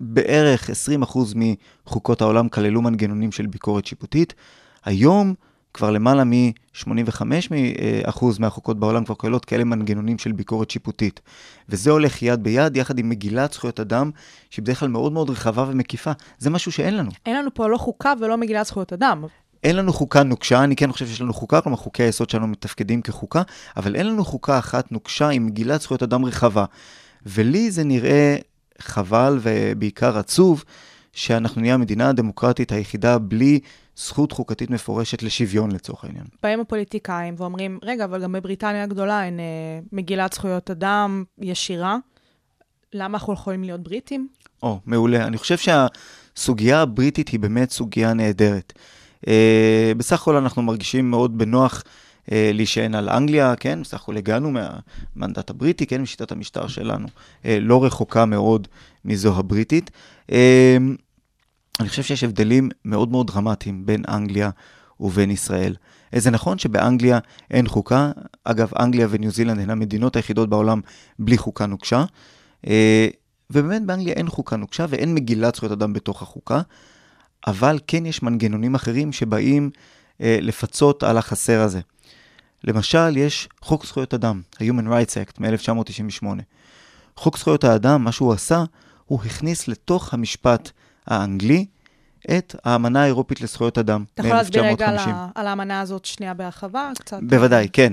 בערך 0.00 0.70
20% 0.70 1.18
מחוקות 1.86 2.20
העולם 2.20 2.48
כללו 2.48 2.82
מנגנונים 2.82 3.32
של 3.32 3.46
ביקורת 3.46 3.86
שיפוטית. 3.86 4.34
היום, 4.84 5.34
כבר 5.74 5.90
למעלה 5.90 6.24
מ-85% 6.24 8.24
מהחוקות 8.38 8.80
בעולם 8.80 9.04
כבר 9.04 9.14
כוללות 9.14 9.44
כאלה 9.44 9.64
מנגנונים 9.64 10.18
של 10.18 10.32
ביקורת 10.32 10.70
שיפוטית. 10.70 11.20
וזה 11.68 11.90
הולך 11.90 12.22
יד 12.22 12.42
ביד, 12.42 12.76
יחד 12.76 12.98
עם 12.98 13.08
מגילת 13.08 13.52
זכויות 13.52 13.80
אדם, 13.80 14.10
שהיא 14.50 14.62
בדרך 14.62 14.80
כלל 14.80 14.88
מאוד 14.88 15.12
מאוד 15.12 15.30
רחבה 15.30 15.64
ומקיפה. 15.68 16.12
זה 16.38 16.50
משהו 16.50 16.72
שאין 16.72 16.96
לנו. 16.96 17.10
אין 17.26 17.36
לנו 17.36 17.54
פה 17.54 17.68
לא 17.68 17.76
חוקה 17.76 18.12
ולא 18.20 18.36
מגילת 18.36 18.66
זכויות 18.66 18.92
אדם. 18.92 19.24
אין 19.64 19.76
לנו 19.76 19.92
חוקה 19.92 20.22
נוקשה, 20.22 20.64
אני 20.64 20.76
כן 20.76 20.92
חושב 20.92 21.06
שיש 21.06 21.20
לנו 21.20 21.32
חוקה, 21.32 21.60
כלומר 21.60 21.76
חוקי 21.76 22.02
היסוד 22.02 22.30
שלנו 22.30 22.46
מתפקדים 22.46 23.02
כחוקה, 23.02 23.42
אבל 23.76 23.96
אין 23.96 24.06
לנו 24.06 24.24
חוקה 24.24 24.58
אחת 24.58 24.92
נוקשה 24.92 25.28
עם 25.28 25.46
מגילת 25.46 25.80
זכויות 25.80 26.02
אדם 26.02 26.24
רחבה. 26.24 26.64
ולי 27.26 27.70
זה 27.70 27.84
נראה 27.84 28.36
חבל 28.80 29.38
ובעיקר 29.42 30.18
עצוב, 30.18 30.64
שאנחנו 31.12 31.60
נהיה 31.60 31.74
המדינה 31.74 32.08
הדמוקרטית 32.08 32.72
היחידה 32.72 33.18
בלי 33.18 33.60
זכות 33.96 34.32
חוקתית 34.32 34.70
מפורשת 34.70 35.22
לשוויון 35.22 35.72
לצורך 35.72 36.04
העניין. 36.04 36.24
באים 36.42 36.60
הפוליטיקאים 36.60 37.34
ואומרים, 37.36 37.78
רגע, 37.82 38.04
אבל 38.04 38.22
גם 38.22 38.32
בבריטניה 38.32 38.82
הגדולה 38.82 39.24
אין 39.24 39.40
אה, 39.40 39.44
מגילת 39.92 40.32
זכויות 40.32 40.70
אדם 40.70 41.24
ישירה. 41.38 41.96
למה 42.92 43.18
אנחנו 43.18 43.32
יכולים 43.32 43.64
להיות 43.64 43.82
בריטים? 43.82 44.28
או, 44.62 44.80
מעולה. 44.86 45.26
אני 45.26 45.38
חושב 45.38 45.56
שהסוגיה 45.56 46.82
הבריטית 46.82 47.28
היא 47.28 47.40
באמת 47.40 47.70
סוגיה 47.70 48.14
נהדרת. 48.14 48.72
אה, 49.28 49.92
בסך 49.96 50.22
הכל 50.22 50.36
אנחנו 50.36 50.62
מרגישים 50.62 51.10
מאוד 51.10 51.38
בנוח 51.38 51.84
אה, 52.32 52.50
להישען 52.54 52.94
על 52.94 53.08
אנגליה, 53.08 53.56
כן? 53.56 53.80
בסך 53.82 54.02
הכל 54.02 54.16
הגענו 54.16 54.50
מהמנדט 54.50 55.50
הבריטי, 55.50 55.86
כן? 55.86 56.00
משיטת 56.00 56.32
המשטר 56.32 56.66
שלנו 56.66 57.08
אה, 57.44 57.58
לא 57.60 57.84
רחוקה 57.84 58.24
מאוד 58.24 58.68
מזו 59.04 59.38
הבריטית. 59.38 59.90
אה, 60.32 60.76
אני 61.80 61.88
חושב 61.88 62.02
שיש 62.02 62.24
הבדלים 62.24 62.68
מאוד 62.84 63.10
מאוד 63.10 63.26
דרמטיים 63.26 63.86
בין 63.86 64.02
אנגליה 64.08 64.50
ובין 65.00 65.30
ישראל. 65.30 65.74
זה 66.16 66.30
נכון 66.30 66.58
שבאנגליה 66.58 67.18
אין 67.50 67.68
חוקה, 67.68 68.12
אגב, 68.44 68.70
אנגליה 68.78 69.06
וניו 69.10 69.30
זילנד 69.30 69.60
הן 69.60 69.70
המדינות 69.70 70.16
היחידות 70.16 70.50
בעולם 70.50 70.80
בלי 71.18 71.38
חוקה 71.38 71.66
נוקשה, 71.66 72.04
אה, 72.66 73.08
ובאמת 73.50 73.82
באנגליה 73.82 74.14
אין 74.14 74.28
חוקה 74.28 74.56
נוקשה 74.56 74.86
ואין 74.88 75.14
מגילת 75.14 75.54
זכויות 75.54 75.72
אדם 75.72 75.92
בתוך 75.92 76.22
החוקה, 76.22 76.60
אבל 77.46 77.78
כן 77.86 78.06
יש 78.06 78.22
מנגנונים 78.22 78.74
אחרים 78.74 79.12
שבאים 79.12 79.70
אה, 80.20 80.38
לפצות 80.40 81.02
על 81.02 81.18
החסר 81.18 81.60
הזה. 81.60 81.80
למשל, 82.64 83.16
יש 83.16 83.48
חוק 83.60 83.86
זכויות 83.86 84.14
אדם, 84.14 84.40
ה-Human 84.60 84.86
Rights 84.86 85.14
Act 85.14 85.40
מ-1998. 85.40 86.26
חוק 87.16 87.38
זכויות 87.38 87.64
האדם, 87.64 88.04
מה 88.04 88.12
שהוא 88.12 88.32
עשה, 88.32 88.64
הוא 89.10 89.20
הכניס 89.24 89.68
לתוך 89.68 90.14
המשפט 90.14 90.70
האנגלי 91.06 91.66
את 92.30 92.54
האמנה 92.64 93.02
האירופית 93.02 93.40
לזכויות 93.40 93.78
אדם 93.78 94.00
מ-1950. 94.00 94.14
אתה 94.14 94.22
יכול 94.22 94.36
להסביר 94.36 94.64
רגע 94.64 94.88
על, 94.88 94.98
על 95.34 95.46
האמנה 95.46 95.80
הזאת 95.80 96.04
שנייה 96.04 96.34
בהרחבה 96.34 96.90
קצת? 96.98 97.16
בוודאי, 97.22 97.68
כן. 97.72 97.92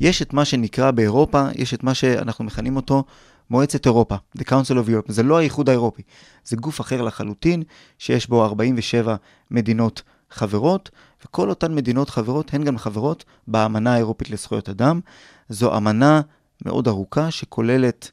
יש 0.00 0.22
את 0.22 0.32
מה 0.32 0.44
שנקרא 0.44 0.90
באירופה, 0.90 1.46
יש 1.54 1.74
את 1.74 1.84
מה 1.84 1.94
שאנחנו 1.94 2.44
מכנים 2.44 2.76
אותו 2.76 3.04
מועצת 3.50 3.86
אירופה, 3.86 4.16
The 4.38 4.42
Council 4.42 4.74
of 4.86 4.88
Europe. 4.88 5.12
זה 5.12 5.22
לא 5.22 5.38
האיחוד 5.38 5.68
האירופי, 5.68 6.02
זה 6.44 6.56
גוף 6.56 6.80
אחר 6.80 7.02
לחלוטין, 7.02 7.62
שיש 7.98 8.28
בו 8.28 8.44
47 8.44 9.16
מדינות 9.50 10.02
חברות, 10.30 10.90
וכל 11.24 11.50
אותן 11.50 11.74
מדינות 11.74 12.10
חברות 12.10 12.54
הן 12.54 12.64
גם 12.64 12.78
חברות 12.78 13.24
באמנה 13.48 13.94
האירופית 13.94 14.30
לזכויות 14.30 14.68
אדם. 14.68 15.00
זו 15.48 15.76
אמנה 15.76 16.20
מאוד 16.64 16.88
ארוכה 16.88 17.30
שכוללת 17.30 18.10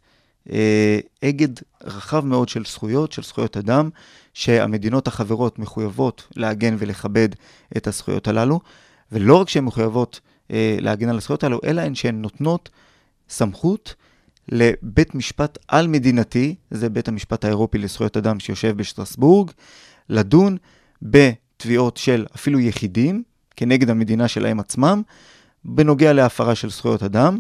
אגד 1.24 1.50
רחב 1.84 2.26
מאוד 2.26 2.50
של 2.50 2.66
זכויות, 2.66 3.12
של 3.12 3.24
זכויות 3.24 3.58
אדם, 3.58 3.90
שהמדינות 4.34 5.08
החברות 5.08 5.60
מחויבות 5.60 6.28
להגן 6.36 6.76
ולכבד 6.80 7.30
את 7.78 7.88
הזכויות 7.88 8.28
הללו, 8.28 8.60
ולא 9.12 9.36
רק 9.36 9.50
שהן 9.50 9.64
מחויבות 9.64 10.20
אה, 10.52 10.78
להגן 10.80 11.10
על 11.10 11.18
הזכויות 11.18 11.44
הללו, 11.44 11.60
אלא 11.64 11.82
הן 11.82 11.96
שהן 11.96 12.22
נותנות 12.22 12.70
סמכות 13.30 13.96
לבית 14.52 15.16
משפט 15.16 15.58
על-מדינתי, 15.68 16.56
זה 16.72 16.90
בית 16.90 17.08
המשפט 17.08 17.46
האירופי 17.46 17.78
לזכויות 17.78 18.18
אדם 18.18 18.40
שיושב 18.40 18.78
בשטרסבורג, 18.78 19.52
לדון 20.10 20.58
בתביעות 21.02 21.98
של 21.98 22.26
אפילו 22.36 22.60
יחידים, 22.60 23.24
כנגד 23.56 23.90
המדינה 23.90 24.28
שלהם 24.28 24.60
עצמם, 24.60 25.02
בנוגע 25.66 26.14
להפרה 26.14 26.56
של 26.56 26.70
זכויות 26.70 27.04
אדם, 27.04 27.40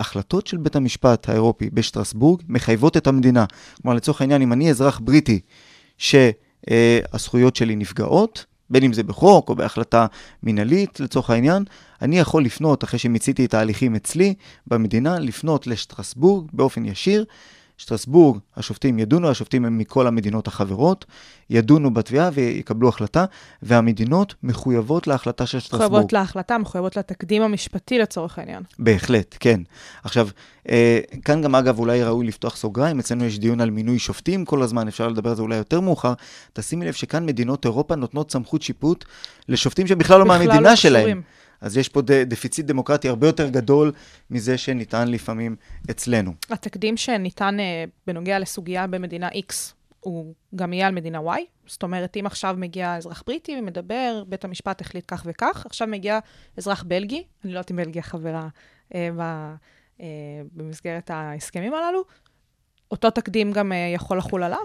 והחלטות 0.00 0.46
של 0.46 0.56
בית 0.56 0.76
המשפט 0.76 1.28
האירופי 1.28 1.70
בשטרסבורג 1.70 2.42
מחייבות 2.48 2.96
את 2.96 3.06
המדינה. 3.06 3.44
כלומר, 3.82 3.96
לצורך 3.96 4.20
העניין, 4.20 4.42
אם 4.42 4.52
אני 4.52 4.70
אזרח 4.70 5.00
בריטי 5.04 5.40
שהזכויות 5.98 7.56
שלי 7.56 7.76
נפגעות, 7.76 8.44
בין 8.70 8.84
אם 8.84 8.92
זה 8.92 9.02
בחוק 9.02 9.48
או 9.48 9.54
בהחלטה 9.54 10.06
מינהלית 10.42 11.00
לצורך 11.00 11.30
העניין, 11.30 11.64
אני 12.02 12.18
יכול 12.18 12.44
לפנות, 12.44 12.84
אחרי 12.84 12.98
שמיציתי 12.98 13.44
את 13.44 13.54
ההליכים 13.54 13.94
אצלי 13.94 14.34
במדינה, 14.66 15.18
לפנות 15.18 15.66
לשטרסבורג 15.66 16.48
באופן 16.52 16.84
ישיר. 16.84 17.24
שטרסבורג, 17.80 18.38
השופטים 18.56 18.98
ידונו, 18.98 19.30
השופטים 19.30 19.64
הם 19.64 19.78
מכל 19.78 20.06
המדינות 20.06 20.46
החברות, 20.46 21.04
ידונו 21.50 21.94
בתביעה 21.94 22.30
ויקבלו 22.32 22.88
החלטה, 22.88 23.24
והמדינות 23.62 24.34
מחויבות 24.42 25.06
להחלטה 25.06 25.46
של 25.46 25.60
שטרסבורג. 25.60 25.90
מחויבות 25.90 26.12
להחלטה, 26.12 26.58
מחויבות 26.58 26.96
לתקדים 26.96 27.42
המשפטי 27.42 27.98
לצורך 27.98 28.38
העניין. 28.38 28.62
בהחלט, 28.78 29.36
כן. 29.40 29.60
עכשיו, 30.04 30.28
אה, 30.68 31.00
כאן 31.24 31.42
גם 31.42 31.54
אגב 31.54 31.78
אולי 31.78 32.04
ראוי 32.04 32.26
לפתוח 32.26 32.56
סוגריים, 32.56 32.98
אצלנו 32.98 33.24
יש 33.24 33.38
דיון 33.38 33.60
על 33.60 33.70
מינוי 33.70 33.98
שופטים 33.98 34.44
כל 34.44 34.62
הזמן, 34.62 34.88
אפשר 34.88 35.08
לדבר 35.08 35.30
על 35.30 35.36
זה 35.36 35.42
אולי 35.42 35.56
יותר 35.56 35.80
מאוחר. 35.80 36.12
תשימי 36.52 36.86
לב 36.86 36.92
שכאן 36.92 37.26
מדינות 37.26 37.64
אירופה 37.64 37.96
נותנות 37.96 38.32
סמכות 38.32 38.62
שיפוט 38.62 39.04
לשופטים 39.48 39.86
שבכלל 39.86 40.18
לא 40.18 40.26
מהמדינה 40.26 40.60
לא 40.60 40.76
שלהם. 40.76 41.22
אז 41.60 41.76
יש 41.76 41.88
פה 41.88 42.00
דפיציט 42.02 42.66
דמוקרטי 42.66 43.08
הרבה 43.08 43.26
יותר 43.26 43.48
גדול 43.48 43.92
מזה 44.30 44.58
שניתן 44.58 45.08
לפעמים 45.08 45.56
אצלנו. 45.90 46.32
התקדים 46.50 46.96
שניתן 46.96 47.56
uh, 47.58 47.90
בנוגע 48.06 48.38
לסוגיה 48.38 48.86
במדינה 48.86 49.28
X, 49.28 49.54
הוא 50.00 50.34
גם 50.54 50.72
יהיה 50.72 50.86
על 50.86 50.94
מדינה 50.94 51.18
Y? 51.18 51.40
זאת 51.66 51.82
אומרת, 51.82 52.16
אם 52.16 52.26
עכשיו 52.26 52.54
מגיע 52.58 52.96
אזרח 52.96 53.22
בריטי 53.26 53.56
ומדבר, 53.58 54.24
בית 54.28 54.44
המשפט 54.44 54.80
החליט 54.80 55.04
כך 55.08 55.22
וכך, 55.26 55.66
עכשיו 55.66 55.88
מגיע 55.88 56.18
אזרח 56.56 56.82
בלגי, 56.82 57.24
אני 57.44 57.52
לא 57.52 57.58
יודעת 57.58 57.70
אם 57.70 57.76
בלגיה 57.76 58.02
חברה 58.02 58.48
uh, 58.88 58.94
ב, 59.16 59.22
uh, 59.98 60.02
במסגרת 60.52 61.10
ההסכמים 61.10 61.74
הללו, 61.74 62.04
אותו 62.90 63.10
תקדים 63.10 63.52
גם 63.52 63.72
uh, 63.72 63.74
יכול 63.94 64.18
לחול 64.18 64.42
עליו? 64.42 64.58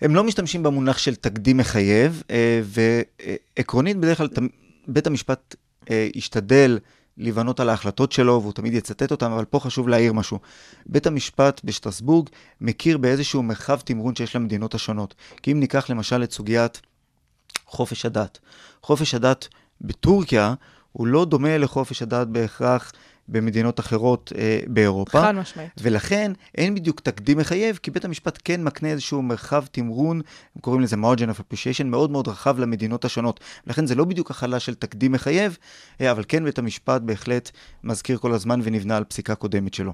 הם 0.00 0.14
לא 0.14 0.24
משתמשים 0.24 0.62
במונח 0.62 0.98
של 0.98 1.14
תקדים 1.14 1.56
מחייב, 1.56 2.22
ועקרונית 2.64 3.96
בדרך 3.96 4.18
כלל 4.18 4.28
בית 4.88 5.06
המשפט 5.06 5.56
אה, 5.90 6.08
ישתדל 6.14 6.78
להיבנות 7.16 7.60
על 7.60 7.68
ההחלטות 7.68 8.12
שלו, 8.12 8.40
והוא 8.42 8.52
תמיד 8.52 8.74
יצטט 8.74 9.10
אותן, 9.10 9.32
אבל 9.32 9.44
פה 9.44 9.60
חשוב 9.60 9.88
להעיר 9.88 10.12
משהו. 10.12 10.38
בית 10.86 11.06
המשפט 11.06 11.60
בשטרסבורג 11.64 12.28
מכיר 12.60 12.98
באיזשהו 12.98 13.42
מרחב 13.42 13.80
תמרון 13.80 14.16
שיש 14.16 14.36
למדינות 14.36 14.74
השונות. 14.74 15.14
כי 15.42 15.52
אם 15.52 15.60
ניקח 15.60 15.90
למשל 15.90 16.22
את 16.22 16.32
סוגיית 16.32 16.80
חופש 17.66 18.06
הדת. 18.06 18.38
חופש 18.82 19.14
הדת 19.14 19.48
בטורקיה 19.80 20.54
הוא 20.92 21.06
לא 21.06 21.24
דומה 21.24 21.58
לחופש 21.58 22.02
הדת 22.02 22.26
בהכרח 22.26 22.92
במדינות 23.28 23.80
אחרות 23.80 24.32
אה, 24.38 24.60
באירופה. 24.66 25.20
חד 25.20 25.32
משמעית. 25.34 25.70
ולכן 25.82 26.32
אין 26.54 26.74
בדיוק 26.74 27.00
תקדים 27.00 27.38
מחייב, 27.38 27.78
כי 27.82 27.90
בית 27.90 28.04
המשפט 28.04 28.38
כן 28.44 28.64
מקנה 28.64 28.88
איזשהו 28.88 29.22
מרחב 29.22 29.64
תמרון, 29.72 30.16
הם 30.56 30.60
קוראים 30.60 30.82
לזה 30.82 30.96
margin 30.96 31.36
of 31.36 31.40
appreciation, 31.40 31.84
מאוד 31.84 32.10
מאוד 32.10 32.28
רחב 32.28 32.58
למדינות 32.58 33.04
השונות. 33.04 33.40
לכן 33.66 33.86
זה 33.86 33.94
לא 33.94 34.04
בדיוק 34.04 34.30
החלה 34.30 34.60
של 34.60 34.74
תקדים 34.74 35.12
מחייב, 35.12 35.58
אה, 36.00 36.10
אבל 36.10 36.24
כן 36.28 36.44
בית 36.44 36.58
המשפט 36.58 37.02
בהחלט 37.02 37.50
מזכיר 37.84 38.18
כל 38.18 38.32
הזמן 38.32 38.60
ונבנה 38.62 38.96
על 38.96 39.04
פסיקה 39.04 39.34
קודמת 39.34 39.74
שלו. 39.74 39.92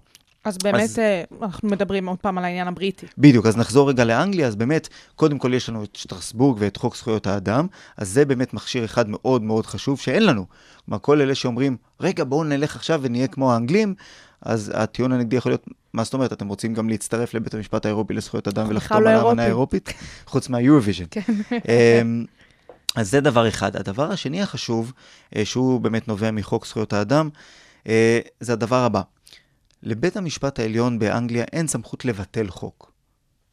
אז 0.49 0.59
באמת, 0.59 0.83
אז- 0.83 0.99
אה, 0.99 1.23
אנחנו 1.43 1.69
מדברים 1.69 2.07
עוד 2.09 2.19
פעם 2.19 2.39
על 2.39 2.45
העניין 2.45 2.69
הבריטי. 2.69 3.07
בדיוק, 3.19 3.47
אז 3.47 3.57
נחזור 3.57 3.89
רגע 3.89 4.05
לאנגליה, 4.05 4.47
אז 4.47 4.57
באמת, 4.57 4.89
קודם 5.17 5.39
כל 5.39 5.55
יש 5.55 5.69
לנו 5.69 5.85
את 5.85 5.97
שטרסבורג 5.97 6.57
ואת 6.61 6.77
חוק 6.77 6.97
זכויות 6.97 7.27
האדם, 7.27 7.67
אז 7.97 8.09
זה 8.09 8.25
באמת 8.25 8.55
מכשיר 8.55 8.85
אחד 8.85 9.09
מאוד 9.09 9.43
מאוד 9.43 9.67
חשוב 9.67 10.01
שאין 10.01 10.27
לנו. 10.27 10.45
כלומר, 10.87 10.99
כל 10.99 11.21
אלה 11.21 11.35
שאומרים, 11.35 11.77
רגע, 12.01 12.25
בואו 12.25 12.45
נלך 12.45 12.77
עכשיו 12.77 13.01
ונהיה 13.03 13.27
כמו 13.27 13.53
האנגלים, 13.53 13.95
אז 14.43 14.73
הטיעון 14.75 15.13
הנגדי 15.13 15.37
יכול 15.37 15.53
להיות, 15.53 15.67
מה 15.93 16.05
זאת 16.05 16.15
אומרת, 16.15 16.33
אתם 16.33 16.49
רוצים 16.49 16.75
גם 16.75 16.89
להצטרף 16.89 17.35
לבית 17.35 17.55
המשפט 17.55 17.87
האירופי 17.87 18.15
לזכויות 18.15 18.49
אדם 18.49 18.67
ולחתום 18.69 19.07
על 19.07 19.15
לא 19.15 19.29
האמנה. 19.29 19.43
האירופית, 19.43 19.93
חוץ 20.27 20.49
מהיורוויז'ן. 20.49 21.05
כן. 21.11 21.21
אמ, 21.69 22.25
אז 22.97 23.11
זה 23.11 23.21
דבר 23.21 23.49
אחד. 23.49 23.77
הדבר 23.77 24.13
השני 24.13 24.43
החשוב, 24.43 24.93
אה, 25.37 25.45
שהוא 25.45 25.81
באמת 25.81 26.09
נובע 26.09 26.31
מחוק 26.31 26.67
זכויות 26.67 26.93
האדם, 26.93 27.29
אה, 27.89 28.19
זה 28.41 28.53
הדבר 28.53 28.77
הבא. 28.85 29.01
לבית 29.83 30.17
המשפט 30.17 30.59
העליון 30.59 30.99
באנגליה 30.99 31.45
אין 31.45 31.67
סמכות 31.67 32.05
לבטל 32.05 32.49
חוק. 32.49 32.93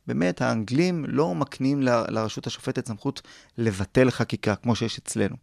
באמת, 0.07 0.41
האנגלים 0.41 1.05
לא 1.07 1.35
מקנים 1.35 1.83
ל- 1.83 2.11
לרשות 2.11 2.47
השופטת 2.47 2.87
סמכות 2.87 3.21
לבטל 3.57 4.11
חקיקה, 4.11 4.55
כמו 4.55 4.75
שיש 4.75 4.97
אצלנו. 4.97 5.35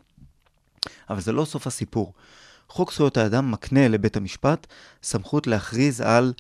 אבל 1.11 1.20
זה 1.20 1.33
לא 1.33 1.45
סוף 1.45 1.66
הסיפור. 1.66 2.12
חוק 2.68 2.93
זכויות 2.93 3.16
האדם 3.16 3.51
מקנה 3.51 3.89
לבית 3.89 4.16
המשפט 4.16 4.66
סמכות 5.03 5.47
להכריז 5.47 6.01
על 6.01 6.33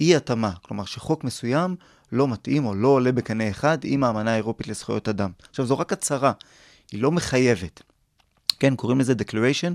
אי-התאמה, 0.00 0.52
כלומר 0.62 0.84
שחוק 0.84 1.24
מסוים 1.24 1.76
לא 2.12 2.28
מתאים 2.28 2.66
או 2.66 2.74
לא 2.74 2.88
עולה 2.88 3.12
בקנה 3.12 3.50
אחד 3.50 3.78
עם 3.84 4.04
האמנה 4.04 4.32
האירופית 4.32 4.68
לזכויות 4.68 5.08
אדם. 5.08 5.30
עכשיו, 5.50 5.66
זו 5.66 5.78
רק 5.78 5.92
הצהרה, 5.92 6.32
היא 6.92 7.02
לא 7.02 7.12
מחייבת. 7.12 7.82
כן, 8.58 8.76
קוראים 8.76 9.00
לזה 9.00 9.12
Declaration 9.12 9.74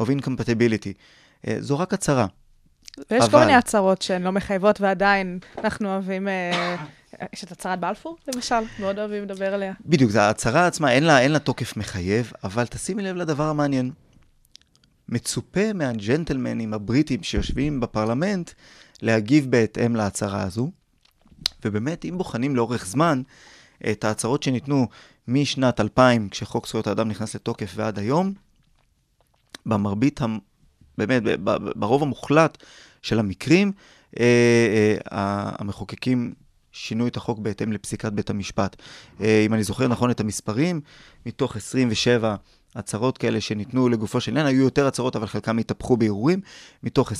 of 0.00 0.04
Incompatibility. 0.04 0.92
אה, 1.46 1.56
זו 1.60 1.78
רק 1.78 1.94
הצהרה. 1.94 2.26
ויש 3.10 3.24
כל 3.24 3.36
אבל- 3.36 3.40
מיני 3.40 3.54
הצהרות 3.54 4.02
שהן 4.02 4.22
לא 4.22 4.32
מחייבות, 4.32 4.80
ועדיין 4.80 5.38
אנחנו 5.58 5.92
אוהבים... 5.92 6.28
אה, 6.28 6.76
יש 7.32 7.44
את 7.44 7.52
הצהרת 7.52 7.80
בלפור, 7.80 8.16
למשל, 8.34 8.54
מאוד 8.80 8.98
אוהבים 8.98 9.22
לדבר 9.22 9.54
עליה. 9.54 9.72
בדיוק, 9.86 10.10
זה 10.10 10.22
ההצהרה 10.22 10.66
עצמה, 10.66 10.92
אין 10.92 11.04
לה, 11.04 11.20
אין 11.20 11.32
לה 11.32 11.38
תוקף 11.38 11.76
מחייב, 11.76 12.32
אבל 12.44 12.66
תשימי 12.66 13.02
לב 13.02 13.16
לדבר 13.16 13.44
המעניין. 13.44 13.90
מצופה 15.08 15.72
מהג'נטלמנים 15.72 16.74
הבריטים 16.74 17.22
שיושבים 17.22 17.80
בפרלמנט 17.80 18.50
להגיב 19.02 19.50
בהתאם 19.50 19.96
להצהרה 19.96 20.42
הזו, 20.42 20.70
ובאמת, 21.64 22.04
אם 22.04 22.18
בוחנים 22.18 22.56
לאורך 22.56 22.86
זמן 22.86 23.22
את 23.90 24.04
ההצהרות 24.04 24.42
שניתנו 24.42 24.86
משנת 25.28 25.80
2000, 25.80 26.28
כשחוק 26.28 26.66
זכויות 26.66 26.86
האדם 26.86 27.08
נכנס 27.08 27.34
לתוקף 27.34 27.72
ועד 27.76 27.98
היום, 27.98 28.32
במרבית, 29.66 30.20
באמת, 30.98 31.22
ברוב 31.76 32.02
המוחלט 32.02 32.58
של 33.02 33.18
המקרים, 33.18 33.72
אה, 34.20 34.96
אה, 35.12 35.50
המחוקקים 35.58 36.34
שינו 36.72 37.06
את 37.06 37.16
החוק 37.16 37.38
בהתאם 37.38 37.72
לפסיקת 37.72 38.12
בית 38.12 38.30
המשפט. 38.30 38.76
אה, 39.20 39.42
אם 39.46 39.54
אני 39.54 39.62
זוכר 39.62 39.88
נכון 39.88 40.10
את 40.10 40.20
המספרים, 40.20 40.80
מתוך 41.26 41.56
27 41.56 42.36
הצהרות 42.74 43.18
כאלה 43.18 43.40
שניתנו 43.40 43.88
לגופו 43.88 44.20
של 44.20 44.30
עניין, 44.30 44.46
היו 44.46 44.62
יותר 44.62 44.86
הצהרות, 44.86 45.16
אבל 45.16 45.26
חלקם 45.26 45.58
התהפכו 45.58 45.96
בערעורים. 45.96 46.40
מתוך 46.82 47.12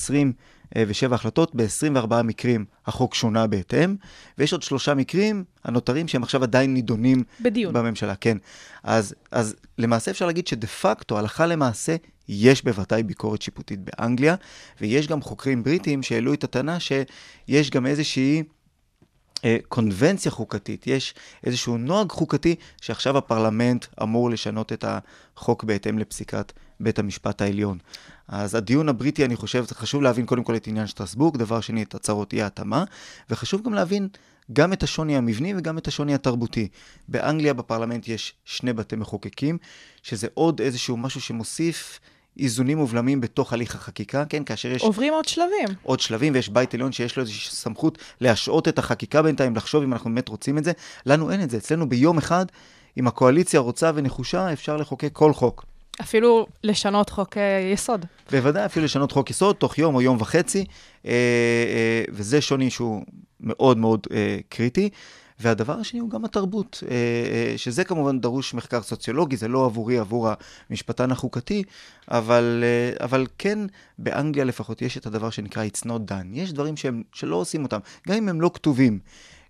27 0.75 1.14
החלטות, 1.14 1.55
ב-24 1.55 2.23
מקרים 2.23 2.64
החוק 2.87 3.14
שונה 3.14 3.47
בהתאם, 3.47 3.97
ויש 4.39 4.53
עוד 4.53 4.62
שלושה 4.62 4.95
מקרים 4.95 5.45
הנותרים 5.64 6.09
שהם 6.09 6.23
עכשיו 6.23 6.43
עדיין 6.43 6.75
נידונים 6.75 7.23
בדיון. 7.41 7.73
בממשלה, 7.73 8.14
כן. 8.14 8.37
אז, 8.83 9.14
אז 9.31 9.57
למעשה 9.79 10.11
אפשר 10.11 10.27
להגיד 10.27 10.47
שדה 10.47 10.66
פקטו, 10.66 11.18
הלכה 11.18 11.47
למעשה, 11.47 11.97
יש 12.29 12.64
בוודאי 12.64 13.03
ביקורת 13.03 13.43
שיפוטית 13.43 13.81
באנגליה, 13.81 14.35
ויש 14.81 15.07
גם 15.07 15.23
חוקרים 15.23 15.62
בריטים 15.62 16.03
שהעלו 16.03 16.35
את 16.35 16.45
הטענה 16.45 16.81
שיש 16.81 17.70
גם 17.70 17.87
איזושהי 17.87 18.43
אה, 19.45 19.57
קונבנציה 19.68 20.33
חוקתית, 20.33 20.87
יש 20.87 21.14
איזשהו 21.45 21.79
נוהג 21.79 22.11
חוקתי 22.11 22.55
שעכשיו 22.81 23.18
הפרלמנט 23.18 23.87
אמור 24.03 24.31
לשנות 24.31 24.73
את 24.73 24.85
החוק 24.89 25.64
בהתאם 25.64 25.99
לפסיקת 25.99 26.53
בית 26.83 26.99
המשפט 26.99 27.43
העליון. 27.43 27.78
אז 28.28 28.55
הדיון 28.55 28.89
הבריטי, 28.89 29.24
אני 29.24 29.37
חושב, 29.37 29.64
זה 29.68 29.74
חשוב 29.74 30.03
להבין 30.03 30.26
קודם 30.26 30.45
כל 30.45 30.57
את 30.57 30.66
עניין 30.66 30.87
שטרסבורג, 30.87 31.37
דבר 31.37 31.61
שני, 31.61 31.83
את 31.83 31.95
הצהרות 31.95 32.33
אי 32.33 32.43
ההתאמה, 32.43 32.85
וחשוב 33.30 33.62
גם 33.62 33.74
להבין 33.74 34.09
גם 34.53 34.72
את 34.72 34.83
השוני 34.83 35.16
המבני 35.16 35.55
וגם 35.57 35.78
את 35.78 35.89
השוני 35.89 36.14
התרבותי. 36.14 36.68
באנגליה 37.09 37.55
בפרלמנט 37.55 38.09
יש 38.09 38.35
שני 38.45 38.72
בתי 38.72 38.97
מחוקקים, 38.97 39.59
שזה 40.03 40.26
עוד 40.35 40.61
איזשהו 40.61 40.97
משהו 40.97 41.20
שמוסיף 41.20 42.01
איזונים 42.39 42.80
ובלמים 42.80 43.20
בתוך 43.20 43.53
הליך 43.53 43.74
החקיקה, 43.74 44.24
כן? 44.24 44.45
כאשר 44.45 44.70
יש 44.70 44.83
עוברים 44.83 45.12
עוד 45.12 45.24
שלבים. 45.24 45.68
עוד 45.83 46.01
שלבים, 46.01 46.35
ויש 46.35 46.49
בית 46.49 46.74
עליון 46.74 46.93
שיש 46.93 47.16
לו 47.16 47.20
איזושהי 47.20 47.57
סמכות 47.57 47.99
להשעות 48.20 48.68
את 48.68 48.78
החקיקה 48.78 49.22
בינתיים, 49.22 49.57
לחשוב 49.57 49.83
אם 49.83 49.93
אנחנו 49.93 50.11
באמת 50.11 50.28
רוצים 50.28 50.59
את 50.59 50.64
זה. 50.64 50.72
לנו 51.07 51.30
אין 51.30 51.43
את 51.43 51.51
זה. 51.51 51.57
אצלנו 51.57 51.89
ביום 51.89 52.18
אחד, 52.18 52.47
אם 52.99 53.07
הקואליציה 53.07 53.61
רוצה 53.61 53.91
ונחושה, 53.95 54.53
אפשר 54.53 54.76
לחוקק 54.76 55.11
כל 55.12 55.33
חוק. 55.33 55.72
אפילו 56.01 56.47
לשנות 56.64 57.11
חוק 57.11 57.36
אה, 57.36 57.70
יסוד. 57.72 58.07
בוודאי 58.30 58.64
אפילו 58.64 58.84
לשנות 58.84 59.12
חוק 59.12 59.30
יסוד 59.30 59.57
תוך 59.57 59.78
יום 59.78 59.95
או 59.95 60.03
יום 60.03 60.16
וחצי, 60.20 60.64
אה, 61.07 61.11
אה, 61.11 62.05
וזה 62.12 62.40
שוני 62.40 62.70
שהוא 62.70 63.05
מאוד 63.40 63.78
מאוד 63.78 64.07
קריטי. 64.49 64.88
והדבר 65.40 65.72
השני 65.80 66.01
הוא 66.01 66.11
גם 66.11 66.24
התרבות, 66.24 66.82
שזה 67.57 67.84
כמובן 67.84 68.20
דרוש 68.20 68.55
מחקר 68.55 68.82
סוציולוגי, 68.82 69.36
זה 69.36 69.49
לא 69.49 69.64
עבורי, 69.64 69.99
עבור 69.99 70.28
המשפטן 70.70 71.12
החוקתי, 71.12 71.62
אבל, 72.09 72.64
אבל 73.01 73.26
כן, 73.38 73.59
באנגליה 73.99 74.45
לפחות 74.45 74.82
יש 74.82 74.97
את 74.97 75.07
הדבר 75.07 75.30
שנקרא 75.30 75.64
It's 75.64 75.86
not 75.86 76.11
done. 76.11 76.26
יש 76.32 76.53
דברים 76.53 76.76
שהם, 76.76 77.03
שלא 77.12 77.36
עושים 77.36 77.62
אותם, 77.62 77.78
גם 78.09 78.14
אם 78.14 78.28
הם 78.28 78.40
לא 78.40 78.51
כתובים. 78.55 78.99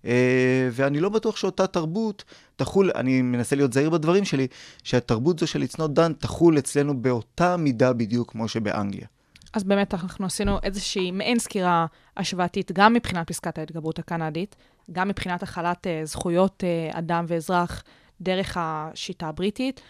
אה, 0.05 0.69
ואני 0.71 0.99
לא 0.99 1.09
בטוח 1.09 1.35
שאותה 1.35 1.67
תרבות 1.67 2.23
תחול, 2.55 2.91
אני 2.95 3.21
מנסה 3.21 3.55
להיות 3.55 3.73
זהיר 3.73 3.89
בדברים 3.89 4.25
שלי, 4.25 4.47
שהתרבות 4.83 5.39
זו 5.39 5.47
של 5.47 5.63
It's 5.63 5.75
not 5.75 5.97
done 5.97 6.13
תחול 6.19 6.57
אצלנו 6.57 7.01
באותה 7.01 7.57
מידה 7.57 7.93
בדיוק 7.93 8.31
כמו 8.31 8.47
שבאנגליה. 8.47 9.07
אז 9.53 9.63
באמת 9.63 9.93
אנחנו 9.93 10.25
עשינו 10.25 10.57
איזושהי 10.63 11.11
מעין 11.11 11.39
סקירה 11.39 11.85
השוואתית, 12.17 12.71
גם 12.71 12.93
מבחינת 12.93 13.27
פסקת 13.27 13.57
ההתגברות 13.57 13.99
הקנדית, 13.99 14.55
גם 14.91 15.07
מבחינת 15.07 15.43
החלת 15.43 15.87
uh, 15.87 16.05
זכויות 16.05 16.63
uh, 16.91 16.97
אדם 16.97 17.25
ואזרח 17.27 17.83
דרך 18.21 18.57
השיטה 18.59 19.27
הבריטית. 19.27 19.81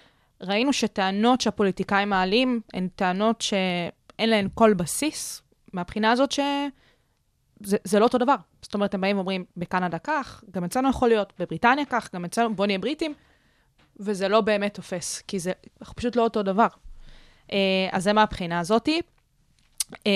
ראינו 0.41 0.73
שטענות 0.73 1.41
שהפוליטיקאים 1.41 2.09
מעלים 2.09 2.61
הן 2.73 2.87
טענות 2.95 3.41
שאין 3.41 4.29
להן 4.29 4.47
כל 4.53 4.73
בסיס, 4.73 5.41
מהבחינה 5.73 6.11
הזאת 6.11 6.31
שזה 7.61 7.77
זה 7.83 7.99
לא 7.99 8.05
אותו 8.05 8.17
דבר. 8.17 8.35
זאת 8.61 8.73
אומרת, 8.73 8.93
הם 8.93 9.01
באים 9.01 9.17
ואומרים, 9.17 9.45
בקנדה 9.57 9.99
כך, 9.99 10.43
גם 10.51 10.63
אצלנו 10.63 10.89
יכול 10.89 11.09
להיות, 11.09 11.33
בבריטניה 11.39 11.85
כך, 11.85 12.09
גם 12.15 12.25
אצלנו, 12.25 12.55
בוא 12.55 12.65
נהיה 12.65 12.79
בריטים, 12.79 13.13
וזה 13.99 14.27
לא 14.27 14.41
באמת 14.41 14.73
תופס, 14.73 15.21
כי 15.27 15.39
זה 15.39 15.51
פשוט 15.95 16.15
לא 16.15 16.23
אותו 16.23 16.43
דבר. 16.43 16.67
Uh, 17.47 17.53
אז 17.91 18.03
זה 18.03 18.13
מהבחינה 18.13 18.59
הזאתי. 18.59 19.01
אה, 20.07 20.11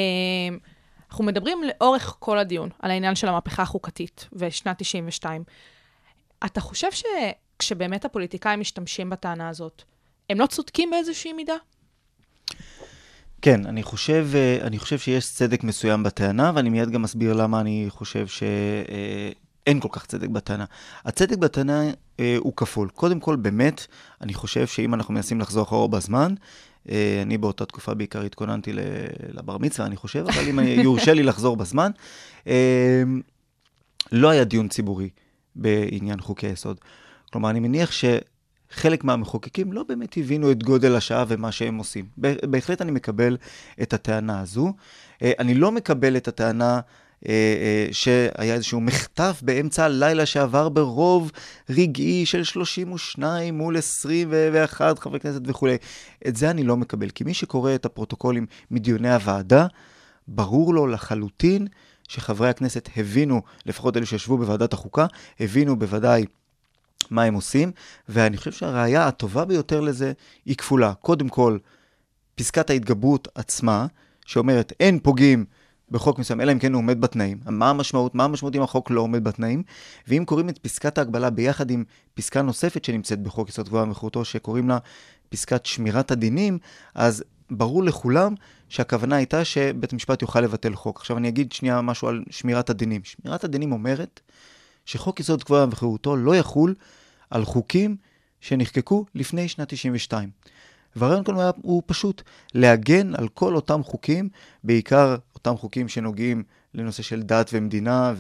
אנחנו 1.10 1.24
מדברים 1.24 1.62
לאורך 1.64 2.16
כל 2.20 2.38
הדיון 2.38 2.70
על 2.80 2.92
העניין 2.92 3.16
של 3.16 3.28
המהפכה 3.28 3.64
החוקתית 3.64 4.28
ושנת 4.34 4.80
92. 4.80 5.44
אתה 6.46 6.62
חושב 6.62 6.88
שכשבאמת 6.92 8.06
הפוליטיקאים 8.06 8.60
משתמשים 8.60 9.10
בטענה 9.10 9.50
הזאת, 9.50 9.84
הם 10.30 10.40
לא 10.40 10.46
צודקים 10.46 10.90
באיזושהי 10.90 11.34
מידה? 11.34 11.56
כן, 13.42 13.66
אני 13.66 13.84
חושב, 13.84 14.28
אה, 14.34 14.58
אני 14.62 14.80
חושב 14.80 14.98
שיש 14.98 15.32
צדק 15.32 15.64
מסוים 15.64 16.04
בטענה, 16.04 16.52
ואני 16.56 16.70
מיד 16.70 16.90
גם 16.90 17.04
אסביר 17.04 17.34
למה 17.34 17.62
אני 17.62 17.86
חושב 17.90 18.28
שאין 18.28 19.80
כל 19.80 19.90
כך 19.92 20.06
צדק 20.06 20.30
בטענה. 20.30 20.66
הצדק 21.06 21.38
בטענה 21.38 21.84
אה, 22.20 22.36
הוא 22.40 22.54
כפול. 22.56 22.90
קודם 22.90 23.20
כל, 23.20 23.36
באמת, 23.36 23.88
אני 24.22 24.34
חושב 24.34 24.68
שאם 24.68 24.94
אנחנו 24.94 25.14
מנסים 25.14 25.42
לחזור 25.42 25.64
אחורה 25.64 25.88
בזמן, 25.88 26.34
אה, 26.90 27.20
אני 27.22 27.38
באותה 27.38 27.66
תקופה 27.66 27.94
בעיקר 27.94 28.22
התכוננתי 28.22 28.72
לבר 29.34 29.58
מצווה, 29.58 29.88
אני 29.88 29.96
חושב, 29.96 30.26
אבל 30.30 30.50
אם 30.50 30.60
יורשה 30.60 31.14
לי 31.14 31.24
לחזור 31.24 31.58
בזמן, 31.58 31.92
אה, 32.48 33.04
לא 34.12 34.30
היה 34.30 34.44
דיון 34.44 34.68
ציבורי 34.68 35.10
בעניין 35.56 36.20
חוקי 36.20 36.48
היסוד. 36.48 36.78
כלומר, 37.32 37.50
אני 37.50 37.60
מניח 37.60 37.92
שחלק 38.76 39.04
מהמחוקקים 39.04 39.74
לא 39.74 39.84
באמת 39.84 40.18
הבינו 40.18 40.52
את 40.52 40.64
גודל 40.64 40.96
השעה 40.96 41.26
ומה 41.28 41.52
שהם 41.52 41.78
עושים. 41.78 42.06
בהחלט 42.18 42.82
אני 42.82 42.92
מקבל 42.92 43.38
את 43.82 43.94
הטענה 43.94 44.40
הזו. 44.40 44.74
אה, 45.22 45.32
אני 45.40 45.54
לא 45.54 45.72
מקבל 45.72 46.18
את 46.18 46.28
הטענה 46.28 46.80
אה, 47.26 47.32
אה, 47.32 47.88
שהיה 47.92 48.54
איזשהו 48.54 48.82
מחטף 48.82 49.40
באמצע 49.42 49.86
הלילה 49.86 50.26
שעבר 50.26 50.70
ברוב 50.70 51.32
רגעי 51.70 52.26
של 52.26 52.44
32 52.44 53.58
מול 53.58 53.78
21 53.78 55.00
חברי 55.00 55.20
כנסת 55.20 55.42
וכולי. 55.46 55.78
את 56.28 56.36
זה 56.36 56.50
אני 56.50 56.64
לא 56.64 56.78
מקבל, 56.78 57.10
כי 57.10 57.24
מי 57.24 57.34
שקורא 57.34 57.76
את 57.76 57.86
הפרוטוקולים 57.86 58.46
מדיוני 58.72 59.14
הוועדה, 59.14 59.68
ברור 60.28 60.74
לו 60.74 60.88
לחלוטין 60.88 61.68
שחברי 62.08 62.50
הכנסת 62.50 62.90
הבינו, 62.98 63.42
לפחות 63.66 63.98
אלו 63.98 64.06
שישבו 64.06 64.38
בוועדת 64.38 64.74
החוקה, 64.74 65.06
הבינו 65.40 65.80
בוודאי 65.80 66.26
מה 67.12 67.24
הם 67.24 67.34
עושים, 67.34 67.72
ואני 68.10 68.38
חושב 68.38 68.52
שהראיה 68.52 69.08
הטובה 69.08 69.46
ביותר 69.46 69.82
לזה 69.82 70.14
היא 70.46 70.56
כפולה. 70.56 70.94
קודם 70.94 71.30
כל, 71.30 71.58
פסקת 72.36 72.70
ההתגברות 72.70 73.28
עצמה, 73.36 73.86
שאומרת 74.26 74.74
אין 74.80 75.00
פוגעים 75.00 75.46
בחוק 75.92 76.20
מסוים, 76.20 76.42
אלא 76.42 76.52
אם 76.52 76.60
כן 76.60 76.74
הוא 76.74 76.80
עומד 76.80 77.02
בתנאים. 77.02 77.38
מה 77.46 77.70
המשמעות? 77.70 78.16
מה 78.16 78.24
המשמעות 78.24 78.56
אם 78.56 78.62
החוק 78.62 78.92
לא 78.92 79.02
עומד 79.02 79.24
בתנאים? 79.24 79.64
ואם 80.08 80.24
קוראים 80.26 80.50
את 80.50 80.58
פסקת 80.58 80.98
ההגבלה 80.98 81.30
ביחד 81.30 81.72
עם 81.72 81.84
פסקה 82.14 82.42
נוספת 82.42 82.86
שנמצאת 82.86 83.20
בחוק 83.20 83.50
יסוד 83.50 83.68
כבוד 83.68 83.90
וחירותו, 83.90 84.26
שקוראים 84.26 84.70
לה 84.70 84.78
פסקת 85.30 85.66
שמירת 85.66 86.12
הדינים, 86.12 86.58
אז 86.96 87.24
ברור 87.52 87.84
לכולם 87.84 88.34
שהכוונה 88.70 89.16
הייתה 89.16 89.46
שבית 89.46 89.94
המשפט 89.94 90.22
יוכל 90.22 90.42
לבטל 90.42 90.76
חוק. 90.76 91.00
עכשיו 91.00 91.18
אני 91.18 91.28
אגיד 91.28 91.52
שנייה 91.52 91.82
משהו 91.82 92.08
על 92.08 92.24
שמירת 92.30 92.70
הדינים. 92.70 93.02
שמירת 93.04 93.44
הדינים 93.44 93.72
אומרת 93.72 94.20
שחוק 94.86 95.20
יסוד 95.20 95.44
כבוד 95.44 95.74
וחירותו 95.74 96.16
לא 96.16 96.36
יחול 96.36 96.76
על 97.30 97.46
חוקים 97.46 97.96
שנחקקו 98.42 99.06
לפני 99.16 99.48
שנת 99.48 99.74
92. 99.74 100.30
והרעיון 100.96 101.24
כאן 101.24 101.36
הוא, 101.36 101.44
הוא 101.62 101.84
פשוט 101.86 102.22
להגן 102.54 103.16
על 103.16 103.28
כל 103.28 103.56
אותם 103.56 103.84
חוקים, 103.84 104.30
בעיקר 104.64 105.16
אותם 105.36 105.58
חוקים 105.58 105.88
שנוגעים 105.88 106.44
לנושא 106.74 107.04
של 107.04 107.22
דת 107.24 107.50
ומדינה 107.54 108.14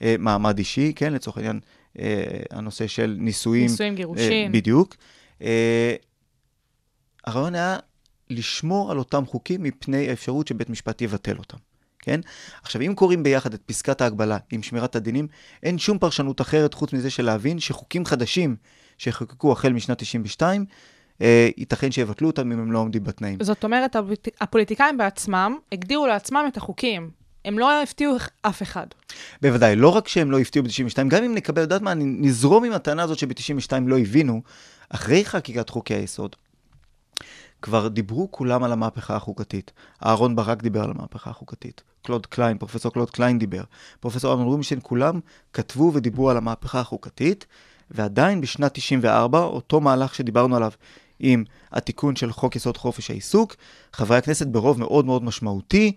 ומעמד 0.00 0.58
אישי, 0.58 0.92
כן, 0.96 1.12
לצורך 1.12 1.36
העניין 1.36 1.60
אה, 1.98 2.40
הנושא 2.50 2.86
של 2.86 3.16
נישואים. 3.18 3.66
נישואים, 3.70 3.94
גירושים. 3.94 4.46
אה, 4.46 4.52
בדיוק. 4.52 4.96
אה, 5.42 5.94
הרעיון 7.26 7.54
היה 7.54 7.78
לשמור 8.30 8.90
על 8.90 8.98
אותם 8.98 9.26
חוקים 9.26 9.62
מפני 9.62 10.08
האפשרות 10.08 10.48
שבית 10.48 10.70
משפט 10.70 11.02
יבטל 11.02 11.36
אותם. 11.36 11.58
כן? 12.02 12.20
עכשיו, 12.62 12.82
אם 12.82 12.92
קוראים 12.94 13.22
ביחד 13.22 13.54
את 13.54 13.62
פסקת 13.66 14.00
ההגבלה 14.00 14.38
עם 14.50 14.62
שמירת 14.62 14.96
הדינים, 14.96 15.28
אין 15.62 15.78
שום 15.78 15.98
פרשנות 15.98 16.40
אחרת 16.40 16.74
חוץ 16.74 16.92
מזה 16.92 17.10
של 17.10 17.24
להבין 17.24 17.60
שחוקים 17.60 18.04
חדשים 18.04 18.56
שחוקקו 18.98 19.52
החל 19.52 19.72
משנת 19.72 19.98
92, 19.98 20.64
אה, 21.22 21.48
ייתכן 21.56 21.90
שיבטלו 21.90 22.26
אותם 22.26 22.52
אם 22.52 22.58
הם 22.58 22.72
לא 22.72 22.78
עומדים 22.78 23.04
בתנאים. 23.04 23.38
זאת 23.42 23.64
אומרת, 23.64 23.96
הפוליט... 23.96 24.28
הפוליטיקאים 24.40 24.98
בעצמם 24.98 25.56
הגדירו 25.72 26.06
לעצמם 26.06 26.44
את 26.48 26.56
החוקים. 26.56 27.10
הם 27.44 27.58
לא 27.58 27.82
הפתיעו 27.82 28.16
אף 28.42 28.62
אחד. 28.62 28.86
בוודאי, 29.42 29.76
לא 29.76 29.88
רק 29.88 30.08
שהם 30.08 30.30
לא 30.30 30.38
הפתיעו 30.38 30.64
ב-92, 30.64 31.08
גם 31.08 31.24
אם 31.24 31.34
נקבל, 31.34 31.62
יודעת 31.62 31.82
מה, 31.82 31.94
נזרום 31.96 32.64
עם 32.64 32.72
הטענה 32.72 33.02
הזאת 33.02 33.18
שב-92 33.18 33.72
לא 33.86 33.98
הבינו, 33.98 34.42
אחרי 34.90 35.24
חקיקת 35.24 35.68
חוקי 35.68 35.94
היסוד, 35.94 36.36
כבר 37.62 37.88
דיברו 37.88 38.30
כולם 38.30 38.64
על 38.64 38.72
המהפכה 38.72 39.16
החוקתית. 39.16 39.72
אהרון 40.06 40.36
ברק 40.36 40.62
דיבר 40.62 40.84
על 40.84 40.90
המהפכה 40.90 41.30
החוקתית. 41.30 41.82
קלוד 42.02 42.26
קליין, 42.26 42.58
פרופסור 42.58 42.92
קלוד 42.92 43.10
קליין 43.10 43.38
דיבר. 43.38 43.62
פרופסור 44.00 44.32
אמנון 44.32 44.46
רובינשטיין, 44.46 44.80
כולם 44.82 45.20
כתבו 45.52 45.90
ודיברו 45.94 46.30
על 46.30 46.36
המהפכה 46.36 46.80
החוקתית, 46.80 47.46
ועדיין 47.90 48.40
בשנת 48.40 48.74
94, 48.74 49.38
אותו 49.38 49.80
מהלך 49.80 50.14
שדיברנו 50.14 50.56
עליו 50.56 50.70
עם 51.20 51.44
התיקון 51.72 52.16
של 52.16 52.32
חוק 52.32 52.56
יסוד 52.56 52.76
חופש 52.76 53.10
העיסוק, 53.10 53.56
חברי 53.92 54.16
הכנסת 54.16 54.46
ברוב 54.46 54.78
מאוד 54.78 55.04
מאוד 55.06 55.24
משמעותי 55.24 55.92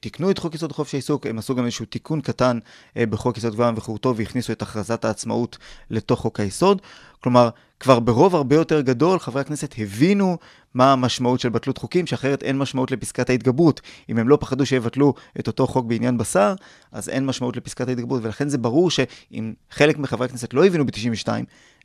תיקנו 0.00 0.30
את 0.30 0.38
חוק 0.38 0.54
יסוד 0.54 0.72
חופש 0.72 0.94
העיסוק, 0.94 1.26
הם 1.26 1.38
עשו 1.38 1.54
גם 1.54 1.64
איזשהו 1.64 1.86
תיקון 1.86 2.20
קטן 2.20 2.58
אה, 2.96 3.06
בחוק 3.06 3.36
יסוד 3.36 3.52
כבוד 3.52 3.74
וחירותו 3.76 4.16
והכניסו 4.16 4.52
את 4.52 4.62
הכרזת 4.62 5.04
העצמאות 5.04 5.58
לתוך 5.90 6.20
חוק 6.20 6.40
היסוד. 6.40 6.82
כלומר, 7.20 7.48
כבר 7.80 8.00
ברוב 8.00 8.34
הרבה 8.34 8.56
יותר 8.56 8.80
גדול, 8.80 9.18
חברי 9.18 9.40
הכנסת 9.40 9.74
הבינו 9.78 10.38
מה 10.74 10.92
המשמעות 10.92 11.40
של 11.40 11.48
בטלות 11.48 11.78
חוקים, 11.78 12.06
שאחרת 12.06 12.42
אין 12.42 12.58
משמעות 12.58 12.90
לפסקת 12.90 13.30
ההתגברות. 13.30 13.80
אם 14.08 14.18
הם 14.18 14.28
לא 14.28 14.38
פחדו 14.40 14.66
שיבטלו 14.66 15.14
את 15.40 15.46
אותו 15.46 15.66
חוק 15.66 15.86
בעניין 15.86 16.18
בשר, 16.18 16.54
אז 16.92 17.08
אין 17.08 17.26
משמעות 17.26 17.56
לפסקת 17.56 17.88
ההתגברות, 17.88 18.24
ולכן 18.24 18.48
זה 18.48 18.58
ברור 18.58 18.90
שאם 18.90 19.52
חלק 19.70 19.98
מחברי 19.98 20.26
הכנסת 20.26 20.54
לא 20.54 20.66
הבינו 20.66 20.86
ב-92, 20.86 21.28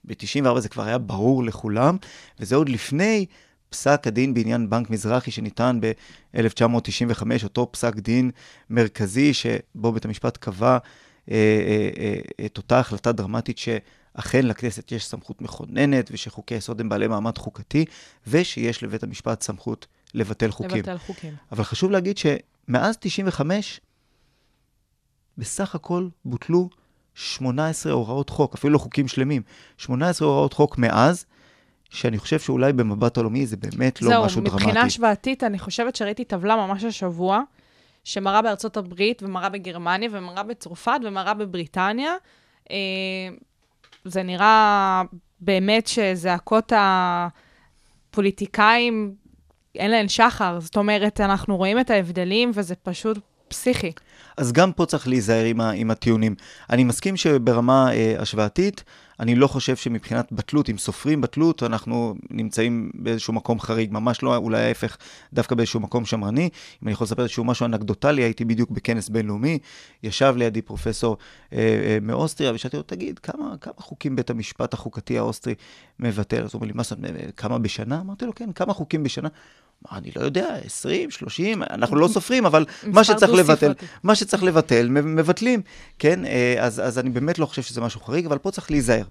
ב-94 0.05 0.59
זה 0.59 0.69
כבר 0.69 0.83
היה 0.83 0.97
ברור 0.97 1.43
לכולם, 1.43 1.97
וזה 2.39 2.55
עוד 2.55 2.69
לפני 2.69 3.25
פסק 3.75 4.07
הדין 4.07 4.33
בעניין 4.33 4.69
בנק 4.69 4.89
מזרחי 4.89 5.31
שניתן 5.31 5.79
ב-1995, 5.81 7.43
אותו 7.43 7.67
פסק 7.71 7.95
דין 7.95 8.31
מרכזי 8.69 9.33
שבו 9.33 9.91
בית 9.91 10.05
המשפט 10.05 10.37
קבע 10.37 10.71
אה, 10.71 10.77
אה, 11.31 11.89
אה, 11.97 12.45
את 12.45 12.57
אותה 12.57 12.79
החלטה 12.79 13.11
דרמטית 13.11 13.57
שאכן 13.57 14.45
לכנסת 14.45 14.91
יש 14.91 15.05
סמכות 15.05 15.41
מכוננת 15.41 16.09
ושחוקי 16.11 16.55
היסוד 16.55 16.81
הם 16.81 16.89
בעלי 16.89 17.07
מעמד 17.07 17.37
חוקתי, 17.37 17.85
ושיש 18.27 18.83
לבית 18.83 19.03
המשפט 19.03 19.41
סמכות 19.41 19.87
לבטל 20.13 20.51
חוקים. 20.51 20.77
לבטל 20.77 20.97
חוקים. 20.97 21.33
אבל 21.51 21.63
חשוב 21.63 21.91
להגיד 21.91 22.17
שמאז 22.17 22.97
95, 22.99 23.81
בסך 25.37 25.75
הכל 25.75 26.07
בוטלו 26.25 26.69
18 27.13 27.93
הוראות 27.93 28.29
חוק, 28.29 28.53
אפילו 28.53 28.73
לא 28.73 28.77
חוקים 28.77 29.07
שלמים, 29.07 29.41
18 29.77 30.27
הוראות 30.27 30.53
חוק 30.53 30.77
מאז, 30.77 31.25
שאני 31.95 32.17
חושב 32.17 32.39
שאולי 32.39 32.73
במבט 32.73 33.17
עולמי 33.17 33.45
זה 33.45 33.57
באמת 33.57 34.01
לא 34.01 34.09
זהו, 34.09 34.25
משהו 34.25 34.41
דרמטי. 34.41 34.57
זהו, 34.57 34.67
מבחינה 34.67 34.85
השוואתית, 34.85 35.43
אני 35.43 35.59
חושבת 35.59 35.95
שראיתי 35.95 36.23
טבלה 36.23 36.55
ממש 36.55 36.83
השבוע, 36.83 37.41
שמראה 38.03 38.41
בארצות 38.41 38.77
הברית, 38.77 39.23
ומראה 39.23 39.49
בגרמניה, 39.49 40.09
ומראה 40.11 40.43
בצרפת, 40.43 40.99
ומראה 41.03 41.33
בבריטניה. 41.33 42.13
אה, 42.71 42.77
זה 44.05 44.23
נראה 44.23 45.01
באמת 45.39 45.87
שזעקות 45.87 46.73
הפוליטיקאים, 48.11 49.15
אין 49.75 49.91
להן 49.91 50.07
שחר. 50.07 50.59
זאת 50.59 50.77
אומרת, 50.77 51.21
אנחנו 51.21 51.57
רואים 51.57 51.79
את 51.79 51.89
ההבדלים, 51.89 52.51
וזה 52.53 52.75
פשוט 52.75 53.19
פסיכי. 53.47 53.91
אז 54.37 54.51
גם 54.51 54.71
פה 54.71 54.85
צריך 54.85 55.07
להיזהר 55.07 55.45
עם, 55.45 55.61
ה, 55.61 55.71
עם 55.71 55.91
הטיעונים. 55.91 56.35
אני 56.69 56.83
מסכים 56.83 57.17
שברמה 57.17 57.93
אה, 57.93 58.15
השוואתית, 58.19 58.83
אני 59.19 59.35
לא 59.35 59.47
חושב 59.47 59.75
שמבחינת 59.75 60.31
בטלות, 60.31 60.69
אם 60.69 60.77
סופרים 60.77 61.21
בטלות, 61.21 61.63
אנחנו 61.63 62.15
נמצאים 62.29 62.91
באיזשהו 62.93 63.33
מקום 63.33 63.59
חריג, 63.59 63.91
ממש 63.93 64.23
לא, 64.23 64.35
אולי 64.35 64.63
ההפך, 64.63 64.97
דווקא 65.33 65.55
באיזשהו 65.55 65.79
מקום 65.79 66.05
שמרני. 66.05 66.43
אם 66.43 66.49
אני 66.83 66.91
יכול 66.91 67.05
לספר 67.05 67.21
איזשהו 67.21 67.43
משהו 67.43 67.65
אנקדוטלי, 67.65 68.21
הייתי 68.21 68.45
בדיוק 68.45 68.71
בכנס 68.71 69.09
בינלאומי, 69.09 69.59
ישב 70.03 70.33
לידי 70.37 70.61
פרופסור 70.61 71.17
אה, 71.53 71.57
אה, 71.57 71.97
מאוסטריה, 72.01 72.53
ושאלתי 72.53 72.77
לו, 72.77 72.83
תגיד, 72.83 73.19
כמה, 73.19 73.55
כמה 73.61 73.73
חוקים 73.77 74.15
בית 74.15 74.29
המשפט 74.29 74.73
החוקתי 74.73 75.17
האוסטרי 75.17 75.55
מבטל? 75.99 76.43
אז 76.43 76.53
הוא 76.53 76.59
אומר 76.59 76.67
לי, 76.67 76.73
מה 76.75 76.83
זאת 76.83 76.97
אומרת, 76.97 77.33
כמה 77.37 77.59
בשנה? 77.59 78.01
אמרתי 78.01 78.25
לו, 78.25 78.35
כן, 78.35 78.51
כמה 78.51 78.73
חוקים 78.73 79.03
בשנה? 79.03 79.29
אני 79.91 80.11
לא 80.15 80.21
יודע, 80.21 80.55
20, 80.65 81.11
30, 81.11 81.63
אנחנו 81.63 81.95
לא 81.95 82.07
סופרים, 82.07 82.45
אבל 82.45 82.65
מה 82.83 83.03
שצריך 83.03 83.33
לבטל, 83.33 83.73
מה 84.03 84.15
שצריך 84.15 84.43
לבטל, 84.43 84.89
מבטלים, 84.89 85.61
כן? 85.99 86.25
אה, 86.25 86.55
אז, 86.59 86.79
אז 86.79 86.99
אני 86.99 87.09
באמת 87.09 87.39
לא 87.39 87.45
חושב 87.45 87.61
שזה 87.61 87.81
משהו 87.81 88.01
חריג, 88.01 88.25
אבל 88.25 88.37
פה 88.37 88.51
צריך 88.51 88.71
להיזהר. 88.71 89.03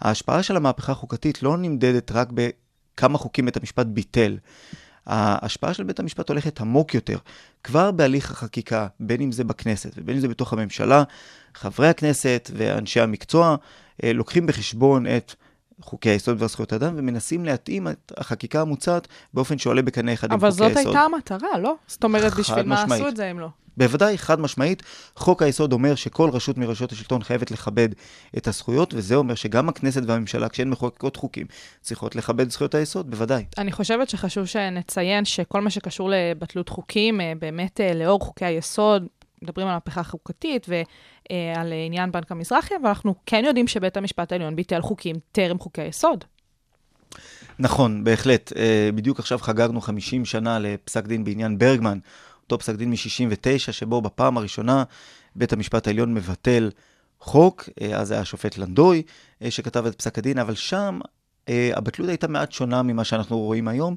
ההשפעה 0.00 0.42
של 0.42 0.56
המהפכה 0.56 0.92
החוקתית 0.92 1.42
לא 1.42 1.56
נמדדת 1.56 2.12
רק 2.12 2.28
בכמה 2.34 3.18
חוקים 3.18 3.44
בית 3.44 3.56
המשפט 3.56 3.86
ביטל. 3.86 4.36
ההשפעה 5.06 5.74
של 5.74 5.82
בית 5.84 6.00
המשפט 6.00 6.28
הולכת 6.28 6.60
עמוק 6.60 6.94
יותר. 6.94 7.18
כבר 7.64 7.90
בהליך 7.90 8.30
החקיקה, 8.30 8.86
בין 9.00 9.20
אם 9.20 9.32
זה 9.32 9.44
בכנסת 9.44 9.90
ובין 9.96 10.16
אם 10.16 10.20
זה 10.20 10.28
בתוך 10.28 10.52
הממשלה, 10.52 11.02
חברי 11.54 11.88
הכנסת 11.88 12.50
ואנשי 12.56 13.00
המקצוע 13.00 13.56
אה, 14.04 14.12
לוקחים 14.12 14.46
בחשבון 14.46 15.06
את 15.06 15.34
חוקי 15.80 16.08
היסוד 16.08 16.42
והזכויות 16.42 16.72
האדם, 16.72 16.94
ומנסים 16.96 17.44
להתאים 17.44 17.88
את 17.88 18.12
החקיקה 18.16 18.60
המוצעת 18.60 19.08
באופן 19.34 19.58
שעולה 19.58 19.82
בקנה 19.82 20.12
אחד 20.12 20.32
עם 20.32 20.40
חוקי 20.40 20.46
היסוד. 20.46 20.62
אבל 20.62 20.74
זאת 20.74 20.86
הייתה 20.86 21.00
המטרה, 21.00 21.58
לא? 21.58 21.74
זאת 21.86 22.04
אומרת, 22.04 22.34
בשביל 22.34 22.62
מה 22.62 22.82
עשו 22.82 23.08
את 23.08 23.16
זה 23.16 23.30
אם 23.30 23.38
לא? 23.38 23.48
בוודאי, 23.76 24.18
חד 24.18 24.40
משמעית, 24.40 24.82
חוק 25.16 25.42
היסוד 25.42 25.72
אומר 25.72 25.94
שכל 25.94 26.30
רשות 26.32 26.58
מרשויות 26.58 26.92
השלטון 26.92 27.22
חייבת 27.22 27.50
לכבד 27.50 27.88
את 28.36 28.48
הזכויות, 28.48 28.94
וזה 28.94 29.14
אומר 29.14 29.34
שגם 29.34 29.68
הכנסת 29.68 30.02
והממשלה, 30.06 30.48
כשהן 30.48 30.70
מחוקקות 30.70 31.16
חוקים, 31.16 31.46
צריכות 31.80 32.16
לכבד 32.16 32.50
זכויות 32.50 32.74
היסוד, 32.74 33.10
בוודאי. 33.10 33.44
אני 33.58 33.72
חושבת 33.72 34.08
שחשוב 34.08 34.44
שנציין 34.44 35.24
שכל 35.24 35.60
מה 35.60 35.70
שקשור 35.70 36.10
לבטלות 36.12 36.68
חוקים, 36.68 37.20
אה, 37.20 37.32
באמת 37.38 37.80
אה, 37.80 37.94
לאור 37.94 38.20
חוקי 38.20 38.44
היסוד, 38.44 39.06
מדברים 39.44 39.66
על 39.66 39.74
מהפכה 39.74 40.02
חוקתית 40.02 40.66
ועל 40.68 41.72
עניין 41.86 42.12
בנק 42.12 42.32
המזרחי, 42.32 42.74
אבל 42.80 42.88
אנחנו 42.88 43.14
כן 43.26 43.42
יודעים 43.46 43.66
שבית 43.66 43.96
המשפט 43.96 44.32
העליון 44.32 44.56
ביטל 44.56 44.80
חוקים 44.80 45.16
טרם 45.32 45.58
חוקי 45.58 45.82
היסוד. 45.82 46.24
נכון, 47.58 48.04
בהחלט. 48.04 48.52
אה, 48.56 48.90
בדיוק 48.94 49.18
עכשיו 49.18 49.38
חגגנו 49.38 49.80
50 49.80 50.24
שנה 50.24 50.58
לפסק 50.58 51.06
דין 51.06 51.24
בעניין 51.24 51.58
ברגמן, 51.58 51.98
אותו 52.42 52.58
פסק 52.58 52.74
דין 52.74 52.90
מ-69, 52.90 53.72
שבו 53.72 54.02
בפעם 54.02 54.36
הראשונה 54.36 54.84
בית 55.36 55.52
המשפט 55.52 55.86
העליון 55.86 56.14
מבטל 56.14 56.70
חוק, 57.20 57.68
אה, 57.80 57.96
אז 57.96 58.10
היה 58.10 58.20
השופט 58.20 58.58
לנדוי 58.58 59.02
אה, 59.42 59.50
שכתב 59.50 59.86
את 59.86 59.94
פסק 59.94 60.18
הדין, 60.18 60.38
אבל 60.38 60.54
שם 60.54 61.00
הבטלות 61.74 62.08
הייתה 62.08 62.28
מעט 62.28 62.52
שונה 62.52 62.82
ממה 62.82 63.04
שאנחנו 63.04 63.38
רואים 63.38 63.68
היום. 63.68 63.96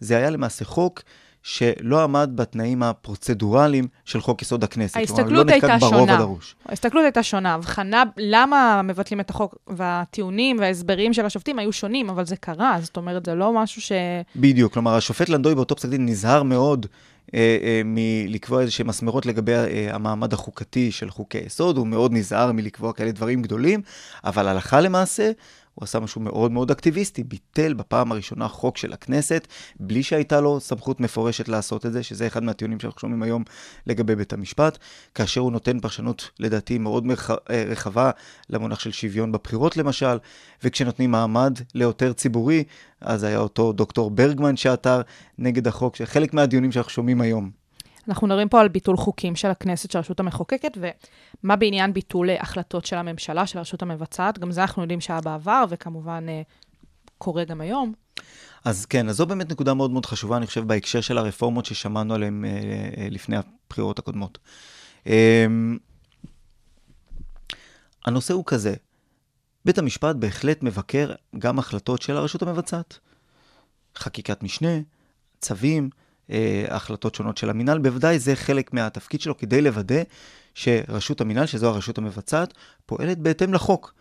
זה 0.00 0.16
היה 0.16 0.30
למעשה 0.30 0.64
חוק 0.64 1.02
שלא 1.42 2.02
עמד 2.02 2.30
בתנאים 2.34 2.82
הפרוצדורליים 2.82 3.88
של 4.04 4.20
חוק 4.20 4.42
יסוד 4.42 4.64
הכנסת. 4.64 4.96
ההסתכלות 4.96 5.46
לא 5.46 5.52
הייתה 5.52 5.80
שונה. 5.80 6.26
ההסתכלות 6.66 7.04
הייתה 7.04 7.22
שונה. 7.22 7.54
הבחנה 7.54 8.02
למה 8.16 8.80
מבטלים 8.84 9.20
את 9.20 9.30
החוק, 9.30 9.56
והטיעונים 9.66 10.58
וההסברים 10.58 11.12
של 11.12 11.26
השופטים 11.26 11.58
היו 11.58 11.72
שונים, 11.72 12.10
אבל 12.10 12.26
זה 12.26 12.36
קרה, 12.36 12.76
זאת 12.82 12.96
אומרת, 12.96 13.26
זה 13.26 13.34
לא 13.34 13.52
משהו 13.52 13.82
ש... 13.82 13.92
בדיוק, 14.36 14.72
כלומר, 14.72 14.94
השופט 14.94 15.28
לנדוי 15.28 15.54
באותו 15.54 15.76
פסק 15.76 15.88
דין 15.88 16.06
נזהר 16.06 16.42
מאוד 16.42 16.86
אה, 17.34 17.58
אה, 17.62 17.82
מלקבוע 17.84 18.60
איזה 18.60 18.72
שהם 18.72 18.86
מסמרות 18.86 19.26
לגבי 19.26 19.54
אה, 19.54 19.88
המעמד 19.94 20.32
החוקתי 20.32 20.92
של 20.92 21.10
חוקי 21.10 21.38
יסוד, 21.38 21.76
הוא 21.76 21.86
מאוד 21.86 22.12
נזהר 22.12 22.52
מלקבוע 22.52 22.92
כאלה 22.92 23.12
דברים 23.12 23.42
גדולים, 23.42 23.80
אבל 24.24 24.48
הלכה 24.48 24.80
למעשה, 24.80 25.30
הוא 25.78 25.84
עשה 25.84 26.00
משהו 26.00 26.20
מאוד 26.20 26.52
מאוד 26.52 26.70
אקטיביסטי, 26.70 27.24
ביטל 27.24 27.74
בפעם 27.74 28.12
הראשונה 28.12 28.48
חוק 28.48 28.76
של 28.76 28.92
הכנסת, 28.92 29.46
בלי 29.80 30.02
שהייתה 30.02 30.40
לו 30.40 30.60
סמכות 30.60 31.00
מפורשת 31.00 31.48
לעשות 31.48 31.86
את 31.86 31.92
זה, 31.92 32.02
שזה 32.02 32.26
אחד 32.26 32.42
מהטיעונים 32.42 32.80
שאנחנו 32.80 33.00
שומעים 33.00 33.22
היום 33.22 33.44
לגבי 33.86 34.16
בית 34.16 34.32
המשפט, 34.32 34.78
כאשר 35.14 35.40
הוא 35.40 35.52
נותן 35.52 35.80
פרשנות, 35.80 36.30
לדעתי, 36.40 36.78
מאוד 36.78 37.06
מרח... 37.06 37.30
רחבה 37.50 38.10
למונח 38.50 38.80
של 38.80 38.92
שוויון 38.92 39.32
בבחירות 39.32 39.76
למשל, 39.76 40.18
וכשנותנים 40.64 41.10
מעמד 41.10 41.58
לעותר 41.74 42.12
ציבורי, 42.12 42.64
אז 43.00 43.24
היה 43.24 43.38
אותו 43.38 43.72
דוקטור 43.72 44.10
ברגמן 44.10 44.56
שעתר 44.56 45.00
נגד 45.38 45.68
החוק, 45.68 45.96
שחלק 45.96 46.34
מהדיונים 46.34 46.72
שאנחנו 46.72 46.90
שומעים 46.90 47.20
היום. 47.20 47.57
אנחנו 48.08 48.26
מדברים 48.26 48.48
פה 48.48 48.60
על 48.60 48.68
ביטול 48.68 48.96
חוקים 48.96 49.36
של 49.36 49.48
הכנסת, 49.50 49.90
של 49.90 49.98
הרשות 49.98 50.20
המחוקקת, 50.20 50.78
ומה 51.42 51.56
בעניין 51.56 51.92
ביטול 51.92 52.30
החלטות 52.30 52.84
של 52.84 52.96
הממשלה, 52.96 53.46
של 53.46 53.58
הרשות 53.58 53.82
המבצעת? 53.82 54.38
גם 54.38 54.52
זה 54.52 54.60
אנחנו 54.60 54.82
יודעים 54.82 55.00
שהיה 55.00 55.20
בעבר, 55.20 55.64
וכמובן 55.68 56.26
אה, 56.28 56.42
קורה 57.18 57.44
גם 57.44 57.60
היום. 57.60 57.92
אז 58.64 58.86
כן, 58.86 59.08
אז 59.08 59.16
זו 59.16 59.26
באמת 59.26 59.50
נקודה 59.50 59.74
מאוד 59.74 59.90
מאוד 59.90 60.06
חשובה, 60.06 60.36
אני 60.36 60.46
חושב, 60.46 60.66
בהקשר 60.66 61.00
של 61.00 61.18
הרפורמות 61.18 61.66
ששמענו 61.66 62.14
עליהן 62.14 62.44
אה, 62.44 62.50
אה, 62.50 63.08
לפני 63.10 63.36
הבחירות 63.36 63.98
הקודמות. 63.98 64.38
אה, 65.06 65.46
הנושא 68.06 68.34
הוא 68.34 68.44
כזה, 68.46 68.74
בית 69.64 69.78
המשפט 69.78 70.16
בהחלט 70.16 70.62
מבקר 70.62 71.12
גם 71.38 71.58
החלטות 71.58 72.02
של 72.02 72.16
הרשות 72.16 72.42
המבצעת. 72.42 72.98
חקיקת 73.96 74.42
משנה, 74.42 74.78
צווים, 75.40 75.90
אה, 75.92 76.07
החלטות 76.68 77.14
שונות 77.14 77.36
של 77.36 77.50
המינהל, 77.50 77.78
בוודאי 77.78 78.18
זה 78.18 78.36
חלק 78.36 78.72
מהתפקיד 78.72 79.20
שלו 79.20 79.38
כדי 79.38 79.62
לוודא 79.62 80.02
שרשות 80.54 81.20
המינהל, 81.20 81.46
שזו 81.46 81.68
הרשות 81.68 81.98
המבצעת, 81.98 82.54
פועלת 82.86 83.18
בהתאם 83.18 83.54
לחוק. 83.54 83.94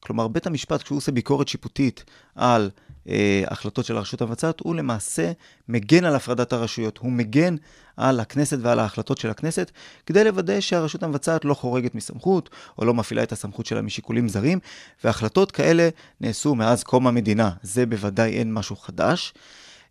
כלומר, 0.00 0.28
בית 0.28 0.46
המשפט, 0.46 0.82
כשהוא 0.82 0.96
עושה 0.96 1.12
ביקורת 1.12 1.48
שיפוטית 1.48 2.04
על 2.34 2.70
אה, 3.08 3.42
החלטות 3.46 3.84
של 3.84 3.96
הרשות 3.96 4.22
המבצעת, 4.22 4.60
הוא 4.60 4.74
למעשה 4.74 5.32
מגן 5.68 6.04
על 6.04 6.14
הפרדת 6.14 6.52
הרשויות. 6.52 6.98
הוא 6.98 7.12
מגן 7.12 7.56
על 7.96 8.20
הכנסת 8.20 8.58
ועל 8.60 8.78
ההחלטות 8.78 9.18
של 9.18 9.30
הכנסת, 9.30 9.70
כדי 10.06 10.24
לוודא 10.24 10.60
שהרשות 10.60 11.02
המבצעת 11.02 11.44
לא 11.44 11.54
חורגת 11.54 11.94
מסמכות, 11.94 12.50
או 12.78 12.84
לא 12.84 12.94
מפעילה 12.94 13.22
את 13.22 13.32
הסמכות 13.32 13.66
שלה 13.66 13.82
משיקולים 13.82 14.28
זרים, 14.28 14.58
והחלטות 15.04 15.52
כאלה 15.52 15.88
נעשו 16.20 16.54
מאז 16.54 16.82
קום 16.82 17.06
המדינה. 17.06 17.50
זה 17.62 17.86
בוודאי 17.86 18.30
אין 18.30 18.54
משהו 18.54 18.76
חדש. 18.76 19.34
אה, 19.36 19.40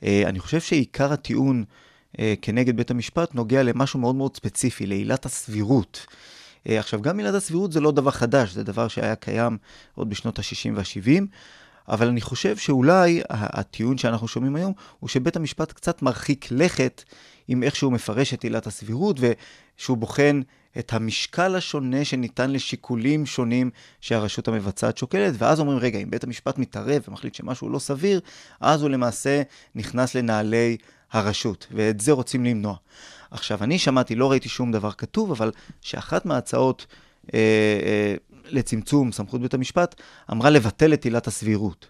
אני 0.04 0.40
חושב 0.40 0.60
שעיקר 0.60 1.14
הטיעון 1.14 1.64
אה, 2.20 2.34
כנגד 2.42 2.78
בית 2.78 2.92
המשפט 2.92 3.36
נוגע 3.36 3.64
למשהו 3.64 4.00
מאוד 4.00 4.16
מאוד 4.16 4.36
ספציפי, 4.36 4.86
לעילת 4.86 5.26
הסבירות. 5.26 6.06
אה, 6.70 6.80
עכשיו, 6.80 7.02
גם 7.02 7.20
עילת 7.20 7.34
הסבירות 7.34 7.72
זה 7.72 7.80
לא 7.80 7.92
דבר 7.92 8.12
חדש, 8.12 8.54
זה 8.54 8.64
דבר 8.64 8.88
שהיה 8.88 9.16
קיים 9.16 9.58
עוד 9.96 10.10
בשנות 10.10 10.40
ה-60 10.40 10.72
וה-70, 10.76 11.22
אבל 11.88 12.08
אני 12.08 12.22
חושב 12.22 12.58
שאולי 12.58 13.22
הטיעון 13.30 13.98
שאנחנו 13.98 14.28
שומעים 14.28 14.56
היום 14.56 14.74
הוא 15.00 15.08
שבית 15.08 15.36
המשפט 15.36 15.72
קצת 15.72 16.02
מרחיק 16.02 16.48
לכת 16.52 17.04
עם 17.48 17.64
איך 17.64 17.76
שהוא 17.76 17.94
מפרש 17.94 18.34
את 18.34 18.44
עילת 18.44 18.68
הסבירות, 18.68 19.20
ושהוא 19.20 19.98
בוחן 19.98 20.42
את 20.80 20.94
המשקל 20.94 21.56
השונה 21.56 22.06
שניתן 22.06 22.52
לשיקולים 22.52 23.26
שונים 23.26 23.70
שהרשות 24.02 24.48
המבצעת 24.48 24.98
שוקלת, 24.98 25.34
ואז 25.38 25.60
אומרים, 25.60 25.78
רגע, 25.78 26.00
אם 26.00 26.10
בית 26.10 26.24
המשפט 26.24 26.58
מתערב 26.58 27.02
ומחליט 27.08 27.36
שמשהו 27.36 27.70
לא 27.70 27.80
סביר, 27.80 28.20
אז 28.62 28.82
הוא 28.82 28.90
למעשה 28.90 29.42
נכנס 29.76 30.16
לנעלי 30.16 30.78
הרשות, 31.12 31.68
ואת 31.72 32.00
זה 32.00 32.12
רוצים 32.12 32.46
למנוע. 32.46 32.76
עכשיו, 33.32 33.64
אני 33.64 33.80
שמעתי, 33.80 34.16
לא 34.16 34.32
ראיתי 34.32 34.50
שום 34.50 34.72
דבר 34.72 34.92
כתוב, 34.92 35.32
אבל 35.32 35.52
שאחת 35.82 36.26
מההצעות 36.26 36.86
אה, 37.34 37.40
אה, 37.84 38.16
לצמצום 38.46 39.12
סמכות 39.12 39.42
בית 39.42 39.54
המשפט 39.54 39.96
אמרה 40.32 40.50
לבטל 40.50 40.94
את 40.94 41.04
עילת 41.04 41.28
הסבירות. 41.28 41.88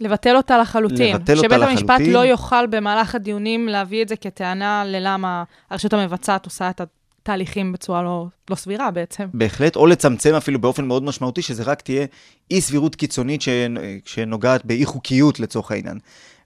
לבטל 0.00 0.36
אותה 0.36 0.58
לחלוטין. 0.58 1.14
לבטל 1.14 1.36
אותה 1.36 1.48
שבית 1.48 1.60
לחלוטין. 1.60 1.78
המשפט 1.78 2.12
לא 2.12 2.18
יוכל 2.18 2.66
במהלך 2.66 3.14
הדיונים 3.14 3.68
להביא 3.68 4.02
את 4.02 4.08
זה 4.08 4.16
כטענה 4.16 4.84
ללמה 4.86 5.44
הרשות 5.70 5.92
המבצעת 5.92 6.44
עושה 6.44 6.70
את 6.70 6.80
התהליכים 7.24 7.72
בצורה 7.72 8.02
לא, 8.02 8.26
לא 8.50 8.54
סבירה 8.54 8.90
בעצם. 8.90 9.28
בהחלט, 9.34 9.76
או 9.76 9.86
לצמצם 9.86 10.34
אפילו 10.34 10.60
באופן 10.60 10.84
מאוד 10.84 11.02
משמעותי, 11.02 11.42
שזה 11.42 11.62
רק 11.62 11.80
תהיה 11.80 12.06
אי 12.50 12.60
סבירות 12.60 12.94
קיצונית 12.94 13.40
שנוגעת 14.04 14.64
באי 14.64 14.84
חוקיות 14.84 15.40
לצורך 15.40 15.70
העניין. 15.70 15.98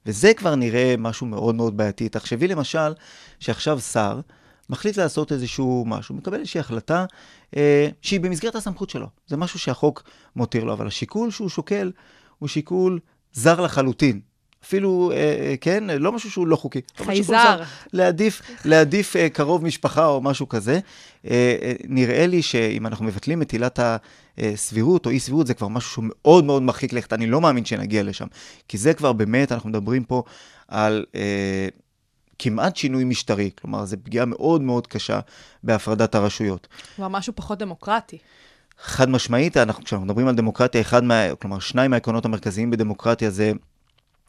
וזה 0.07 0.35
כבר 0.35 0.55
נראה 0.55 0.95
משהו 0.99 1.27
מאוד 1.27 1.55
מאוד 1.55 1.77
בעייתי. 1.77 2.09
תחשבי 2.09 2.49
למשל, 2.49 2.93
שעכשיו 3.41 3.81
שר 3.81 4.21
מחליט 4.71 4.97
לעשות 4.97 5.33
איזשהו 5.33 5.85
משהו, 5.87 6.15
מקבל 6.15 6.39
איזושהי 6.39 6.61
החלטה 6.61 7.05
אה, 7.57 7.89
שהיא 8.03 8.21
במסגרת 8.21 8.55
הסמכות 8.55 8.91
שלו. 8.91 9.07
זה 9.27 9.37
משהו 9.37 9.59
שהחוק 9.59 10.03
מותיר 10.37 10.65
לו, 10.65 10.73
אבל 10.73 10.87
השיקול 10.87 11.31
שהוא 11.31 11.49
שוקל 11.49 11.93
הוא 12.39 12.49
שיקול 12.49 12.99
זר 13.33 13.61
לחלוטין. 13.61 14.21
אפילו, 14.69 15.13
אה, 15.13 15.17
אה, 15.17 15.55
כן, 15.61 15.85
לא 16.01 16.13
משהו 16.13 16.31
שהוא 16.31 16.47
לא 16.47 16.57
חוקי. 16.57 16.81
חייזר. 16.97 17.63
להעדיף, 17.93 18.43
להעדיף 18.65 19.17
אה, 19.17 19.29
קרוב 19.29 19.65
משפחה 19.65 20.07
או 20.07 20.21
משהו 20.21 20.49
כזה. 20.49 20.81
אה, 21.27 21.57
אה, 21.63 21.73
נראה 21.85 22.27
לי 22.27 22.43
שאם 22.43 22.87
אנחנו 22.87 23.05
מבטלים 23.05 23.43
את 23.43 23.51
עילת 23.51 23.79
הסבירות 24.39 25.07
או 25.07 25.11
אי 25.11 25.21
סבירות, 25.21 25.47
זה 25.47 25.55
כבר 25.55 25.69
משהו 25.69 25.91
שהוא 25.91 26.05
מאוד 26.09 26.45
מאוד 26.45 26.63
מרחיק 26.63 26.93
לכת. 26.93 27.13
אני 27.13 27.27
לא 27.27 27.41
מאמין 27.41 27.65
שנגיע 27.65 28.03
לשם. 28.03 28.27
כי 28.69 28.79
זה 28.79 28.95
כבר 28.95 29.13
באמת, 29.13 29.53
אנחנו 29.53 29.69
מדברים 29.69 30.05
פה 30.05 30.23
על... 30.69 31.05
אה, 31.15 31.69
כמעט 32.39 32.77
שינוי 32.77 33.05
משטרי, 33.05 33.51
כלומר, 33.61 33.85
זו 33.85 33.97
פגיעה 34.03 34.25
מאוד 34.25 34.63
מאוד 34.63 34.87
קשה 34.87 35.21
בהפרדת 35.65 36.15
הרשויות. 36.15 36.69
כלומר, 36.97 37.19
משהו 37.19 37.33
פחות 37.37 37.59
דמוקרטי. 37.59 38.19
חד 38.81 39.11
משמעית, 39.11 39.57
אנחנו, 39.57 39.85
כשאנחנו 39.85 40.07
מדברים 40.07 40.29
על 40.29 40.35
דמוקרטיה, 40.35 40.81
אחד 40.81 41.05
מה, 41.05 41.35
כלומר, 41.41 41.59
שניים 41.59 41.91
מהעקרונות 41.91 42.25
המרכזיים 42.25 42.71
בדמוקרטיה 42.71 43.31
זה 43.31 43.53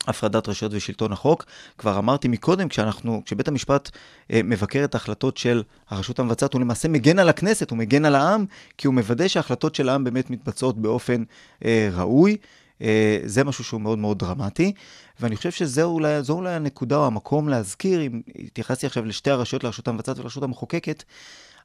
הפרדת 0.07 0.49
רשויות 0.49 0.73
ושלטון 0.73 1.11
החוק. 1.11 1.45
כבר 1.77 1.97
אמרתי 1.97 2.27
מקודם, 2.27 2.67
כשאנחנו, 2.67 3.21
כשבית 3.25 3.47
המשפט 3.47 3.89
אה, 4.31 4.41
מבקר 4.43 4.83
את 4.83 4.93
ההחלטות 4.93 5.37
של 5.37 5.63
הרשות 5.89 6.19
המבצעת, 6.19 6.53
הוא 6.53 6.61
למעשה 6.61 6.87
מגן 6.87 7.19
על 7.19 7.29
הכנסת, 7.29 7.69
הוא 7.69 7.77
מגן 7.77 8.05
על 8.05 8.15
העם, 8.15 8.45
כי 8.77 8.87
הוא 8.87 8.95
מוודא 8.95 9.27
שההחלטות 9.27 9.75
של 9.75 9.89
העם 9.89 10.03
באמת 10.03 10.29
מתבצעות 10.29 10.77
באופן 10.77 11.23
אה, 11.65 11.89
ראוי. 11.93 12.37
אה, 12.81 13.19
זה 13.25 13.43
משהו 13.43 13.63
שהוא 13.63 13.81
מאוד 13.81 13.99
מאוד 13.99 14.19
דרמטי, 14.19 14.73
ואני 15.19 15.35
חושב 15.35 15.51
שזו 15.51 15.83
אולי, 15.83 16.19
אולי 16.29 16.53
הנקודה 16.53 16.97
או 16.97 17.05
המקום 17.05 17.49
להזכיר, 17.49 18.01
אם 18.01 18.21
התייחסתי 18.35 18.85
עכשיו 18.85 19.05
לשתי 19.05 19.29
הרשויות, 19.29 19.63
לרשות 19.63 19.87
המבצעת 19.87 20.19
ולרשות 20.19 20.43
המחוקקת, 20.43 21.03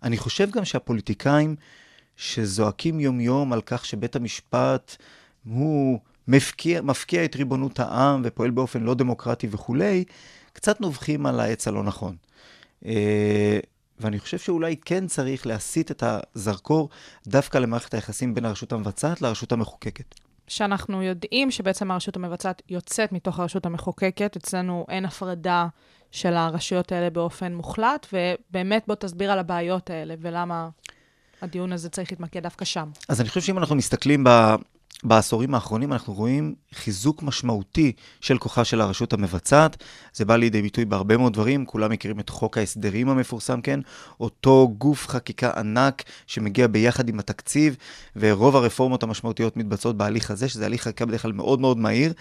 אני 0.03 0.17
חושב 0.17 0.51
גם 0.51 0.65
שהפוליטיקאים 0.65 1.57
שזועקים 2.17 3.01
יום-יום 3.01 3.53
על 3.53 3.61
כך 3.67 3.85
שבית 3.85 4.17
המשפט 4.17 4.97
הוא 5.45 5.99
מפקיע, 6.29 6.83
מפקיע 6.83 7.25
את 7.25 7.37
ריבונות 7.37 7.81
העם 7.81 8.23
ופועל 8.25 8.51
באופן 8.51 8.83
לא 8.83 8.95
דמוקרטי 8.95 9.49
וכולי, 9.51 10.05
קצת 10.53 10.81
נובחים 10.81 11.27
על 11.27 11.41
העץ 11.41 11.69
הלא 11.69 11.83
נכון. 11.83 12.17
אה, 12.87 13.59
ואני 14.01 14.19
חושב 14.19 14.39
שאולי 14.39 14.77
כן 14.85 15.07
צריך 15.07 15.47
להסיט 15.47 15.91
את 15.91 16.03
הזרקור 16.07 16.89
דווקא 17.27 17.59
למערכת 17.59 17.95
היחסים 17.95 18.35
בין 18.35 18.45
הרשות 18.45 18.73
המבצעת 18.73 19.23
לרשות 19.23 19.53
המחוקקת. 19.53 20.15
שאנחנו 20.49 21.03
יודעים 21.03 21.51
שבעצם 21.51 21.91
הרשות 21.91 22.17
המבצעת 22.17 22.63
יוצאת 22.69 23.13
מתוך 23.13 23.39
הרשות 23.39 23.67
המחוקקת, 23.67 24.37
אצלנו 24.37 24.87
אין 24.89 25.05
הפרדה 25.05 25.67
של 26.11 26.35
הרשויות 26.35 26.93
האלה 26.93 27.11
באופן 27.11 27.55
מוחלט, 27.55 28.07
ובאמת 28.13 28.85
בוא 28.87 28.95
תסביר 28.95 29.33
על 29.33 29.39
הבעיות 29.39 29.91
האלה 29.91 30.15
ולמה 30.21 30.69
הדיון 31.43 31.73
הזה 31.73 31.89
צריך 31.89 32.13
להתמקד 32.13 32.43
דווקא 32.43 32.65
שם. 32.65 32.91
אז 33.09 33.21
אני 33.21 33.29
חושב 33.29 33.41
שאם 33.41 33.59
אנחנו 33.59 33.77
מסתכלים 33.77 34.25
ב... 34.25 34.55
בעשורים 35.05 35.55
האחרונים 35.55 35.93
אנחנו 35.93 36.15
רואים 36.15 36.55
חיזוק 36.75 37.23
משמעותי 37.23 37.93
של 38.21 38.39
כוחה 38.39 38.65
של 38.65 38.81
הרשות 38.81 39.13
המבצעת. 39.13 39.85
זה 40.15 40.25
בא 40.25 40.37
לידי 40.37 40.63
ביטוי 40.63 40.85
בהרבה 40.85 41.17
מאוד 41.17 41.33
דברים, 41.33 41.67
כולם 41.67 41.91
מכירים 41.91 42.21
את 42.21 42.29
חוק 42.29 42.59
ההסדרים 42.59 43.09
המפורסם, 43.09 43.61
כן? 43.61 43.81
אותו 44.21 44.75
גוף 44.79 45.09
חקיקה 45.09 45.51
ענק 45.57 46.03
שמגיע 46.27 46.67
ביחד 46.67 47.09
עם 47.09 47.19
התקציב, 47.19 47.77
ורוב 48.17 48.57
הרפורמות 48.57 49.03
המשמעותיות 49.03 49.57
מתבצעות 49.57 49.97
בהליך 49.97 50.31
הזה, 50.31 50.49
שזה 50.49 50.67
הליך 50.67 50.83
חקיקה 50.83 51.07
בדרך 51.07 51.23
כלל 51.23 51.33
מאוד 51.33 51.61
מאוד 51.61 51.79
מהיר. 51.79 52.13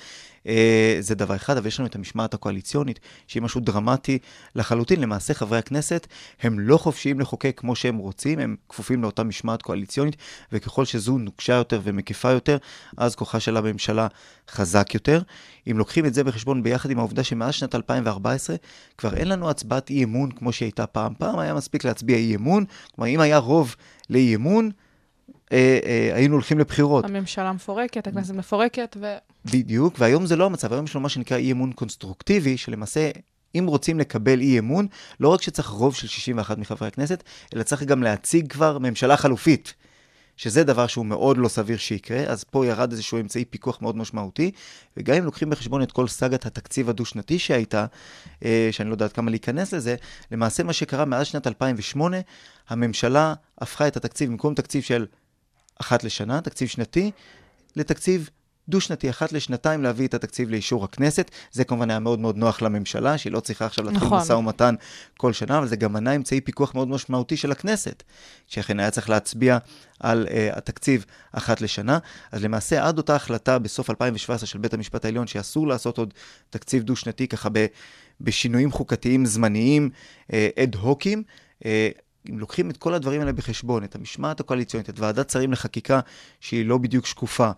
אה, 0.47 0.97
זה 0.99 1.16
דבר 1.16 1.36
אחד, 1.36 1.58
אבל 1.58 1.68
יש 1.68 1.80
לנו 1.80 1.88
את 1.88 1.95
המשמעת 1.95 2.34
הקואליציונית, 2.34 2.99
שהיא 3.28 3.43
משהו 3.43 3.62
דרמטי 3.62 4.20
לחלוטין. 4.56 4.99
למעשה, 4.99 5.34
חברי 5.34 5.58
הכנסת 5.58 6.08
הם 6.41 6.60
לא 6.60 6.78
חופשיים 6.78 7.20
לחוקק 7.20 7.54
כמו 7.58 7.76
שהם 7.76 7.97
רוצים, 7.97 8.39
הם 8.39 8.56
כפופים 8.70 9.01
לאותה 9.01 9.24
משמעת 9.24 9.62
קואליציונית, 9.62 10.16
וככל 10.51 10.86
שזו 10.86 11.18
נוקשה 11.18 11.54
יותר 11.54 11.82
ומקיפה 11.84 12.32
יותר, 12.32 12.58
אז 12.97 13.16
כוחה 13.16 13.39
של 13.39 13.58
הממשלה 13.58 14.08
חזק 14.50 14.94
יותר. 14.94 15.22
אם 15.72 15.78
לוקחים 15.78 16.06
את 16.06 16.14
זה 16.14 16.24
בחשבון 16.24 16.64
ביחד 16.64 16.91
עם 16.91 17.00
העובדה 17.00 17.24
שמאז 17.24 17.54
שנת 17.54 17.76
2014 17.76 18.56
כבר 18.98 19.16
אין 19.16 19.28
לנו 19.28 19.50
הצבעת 19.50 19.89
אי 19.89 20.04
אמון 20.04 20.32
כמו 20.32 20.52
שהיא 20.52 20.66
הייתה 20.66 20.88
פעם. 20.88 21.14
פעם 21.18 21.39
היה 21.39 21.54
מספיק 21.54 21.86
להצביע 21.86 22.18
אי 22.18 22.36
אמון, 22.36 22.66
כלומר 22.96 23.10
אם 23.10 23.20
היה 23.20 23.38
רוב 23.38 23.76
לאי 24.10 24.36
אמון, 24.36 24.72
אה, 25.52 25.80
אה, 25.86 26.16
היינו 26.16 26.34
הולכים 26.34 26.60
לבחירות. 26.60 27.06
הממשלה 27.06 27.54
מפורקת, 27.54 28.08
הכנסת 28.08 28.34
מפורקת, 28.34 28.98
ו... 29.00 29.16
בדיוק, 29.46 29.96
והיום 30.00 30.26
זה 30.26 30.36
לא 30.36 30.46
המצב, 30.46 30.74
היום 30.74 30.86
יש 30.86 30.96
לנו 30.96 31.04
מה 31.04 31.10
שנקרא 31.10 31.38
אי 31.38 31.52
אמון 31.52 31.72
קונסטרוקטיבי, 31.72 32.58
שלמעשה 32.58 33.12
אם 33.56 33.66
רוצים 33.68 34.00
לקבל 34.00 34.39
אי 34.39 34.60
אמון, 34.60 34.88
לא 35.20 35.30
רק 35.30 35.41
שצריך 35.41 35.68
רוב 35.68 35.96
של 35.96 36.08
61 36.08 36.58
מחברי 36.58 36.88
הכנסת, 36.88 37.24
אלא 37.56 37.64
צריך 37.64 37.84
גם 37.84 38.04
להציג 38.04 38.52
כבר 38.52 38.78
ממשלה 38.78 39.18
חלופית. 39.18 39.74
שזה 40.38 40.64
דבר 40.64 40.88
שהוא 40.88 41.06
מאוד 41.06 41.38
לא 41.38 41.48
סביר 41.48 41.78
שיקרה, 41.78 42.18
אז 42.18 42.44
פה 42.44 42.66
ירד 42.66 42.92
איזשהו 42.92 43.20
אמצעי 43.20 43.46
פיקוח 43.46 43.82
מאוד 43.82 43.98
משמעותי, 43.98 44.52
וגם 44.98 45.16
אם 45.16 45.26
לוקחים 45.26 45.50
בחשבון 45.50 45.84
את 45.84 45.92
כל 45.92 46.08
סאגת 46.08 46.46
התקציב 46.46 46.90
הדו-שנתי 46.90 47.40
שהייתה, 47.40 47.86
אה, 48.46 48.70
שאני 48.72 48.90
לא 48.90 48.94
יודעת 48.94 49.14
כמה 49.14 49.32
להיכנס 49.32 49.74
לזה, 49.74 49.96
למעשה 50.32 50.64
מה 50.64 50.74
שקרה 50.74 51.06
מאז 51.06 51.28
שנת 51.28 51.48
2008, 51.48 52.18
הממשלה 52.70 53.34
הפכה 53.58 53.88
את 53.88 53.98
התקציב, 53.98 54.30
במקום 54.30 54.54
תקציב 54.54 54.84
של 54.84 55.06
אחת 55.82 56.04
לשנה, 56.04 56.42
תקציב 56.42 56.68
שנתי, 56.68 57.12
לתקציב 57.76 58.30
דו-שנתי, 58.70 59.09
אחת 59.09 59.32
לשנתיים 59.32 59.84
להביא 59.84 60.07
את 60.07 60.14
התקציב 60.14 60.49
לאישור 60.49 60.84
הכנסת. 60.84 61.32
זה 61.51 61.64
כמובן 61.64 61.89
היה 61.89 61.99
מאוד 61.99 62.20
מאוד 62.20 62.38
נוח 62.38 62.61
לממשלה, 62.61 63.18
שהיא 63.18 63.34
לא 63.34 63.39
צריכה 63.39 63.66
עכשיו 63.66 63.86
להתחיל 63.86 64.07
נכון. 64.07 64.20
משא 64.20 64.34
ומתן 64.34 64.76
כל 65.18 65.34
שנה, 65.34 65.57
אבל 65.57 65.68
זה 65.68 65.76
גם 65.76 65.93
מנע 65.93 66.16
אמצעי 66.16 66.41
פיקוח 66.41 66.76
מאוד 66.76 66.88
משמעותי 66.88 67.38
של 67.38 67.51
הכנסת, 67.51 68.03
שאכן 68.47 68.80
היה 68.80 68.91
צריך 68.91 69.09
להצביע 69.09 69.57
על 69.99 70.28
uh, 70.28 70.57
התקציב 70.57 71.05
אחת 71.32 71.61
לשנה. 71.61 71.99
אז 72.32 72.43
למעשה, 72.43 72.88
עד 72.88 72.97
אותה 72.97 73.16
החלטה 73.16 73.59
בסוף 73.59 73.89
2017 73.89 74.47
של 74.47 74.59
בית 74.59 74.74
המשפט 74.74 75.05
העליון, 75.05 75.28
שאסור 75.28 75.68
לעשות 75.68 75.97
עוד 75.97 76.14
תקציב 76.49 76.84
דו-שנתי 76.84 77.28
ככה 77.28 77.49
ב, 77.53 77.66
בשינויים 78.22 78.72
חוקתיים 78.72 79.26
זמניים, 79.26 79.89
אד 80.32 80.76
הוקים, 80.76 81.24
uh, 81.59 81.66
אם 82.30 82.39
לוקחים 82.39 82.70
את 82.70 82.78
כל 82.78 82.93
הדברים 82.93 83.22
האלה 83.22 83.34
בחשבון, 83.34 83.84
את 83.84 83.95
המשמעת 83.95 84.39
הקואליציונית, 84.39 84.89
את 84.89 84.99
ועדת 84.99 85.30
שרים 85.30 85.51
לחקיקה 85.51 85.99
שהיא 86.39 86.66
לא 86.66 86.78
בדיוק 86.78 87.05
שקופה, 87.05 87.45
אה, 87.45 87.51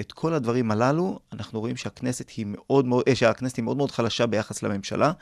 את 0.00 0.12
כל 0.12 0.34
הדברים 0.34 0.70
הללו, 0.70 1.18
אנחנו 1.32 1.60
רואים 1.60 1.76
שהכנסת 1.76 2.30
היא 2.30 2.46
מאוד 2.48 2.86
מאוד, 2.86 3.04
אה, 3.08 3.14
שהכנסת 3.14 3.56
היא 3.56 3.64
מאוד 3.64 3.76
מאוד 3.76 3.90
חלשה 3.90 4.26
ביחס 4.26 4.62
לממשלה, 4.62 5.12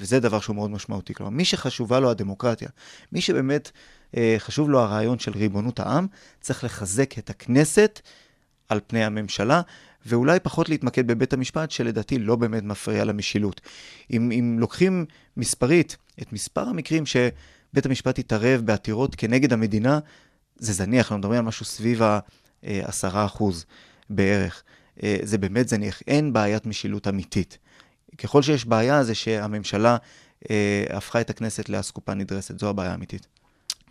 וזה 0.00 0.20
דבר 0.20 0.40
שהוא 0.40 0.56
מאוד 0.56 0.70
משמעותי. 0.70 1.14
כלומר, 1.14 1.30
מי 1.30 1.44
שחשובה 1.44 2.00
לו 2.00 2.10
הדמוקרטיה, 2.10 2.68
מי 3.12 3.20
שבאמת 3.20 3.70
אה, 4.16 4.34
חשוב 4.38 4.70
לו 4.70 4.80
הרעיון 4.80 5.18
של 5.18 5.32
ריבונות 5.32 5.80
העם, 5.80 6.06
צריך 6.40 6.64
לחזק 6.64 7.18
את 7.18 7.30
הכנסת 7.30 8.00
על 8.68 8.80
פני 8.86 9.04
הממשלה, 9.04 9.60
ואולי 10.06 10.40
פחות 10.40 10.68
להתמקד 10.68 11.06
בבית 11.06 11.32
המשפט, 11.32 11.70
שלדעתי 11.70 12.18
לא 12.18 12.36
באמת 12.36 12.62
מפריע 12.62 13.04
למשילות. 13.04 13.60
אם, 14.12 14.30
אם 14.32 14.56
לוקחים 14.60 15.04
מספרית 15.36 15.96
את 16.22 16.32
מספר 16.32 16.68
המקרים 16.68 17.06
שבית 17.06 17.86
המשפט 17.86 18.18
התערב 18.18 18.60
בעתירות 18.60 19.14
כנגד 19.14 19.52
המדינה, 19.52 19.98
זה 20.56 20.72
זניח, 20.72 21.06
אנחנו 21.06 21.18
מדברים 21.18 21.38
על 21.38 21.44
משהו 21.44 21.64
סביב 21.64 22.02
ה-10% 22.64 23.44
בערך. 24.10 24.62
אה, 25.02 25.16
זה 25.22 25.38
באמת 25.38 25.68
זניח, 25.68 26.02
אין 26.06 26.32
בעיית 26.32 26.66
משילות 26.66 27.08
אמיתית. 27.08 27.58
ככל 28.18 28.42
שיש 28.42 28.64
בעיה, 28.64 29.04
זה 29.04 29.14
שהממשלה 29.14 29.96
אה, 30.50 30.84
הפכה 30.90 31.20
את 31.20 31.30
הכנסת 31.30 31.68
לאסקופה 31.68 32.14
נדרסת, 32.14 32.58
זו 32.58 32.68
הבעיה 32.68 32.90
האמיתית. 32.90 33.26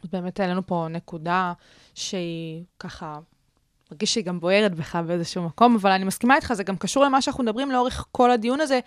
אז 0.03 0.09
באמת 0.09 0.39
העלינו 0.39 0.67
פה 0.67 0.87
נקודה 0.89 1.53
שהיא 1.95 2.63
ככה, 2.79 3.19
מרגיש 3.91 4.13
שהיא 4.13 4.23
גם 4.23 4.39
בוערת 4.39 4.75
בך 4.75 4.95
באיזשהו 4.95 5.43
מקום, 5.43 5.75
אבל 5.75 5.91
אני 5.91 6.03
מסכימה 6.03 6.35
איתך, 6.35 6.53
זה 6.53 6.63
גם 6.63 6.77
קשור 6.77 7.03
למה 7.03 7.21
שאנחנו 7.21 7.43
מדברים 7.43 7.71
לאורך 7.71 8.05
כל 8.11 8.31
הדיון 8.31 8.61
הזה, 8.61 8.79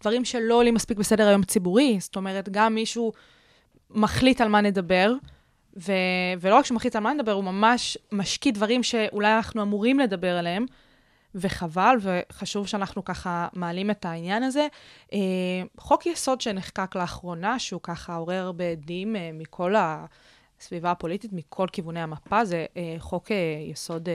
דברים 0.00 0.24
שלא 0.24 0.54
עולים 0.54 0.74
מספיק 0.74 0.98
בסדר 0.98 1.28
היום 1.28 1.42
ציבורי. 1.42 1.96
זאת 2.00 2.16
אומרת, 2.16 2.48
גם 2.48 2.74
מישהו 2.74 3.12
מחליט 3.90 4.40
על 4.40 4.48
מה 4.48 4.60
נדבר, 4.60 5.12
ו... 5.76 5.92
ולא 6.40 6.54
רק 6.54 6.64
שהוא 6.64 6.76
מחליט 6.76 6.96
על 6.96 7.02
מה 7.02 7.12
נדבר, 7.12 7.32
הוא 7.32 7.44
ממש 7.44 7.98
משקיע 8.12 8.52
דברים 8.52 8.82
שאולי 8.82 9.36
אנחנו 9.36 9.62
אמורים 9.62 9.98
לדבר 9.98 10.36
עליהם, 10.36 10.66
וחבל, 11.34 11.96
וחשוב 12.00 12.66
שאנחנו 12.66 13.04
ככה 13.04 13.48
מעלים 13.52 13.90
את 13.90 14.04
העניין 14.04 14.42
הזה. 14.42 14.66
אה, 15.12 15.18
חוק 15.78 16.06
יסוד 16.06 16.40
שנחקק 16.40 16.96
לאחרונה, 16.96 17.58
שהוא 17.58 17.80
ככה 17.82 18.14
עורר 18.14 18.44
הרבה 18.44 18.64
עדים 18.64 19.16
אה, 19.16 19.30
מכל 19.32 19.74
הסביבה 20.60 20.90
הפוליטית, 20.90 21.32
מכל 21.32 21.66
כיווני 21.72 22.00
המפה, 22.00 22.44
זה 22.44 22.66
אה, 22.76 22.94
חוק 22.98 23.30
יסוד 23.70 24.08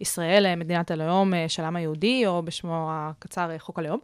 ישראל, 0.00 0.54
מדינת 0.54 0.90
הלאום 0.90 1.32
של 1.48 1.64
העם 1.64 1.76
היהודי, 1.76 2.26
או 2.26 2.42
בשמו 2.42 2.88
הקצר 2.92 3.58
חוק 3.58 3.78
הלאום. 3.78 3.98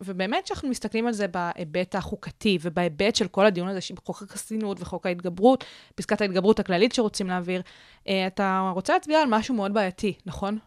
ובאמת, 0.00 0.44
כשאנחנו 0.44 0.68
מסתכלים 0.68 1.06
על 1.06 1.12
זה 1.12 1.26
בהיבט 1.28 1.94
החוקתי 1.94 2.58
ובהיבט 2.60 3.16
של 3.16 3.28
כל 3.28 3.46
הדיון 3.46 3.68
הזה, 3.68 3.80
חוק 4.04 4.22
החסינות 4.22 4.80
וחוק 4.80 5.06
ההתגברות, 5.06 5.64
פסקת 5.94 6.20
ההתגברות 6.20 6.60
הכללית 6.60 6.92
שרוצים 6.92 7.26
להעביר, 7.26 7.62
אתה 8.02 8.70
רוצה 8.74 8.92
להצביע 8.92 9.20
על 9.20 9.28
משהו 9.28 9.54
מאוד 9.54 9.74
בעייתי, 9.74 10.12
נכון? 10.26 10.58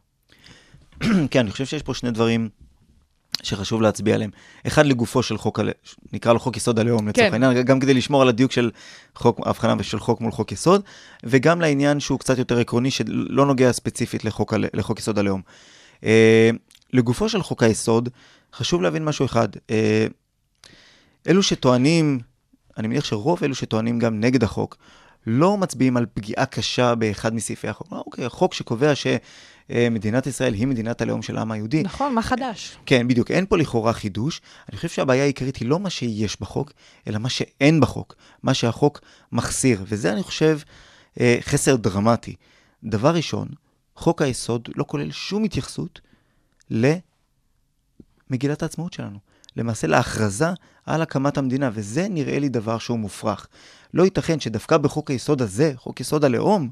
כן, 1.31 1.39
אני 1.39 1.51
חושב 1.51 1.65
שיש 1.65 1.83
פה 1.83 1.93
שני 1.93 2.11
דברים 2.11 2.49
שחשוב 3.43 3.81
להצביע 3.81 4.15
עליהם. 4.15 4.29
אחד 4.67 4.85
לגופו 4.85 5.23
של 5.23 5.37
חוק, 5.37 5.59
נקרא 6.13 6.33
לו 6.33 6.39
חוק 6.39 6.57
יסוד 6.57 6.79
הלאום, 6.79 7.07
לצורך 7.07 7.27
כן. 7.27 7.43
העניין, 7.43 7.63
גם 7.63 7.79
כדי 7.79 7.93
לשמור 7.93 8.21
על 8.21 8.29
הדיוק 8.29 8.51
של 8.51 8.71
חוק, 9.15 9.39
הבחנה 9.45 9.83
של 9.83 9.99
חוק 9.99 10.21
מול 10.21 10.31
חוק 10.31 10.51
יסוד, 10.51 10.81
וגם 11.23 11.61
לעניין 11.61 11.99
שהוא 11.99 12.19
קצת 12.19 12.37
יותר 12.37 12.59
עקרוני, 12.59 12.91
שלא 12.91 13.45
נוגע 13.45 13.71
ספציפית 13.71 14.25
לחוק, 14.25 14.53
לחוק 14.73 14.99
יסוד 14.99 15.19
הלאום. 15.19 15.41
אה, 16.03 16.49
לגופו 16.93 17.29
של 17.29 17.41
חוק 17.43 17.63
היסוד, 17.63 18.09
חשוב 18.53 18.81
להבין 18.81 19.05
משהו 19.05 19.25
אחד. 19.25 19.49
אה, 19.69 20.07
אלו 21.27 21.43
שטוענים, 21.43 22.19
אני 22.77 22.87
מניח 22.87 23.05
שרוב 23.05 23.43
אלו 23.43 23.55
שטוענים 23.55 23.99
גם 23.99 24.19
נגד 24.19 24.43
החוק, 24.43 24.77
לא 25.27 25.57
מצביעים 25.57 25.97
על 25.97 26.05
פגיעה 26.13 26.45
קשה 26.45 26.95
באחד 26.95 27.33
מסעיפי 27.33 27.67
החוק. 27.67 27.87
אה, 27.93 27.97
אוקיי, 27.97 28.25
החוק 28.25 28.53
שקובע 28.53 28.93
שמדינת 29.71 30.27
ישראל 30.27 30.53
היא 30.53 30.67
מדינת 30.67 31.01
הלאום 31.01 31.21
של 31.21 31.37
העם 31.37 31.51
היהודי. 31.51 31.83
נכון, 31.83 32.13
מה 32.13 32.21
חדש? 32.21 32.77
כן, 32.85 33.07
בדיוק. 33.07 33.31
אין 33.31 33.45
פה 33.45 33.57
לכאורה 33.57 33.93
חידוש. 33.93 34.41
אני 34.69 34.77
חושב 34.77 34.89
שהבעיה 34.89 35.23
העיקרית 35.23 35.57
היא 35.57 35.67
לא 35.67 35.79
מה 35.79 35.89
שיש 35.89 36.41
בחוק, 36.41 36.71
אלא 37.07 37.17
מה 37.17 37.29
שאין 37.29 37.79
בחוק. 37.79 38.15
מה 38.43 38.53
שהחוק 38.53 39.01
מחסיר. 39.31 39.83
וזה, 39.87 40.13
אני 40.13 40.23
חושב, 40.23 40.59
אה, 41.19 41.37
חסר 41.41 41.75
דרמטי. 41.75 42.35
דבר 42.83 43.15
ראשון, 43.15 43.47
חוק 43.95 44.21
היסוד 44.21 44.69
לא 44.75 44.85
כולל 44.87 45.11
שום 45.11 45.43
התייחסות 45.43 46.01
למגילת 46.69 48.63
העצמאות 48.63 48.93
שלנו. 48.93 49.19
למעשה 49.55 49.87
להכרזה 49.87 50.47
על 50.85 51.01
הקמת 51.01 51.37
המדינה, 51.37 51.69
וזה 51.73 52.07
נראה 52.09 52.39
לי 52.39 52.49
דבר 52.49 52.77
שהוא 52.77 52.99
מופרך. 52.99 53.47
לא 53.93 54.03
ייתכן 54.03 54.39
שדווקא 54.39 54.77
בחוק 54.77 55.11
היסוד 55.11 55.41
הזה, 55.41 55.73
חוק 55.75 55.99
יסוד 55.99 56.25
הלאום, 56.25 56.69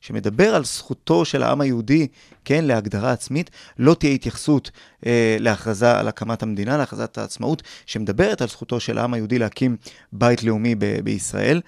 שמדבר 0.00 0.54
על 0.54 0.64
זכותו 0.64 1.24
של 1.24 1.42
העם 1.42 1.60
היהודי, 1.60 2.08
כן, 2.44 2.64
להגדרה 2.64 3.12
עצמית, 3.12 3.50
לא 3.78 3.94
תהיה 3.94 4.12
התייחסות 4.12 4.70
אה, 5.06 5.36
להכרזה 5.40 5.98
על 5.98 6.08
הקמת 6.08 6.42
המדינה, 6.42 6.76
להכרזת 6.76 7.18
העצמאות, 7.18 7.62
שמדברת 7.86 8.42
על 8.42 8.48
זכותו 8.48 8.80
של 8.80 8.98
העם 8.98 9.14
היהודי 9.14 9.38
להקים 9.38 9.76
בית 10.12 10.44
לאומי 10.44 10.74
ב- 10.74 11.00
בישראל. 11.04 11.60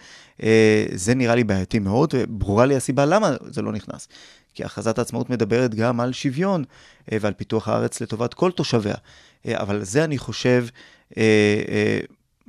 אה, 0.42 0.84
זה 0.94 1.14
נראה 1.14 1.34
לי 1.34 1.44
בעייתי 1.44 1.78
מאוד, 1.78 2.14
וברורה 2.16 2.66
לי 2.66 2.76
הסיבה 2.76 3.04
למה 3.04 3.30
זה 3.46 3.62
לא 3.62 3.72
נכנס. 3.72 4.08
כי 4.54 4.64
הכרזת 4.64 4.98
העצמאות 4.98 5.30
מדברת 5.30 5.74
גם 5.74 6.00
על 6.00 6.12
שוויון 6.12 6.64
אה, 7.12 7.18
ועל 7.20 7.32
פיתוח 7.32 7.68
הארץ 7.68 8.00
לטובת 8.00 8.34
כל 8.34 8.50
תושביה. 8.50 8.94
אה, 9.46 9.60
אבל 9.60 9.84
זה, 9.84 10.04
אני 10.04 10.18
חושב, 10.18 10.66
אה, 11.16 11.22
אה, 11.68 12.00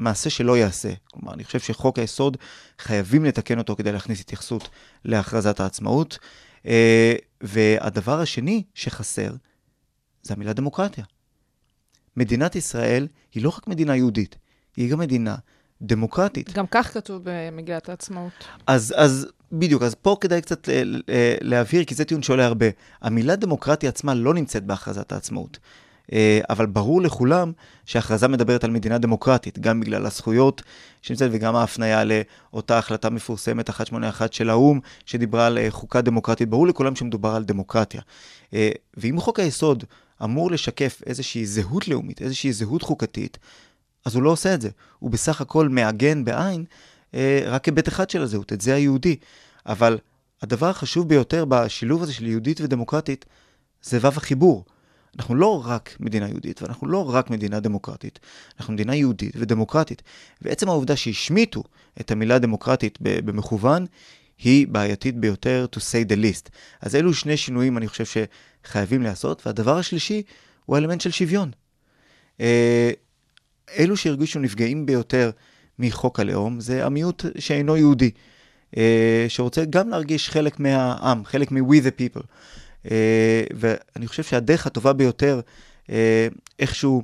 מעשה 0.04 0.30
שלא 0.30 0.58
ייעשה. 0.58 0.94
כלומר, 1.12 1.34
אני 1.34 1.44
חושב 1.44 1.60
שחוק 1.60 2.00
היסוד, 2.00 2.38
חייבים 2.80 3.26
לתקן 3.26 3.58
אותו 3.58 3.76
כדי 3.76 3.92
להכניס 3.92 4.22
התייחסות 4.22 4.70
להכרזת 5.06 5.60
העצמאות. 5.60 6.20
אה, 6.66 7.14
והדבר 7.42 8.20
השני 8.20 8.64
שחסר, 8.74 9.34
זה 10.24 10.34
המילה 10.34 10.54
דמוקרטיה. 10.54 11.04
מדינת 12.18 12.56
ישראל 12.56 13.08
היא 13.34 13.44
לא 13.44 13.50
רק 13.50 13.68
מדינה 13.68 13.96
יהודית, 13.96 14.36
היא 14.78 14.92
גם 14.92 15.00
מדינה 15.00 15.36
דמוקרטית. 15.82 16.54
גם 16.54 16.66
כך 16.72 16.94
כתוב 16.94 17.22
במגילת 17.24 17.90
העצמאות. 17.90 18.48
אז, 18.68 18.94
אז 18.98 19.28
בדיוק, 19.52 19.84
אז 19.84 19.96
פה 19.96 20.18
כדאי 20.22 20.42
קצת 20.42 20.70
להבהיר, 21.42 21.84
כי 21.84 21.96
זה 21.96 22.06
טיעון 22.06 22.24
שעולה 22.24 22.46
הרבה. 22.46 22.66
המילה 23.02 23.36
דמוקרטיה 23.36 23.90
עצמה 23.90 24.14
לא 24.14 24.34
נמצאת 24.34 24.64
בהכרזת 24.64 25.12
העצמאות. 25.12 25.60
אה, 26.12 26.40
אבל 26.50 26.66
ברור 26.66 27.02
לכולם 27.02 27.52
שההכרזה 27.86 28.28
מדברת 28.28 28.64
על 28.64 28.72
מדינה 28.72 28.98
דמוקרטית, 28.98 29.60
גם 29.60 29.80
בגלל 29.80 30.06
הזכויות 30.06 30.62
שנמצאת 31.02 31.30
וגם 31.34 31.56
ההפניה 31.56 32.04
לאותה 32.04 32.78
החלטה 32.78 33.10
מפורסמת 33.10 33.70
181 33.70 34.34
של 34.34 34.50
האו"ם, 34.50 34.80
שדיברה 35.06 35.48
על 35.48 35.58
אה, 35.58 35.72
חוקה 35.72 36.02
דמוקרטית. 36.02 36.50
ברור 36.50 36.68
לכולם 36.68 36.96
שמדובר 36.96 37.30
על 37.36 37.44
דמוקרטיה. 37.44 38.02
אה, 38.54 38.72
ואם 38.98 39.20
חוק 39.20 39.40
היסוד 39.40 39.84
אמור 40.24 40.52
לשקף 40.52 41.02
איזושהי 41.06 41.46
זהות 41.46 41.88
לאומית, 41.88 42.22
איזושהי 42.22 42.54
זהות 42.54 42.82
חוקתית, 42.82 43.38
אז 44.06 44.16
הוא 44.16 44.24
לא 44.24 44.30
עושה 44.30 44.54
את 44.54 44.62
זה. 44.62 44.70
הוא 45.00 45.12
בסך 45.12 45.42
הכל 45.42 45.70
מעגן 45.70 46.24
בעין 46.24 46.66
רק 47.46 47.66
היבט 47.66 47.88
אחד 47.88 48.10
של 48.10 48.22
הזהות, 48.22 48.54
את 48.54 48.62
זה 48.62 48.76
היהודי. 48.76 49.16
אבל 49.66 49.98
הדבר 50.42 50.70
החשוב 50.70 51.10
ביותר 51.10 51.46
בשילוב 51.46 52.04
הזה 52.04 52.14
של 52.14 52.28
יהודית 52.28 52.62
ודמוקרטית, 52.62 53.26
זה 53.82 53.98
וו 53.98 54.08
החיבור. 54.08 54.66
אנחנו 55.18 55.36
לא 55.36 55.64
רק 55.66 55.96
מדינה 56.00 56.28
יהודית, 56.28 56.62
ואנחנו 56.62 56.88
לא 56.88 57.10
רק 57.16 57.30
מדינה 57.30 57.60
דמוקרטית, 57.60 58.20
אנחנו 58.60 58.74
מדינה 58.74 58.96
יהודית 58.96 59.34
ודמוקרטית. 59.36 60.02
ועצם 60.42 60.70
העובדה 60.70 60.96
שהשמיטו 60.96 61.64
את 62.02 62.12
המילה 62.12 62.40
דמוקרטית 62.40 62.98
במכוון, 63.02 63.86
היא 64.44 64.68
בעייתית 64.68 65.18
ביותר, 65.18 65.66
to 65.76 65.80
say 65.80 66.12
the 66.12 66.16
least. 66.16 66.50
אז 66.82 66.96
אלו 66.96 67.14
שני 67.14 67.38
שינויים 67.38 67.78
אני 67.78 67.88
חושב 67.88 68.24
שחייבים 68.66 69.02
לעשות, 69.02 69.48
והדבר 69.48 69.78
השלישי 69.78 70.24
הוא 70.66 70.76
האלמנט 70.76 71.02
של 71.02 71.12
שוויון. 71.12 71.52
אה, 72.42 72.92
אלו 73.78 73.98
שהרגישו 73.98 74.40
נפגעים 74.40 74.86
ביותר 74.86 75.32
מחוק 75.80 76.20
הלאום 76.20 76.60
זה 76.60 76.86
המיעוט 76.86 77.26
שאינו 77.40 77.78
יהודי, 77.78 78.12
אה, 78.78 79.26
שרוצה 79.28 79.66
גם 79.66 79.90
להרגיש 79.90 80.30
חלק 80.30 80.60
מהעם, 80.60 81.26
חלק 81.26 81.52
מ-we 81.52 81.82
the 81.84 82.02
people. 82.02 82.24
אה, 82.92 83.44
ואני 83.56 84.08
חושב 84.08 84.24
שהדרך 84.24 84.68
הטובה 84.68 84.94
ביותר 84.94 85.40
אה, 85.90 86.28
איכשהו 86.60 87.04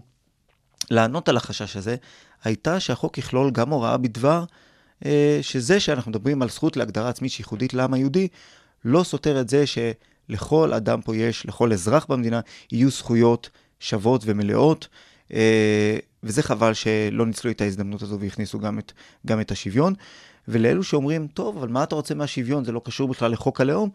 לענות 0.91 1.29
על 1.29 1.37
החשש 1.37 1.77
הזה, 1.77 1.95
הייתה 2.43 2.79
שהחוק 2.79 3.17
יכלול 3.17 3.51
גם 3.51 3.69
הוראה 3.69 3.97
בדבר 3.97 4.43
שזה 5.41 5.79
שאנחנו 5.79 6.11
מדברים 6.11 6.41
על 6.41 6.49
זכות 6.49 6.77
להגדרה 6.77 7.09
עצמית 7.09 7.31
שייחודית 7.31 7.73
לעם 7.73 7.93
היהודי, 7.93 8.27
לא 8.85 9.03
סותר 9.03 9.41
את 9.41 9.49
זה 9.49 9.63
שלכל 9.67 10.73
אדם 10.73 11.01
פה 11.01 11.15
יש, 11.15 11.45
לכל 11.45 11.73
אזרח 11.73 12.05
במדינה, 12.05 12.39
יהיו 12.71 12.89
זכויות 12.89 13.49
שוות 13.79 14.21
ומלאות. 14.25 14.87
וזה 16.23 16.43
חבל 16.43 16.73
שלא 16.73 17.25
ניצלו 17.25 17.51
את 17.51 17.61
ההזדמנות 17.61 18.01
הזו 18.01 18.19
והכניסו 18.19 18.59
גם 18.59 18.79
את, 18.79 18.91
גם 19.27 19.41
את 19.41 19.51
השוויון. 19.51 19.93
ולאלו 20.47 20.83
שאומרים, 20.83 21.27
טוב, 21.27 21.57
אבל 21.57 21.67
מה 21.67 21.83
אתה 21.83 21.95
רוצה 21.95 22.15
מהשוויון? 22.15 22.65
זה 22.65 22.71
לא 22.71 22.81
קשור 22.85 23.07
בכלל 23.07 23.31
לחוק 23.31 23.61
הלאום. 23.61 23.89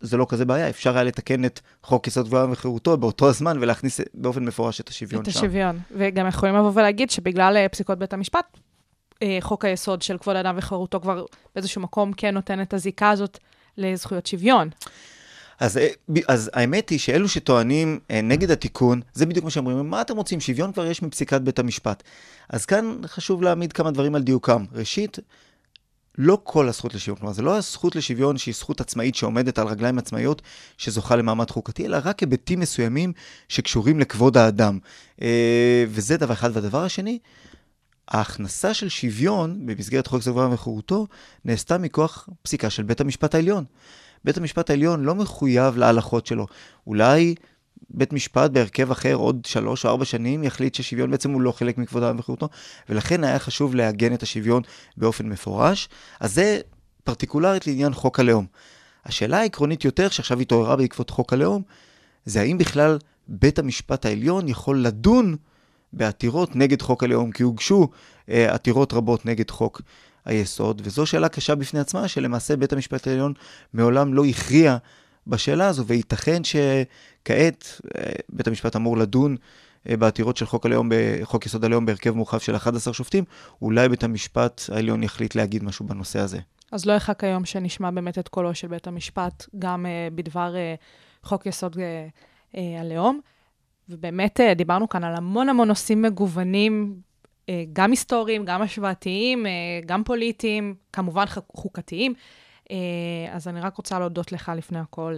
זה 0.00 0.16
לא 0.16 0.26
כזה 0.28 0.44
בעיה, 0.44 0.68
אפשר 0.68 0.94
היה 0.94 1.04
לתקן 1.04 1.44
את 1.44 1.60
חוק 1.82 2.06
יסוד 2.06 2.28
כבוד 2.28 2.50
וחירותו 2.50 2.96
באותו 2.96 3.28
הזמן 3.28 3.58
ולהכניס 3.60 4.00
באופן 4.14 4.44
מפורש 4.44 4.80
את 4.80 4.88
השוויון 4.88 5.22
את 5.22 5.30
שם. 5.30 5.30
את 5.30 5.36
השוויון. 5.36 5.78
וגם 5.90 6.26
יכולים 6.26 6.54
לבוא 6.54 6.72
ולהגיד 6.74 7.10
שבגלל 7.10 7.56
אה, 7.56 7.68
פסיקות 7.68 7.98
בית 7.98 8.12
המשפט, 8.12 8.58
אה, 9.22 9.38
חוק 9.40 9.64
היסוד 9.64 10.02
של 10.02 10.18
כבוד 10.18 10.36
האדם 10.36 10.54
וחירותו 10.58 11.00
כבר 11.00 11.24
באיזשהו 11.54 11.80
מקום 11.80 12.12
כן 12.12 12.34
נותן 12.34 12.62
את 12.62 12.74
הזיקה 12.74 13.10
הזאת 13.10 13.38
לזכויות 13.76 14.26
שוויון. 14.26 14.68
אז, 15.60 15.78
אה, 15.78 15.88
אז 16.28 16.50
האמת 16.52 16.88
היא 16.88 16.98
שאלו 16.98 17.28
שטוענים 17.28 18.00
נגד 18.22 18.50
התיקון, 18.50 19.00
זה 19.12 19.26
בדיוק 19.26 19.44
מה 19.44 19.50
שאומרים, 19.50 19.90
מה 19.90 20.00
אתם 20.00 20.16
רוצים? 20.16 20.40
שוויון 20.40 20.72
כבר 20.72 20.86
יש 20.86 21.02
מפסיקת 21.02 21.40
בית 21.40 21.58
המשפט. 21.58 22.02
אז 22.48 22.66
כאן 22.66 22.98
חשוב 23.06 23.42
להעמיד 23.42 23.72
כמה 23.72 23.90
דברים 23.90 24.14
על 24.14 24.22
דיוקם. 24.22 24.64
ראשית, 24.72 25.18
לא 26.18 26.38
כל 26.42 26.68
הזכות 26.68 26.94
לשוויון, 26.94 27.18
כלומר, 27.18 27.32
זה 27.32 27.42
לא 27.42 27.56
הזכות 27.56 27.96
לשוויון 27.96 28.38
שהיא 28.38 28.54
זכות 28.54 28.80
עצמאית 28.80 29.14
שעומדת 29.14 29.58
על 29.58 29.66
רגליים 29.66 29.98
עצמאיות, 29.98 30.42
שזוכה 30.78 31.16
למעמד 31.16 31.50
חוקתי, 31.50 31.86
אלא 31.86 31.98
רק 32.04 32.20
היבטים 32.20 32.60
מסוימים 32.60 33.12
שקשורים 33.48 34.00
לכבוד 34.00 34.36
האדם. 34.36 34.78
אה, 35.22 35.84
וזה 35.88 36.16
דבר 36.16 36.32
אחד. 36.32 36.50
והדבר 36.52 36.84
השני, 36.84 37.18
ההכנסה 38.08 38.74
של 38.74 38.88
שוויון 38.88 39.66
במסגרת 39.66 40.06
חוק 40.06 40.22
סביבה 40.22 40.48
וחירותו 40.52 41.06
נעשתה 41.44 41.78
מכוח 41.78 42.28
פסיקה 42.42 42.70
של 42.70 42.82
בית 42.82 43.00
המשפט 43.00 43.34
העליון. 43.34 43.64
בית 44.24 44.36
המשפט 44.36 44.70
העליון 44.70 45.04
לא 45.04 45.14
מחויב 45.14 45.76
להלכות 45.76 46.26
שלו. 46.26 46.46
אולי 46.86 47.34
בית 47.90 48.12
משפט 48.12 48.50
בהרכב 48.50 48.90
אחר 48.90 49.14
עוד 49.14 49.44
שלוש 49.44 49.84
או 49.84 49.90
ארבע 49.90 50.04
שנים 50.04 50.44
יחליט 50.44 50.74
ששוויון 50.74 51.10
בעצם 51.10 51.30
הוא 51.30 51.40
לא 51.40 51.52
חלק 51.52 51.78
מכבוד 51.78 52.02
האדם 52.02 52.18
וחירותו, 52.18 52.48
ולכן 52.88 53.24
היה 53.24 53.38
חשוב 53.38 53.74
לעגן 53.74 54.14
את 54.14 54.22
השוויון 54.22 54.62
באופן 54.96 55.28
מפורש. 55.28 55.88
אז 56.20 56.34
זה 56.34 56.60
פרטיקולרית 57.04 57.66
לעניין 57.66 57.94
חוק 57.94 58.20
הלאום. 58.20 58.46
השאלה 59.04 59.38
העקרונית 59.38 59.84
יותר, 59.84 60.08
שעכשיו 60.08 60.40
התעוררה 60.40 60.76
בעקבות 60.76 61.10
חוק 61.10 61.32
הלאום, 61.32 61.62
זה 62.24 62.40
האם 62.40 62.58
בכלל 62.58 62.98
בית 63.28 63.58
המשפט 63.58 64.06
העליון 64.06 64.48
יכול 64.48 64.82
לדון 64.82 65.36
בעתירות 65.92 66.56
נגד 66.56 66.82
חוק 66.82 67.04
הלאום, 67.04 67.30
כי 67.30 67.42
הוגשו 67.42 67.88
אה, 68.30 68.54
עתירות 68.54 68.92
רבות 68.92 69.26
נגד 69.26 69.50
חוק 69.50 69.82
היסוד, 70.24 70.82
וזו 70.84 71.06
שאלה 71.06 71.28
קשה 71.28 71.54
בפני 71.54 71.80
עצמה, 71.80 72.08
שלמעשה 72.08 72.56
בית 72.56 72.72
המשפט 72.72 73.06
העליון 73.06 73.32
מעולם 73.72 74.14
לא 74.14 74.24
הכריע 74.24 74.76
בשאלה 75.26 75.66
הזו, 75.66 75.86
וייתכן 75.86 76.42
שכעת 76.44 77.80
אה, 77.98 78.12
בית 78.28 78.46
המשפט 78.46 78.76
אמור 78.76 78.96
לדון 78.96 79.36
אה, 79.88 79.96
בעתירות 79.96 80.36
של 80.36 80.46
חוק 80.46 80.66
הלאום, 80.66 80.88
בחוק 80.90 81.46
יסוד 81.46 81.64
הלאום 81.64 81.86
בהרכב 81.86 82.10
מורחב 82.10 82.38
של 82.38 82.56
11 82.56 82.94
שופטים, 82.94 83.24
אולי 83.62 83.88
בית 83.88 84.04
המשפט 84.04 84.62
העליון 84.72 85.02
יחליט 85.02 85.34
להגיד 85.34 85.64
משהו 85.64 85.86
בנושא 85.86 86.18
הזה. 86.18 86.38
אז 86.72 86.86
לא 86.86 86.92
ירחק 86.92 87.24
היום 87.24 87.44
שנשמע 87.44 87.90
באמת 87.90 88.18
את 88.18 88.28
קולו 88.28 88.54
של 88.54 88.68
בית 88.68 88.86
המשפט, 88.86 89.46
גם 89.58 89.86
uh, 89.86 90.14
בדבר 90.14 90.54
uh, 90.54 91.26
חוק 91.28 91.46
יסוד 91.46 91.76
uh, 91.76 91.78
uh, 92.54 92.58
הלאום. 92.80 93.20
ובאמת 93.88 94.40
uh, 94.40 94.54
דיברנו 94.54 94.88
כאן 94.88 95.04
על 95.04 95.14
המון 95.14 95.48
המון 95.48 95.68
נושאים 95.68 96.02
מגוונים 96.02 97.00
אה, 97.48 97.64
גם 97.72 97.90
היסטוריים, 97.90 98.44
גם 98.44 98.62
השוואתיים, 98.62 99.46
אה, 99.46 99.50
גם 99.86 100.04
פוליטיים, 100.04 100.74
כמובן 100.92 101.24
חוקתיים. 101.56 102.14
אה, 102.70 102.76
אז 103.32 103.48
אני 103.48 103.60
רק 103.60 103.76
רוצה 103.76 103.98
להודות 103.98 104.32
לך 104.32 104.52
לפני 104.56 104.78
הכל, 104.78 105.16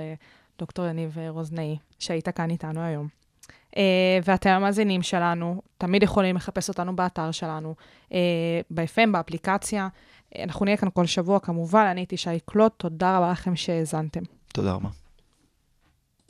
דוקטור 0.59 0.87
יניב 0.87 1.17
רוזנאי, 1.29 1.77
שהיית 1.99 2.29
כאן 2.29 2.51
איתנו 2.51 2.81
היום. 2.81 3.09
ואתם 4.25 4.51
המאזינים 4.51 5.03
שלנו, 5.03 5.63
תמיד 5.79 6.03
יכולים 6.03 6.37
לחפש 6.37 6.69
אותנו 6.69 6.97
באתר 6.97 7.31
שלנו, 7.31 7.75
ב-FM, 8.71 9.11
באפליקציה. 9.13 9.89
אנחנו 10.39 10.65
נהיה 10.65 10.77
כאן 10.77 10.89
כל 10.95 11.07
שבוע, 11.07 11.41
כמובן. 11.41 11.87
אני 11.91 12.01
הייתי 12.01 12.17
שי 12.17 12.41
קלוט, 12.45 12.73
תודה 12.77 13.17
רבה 13.17 13.31
לכם 13.31 13.57
שהאזנתם. 13.57 14.21
תודה 14.53 14.73
רבה. 14.73 14.89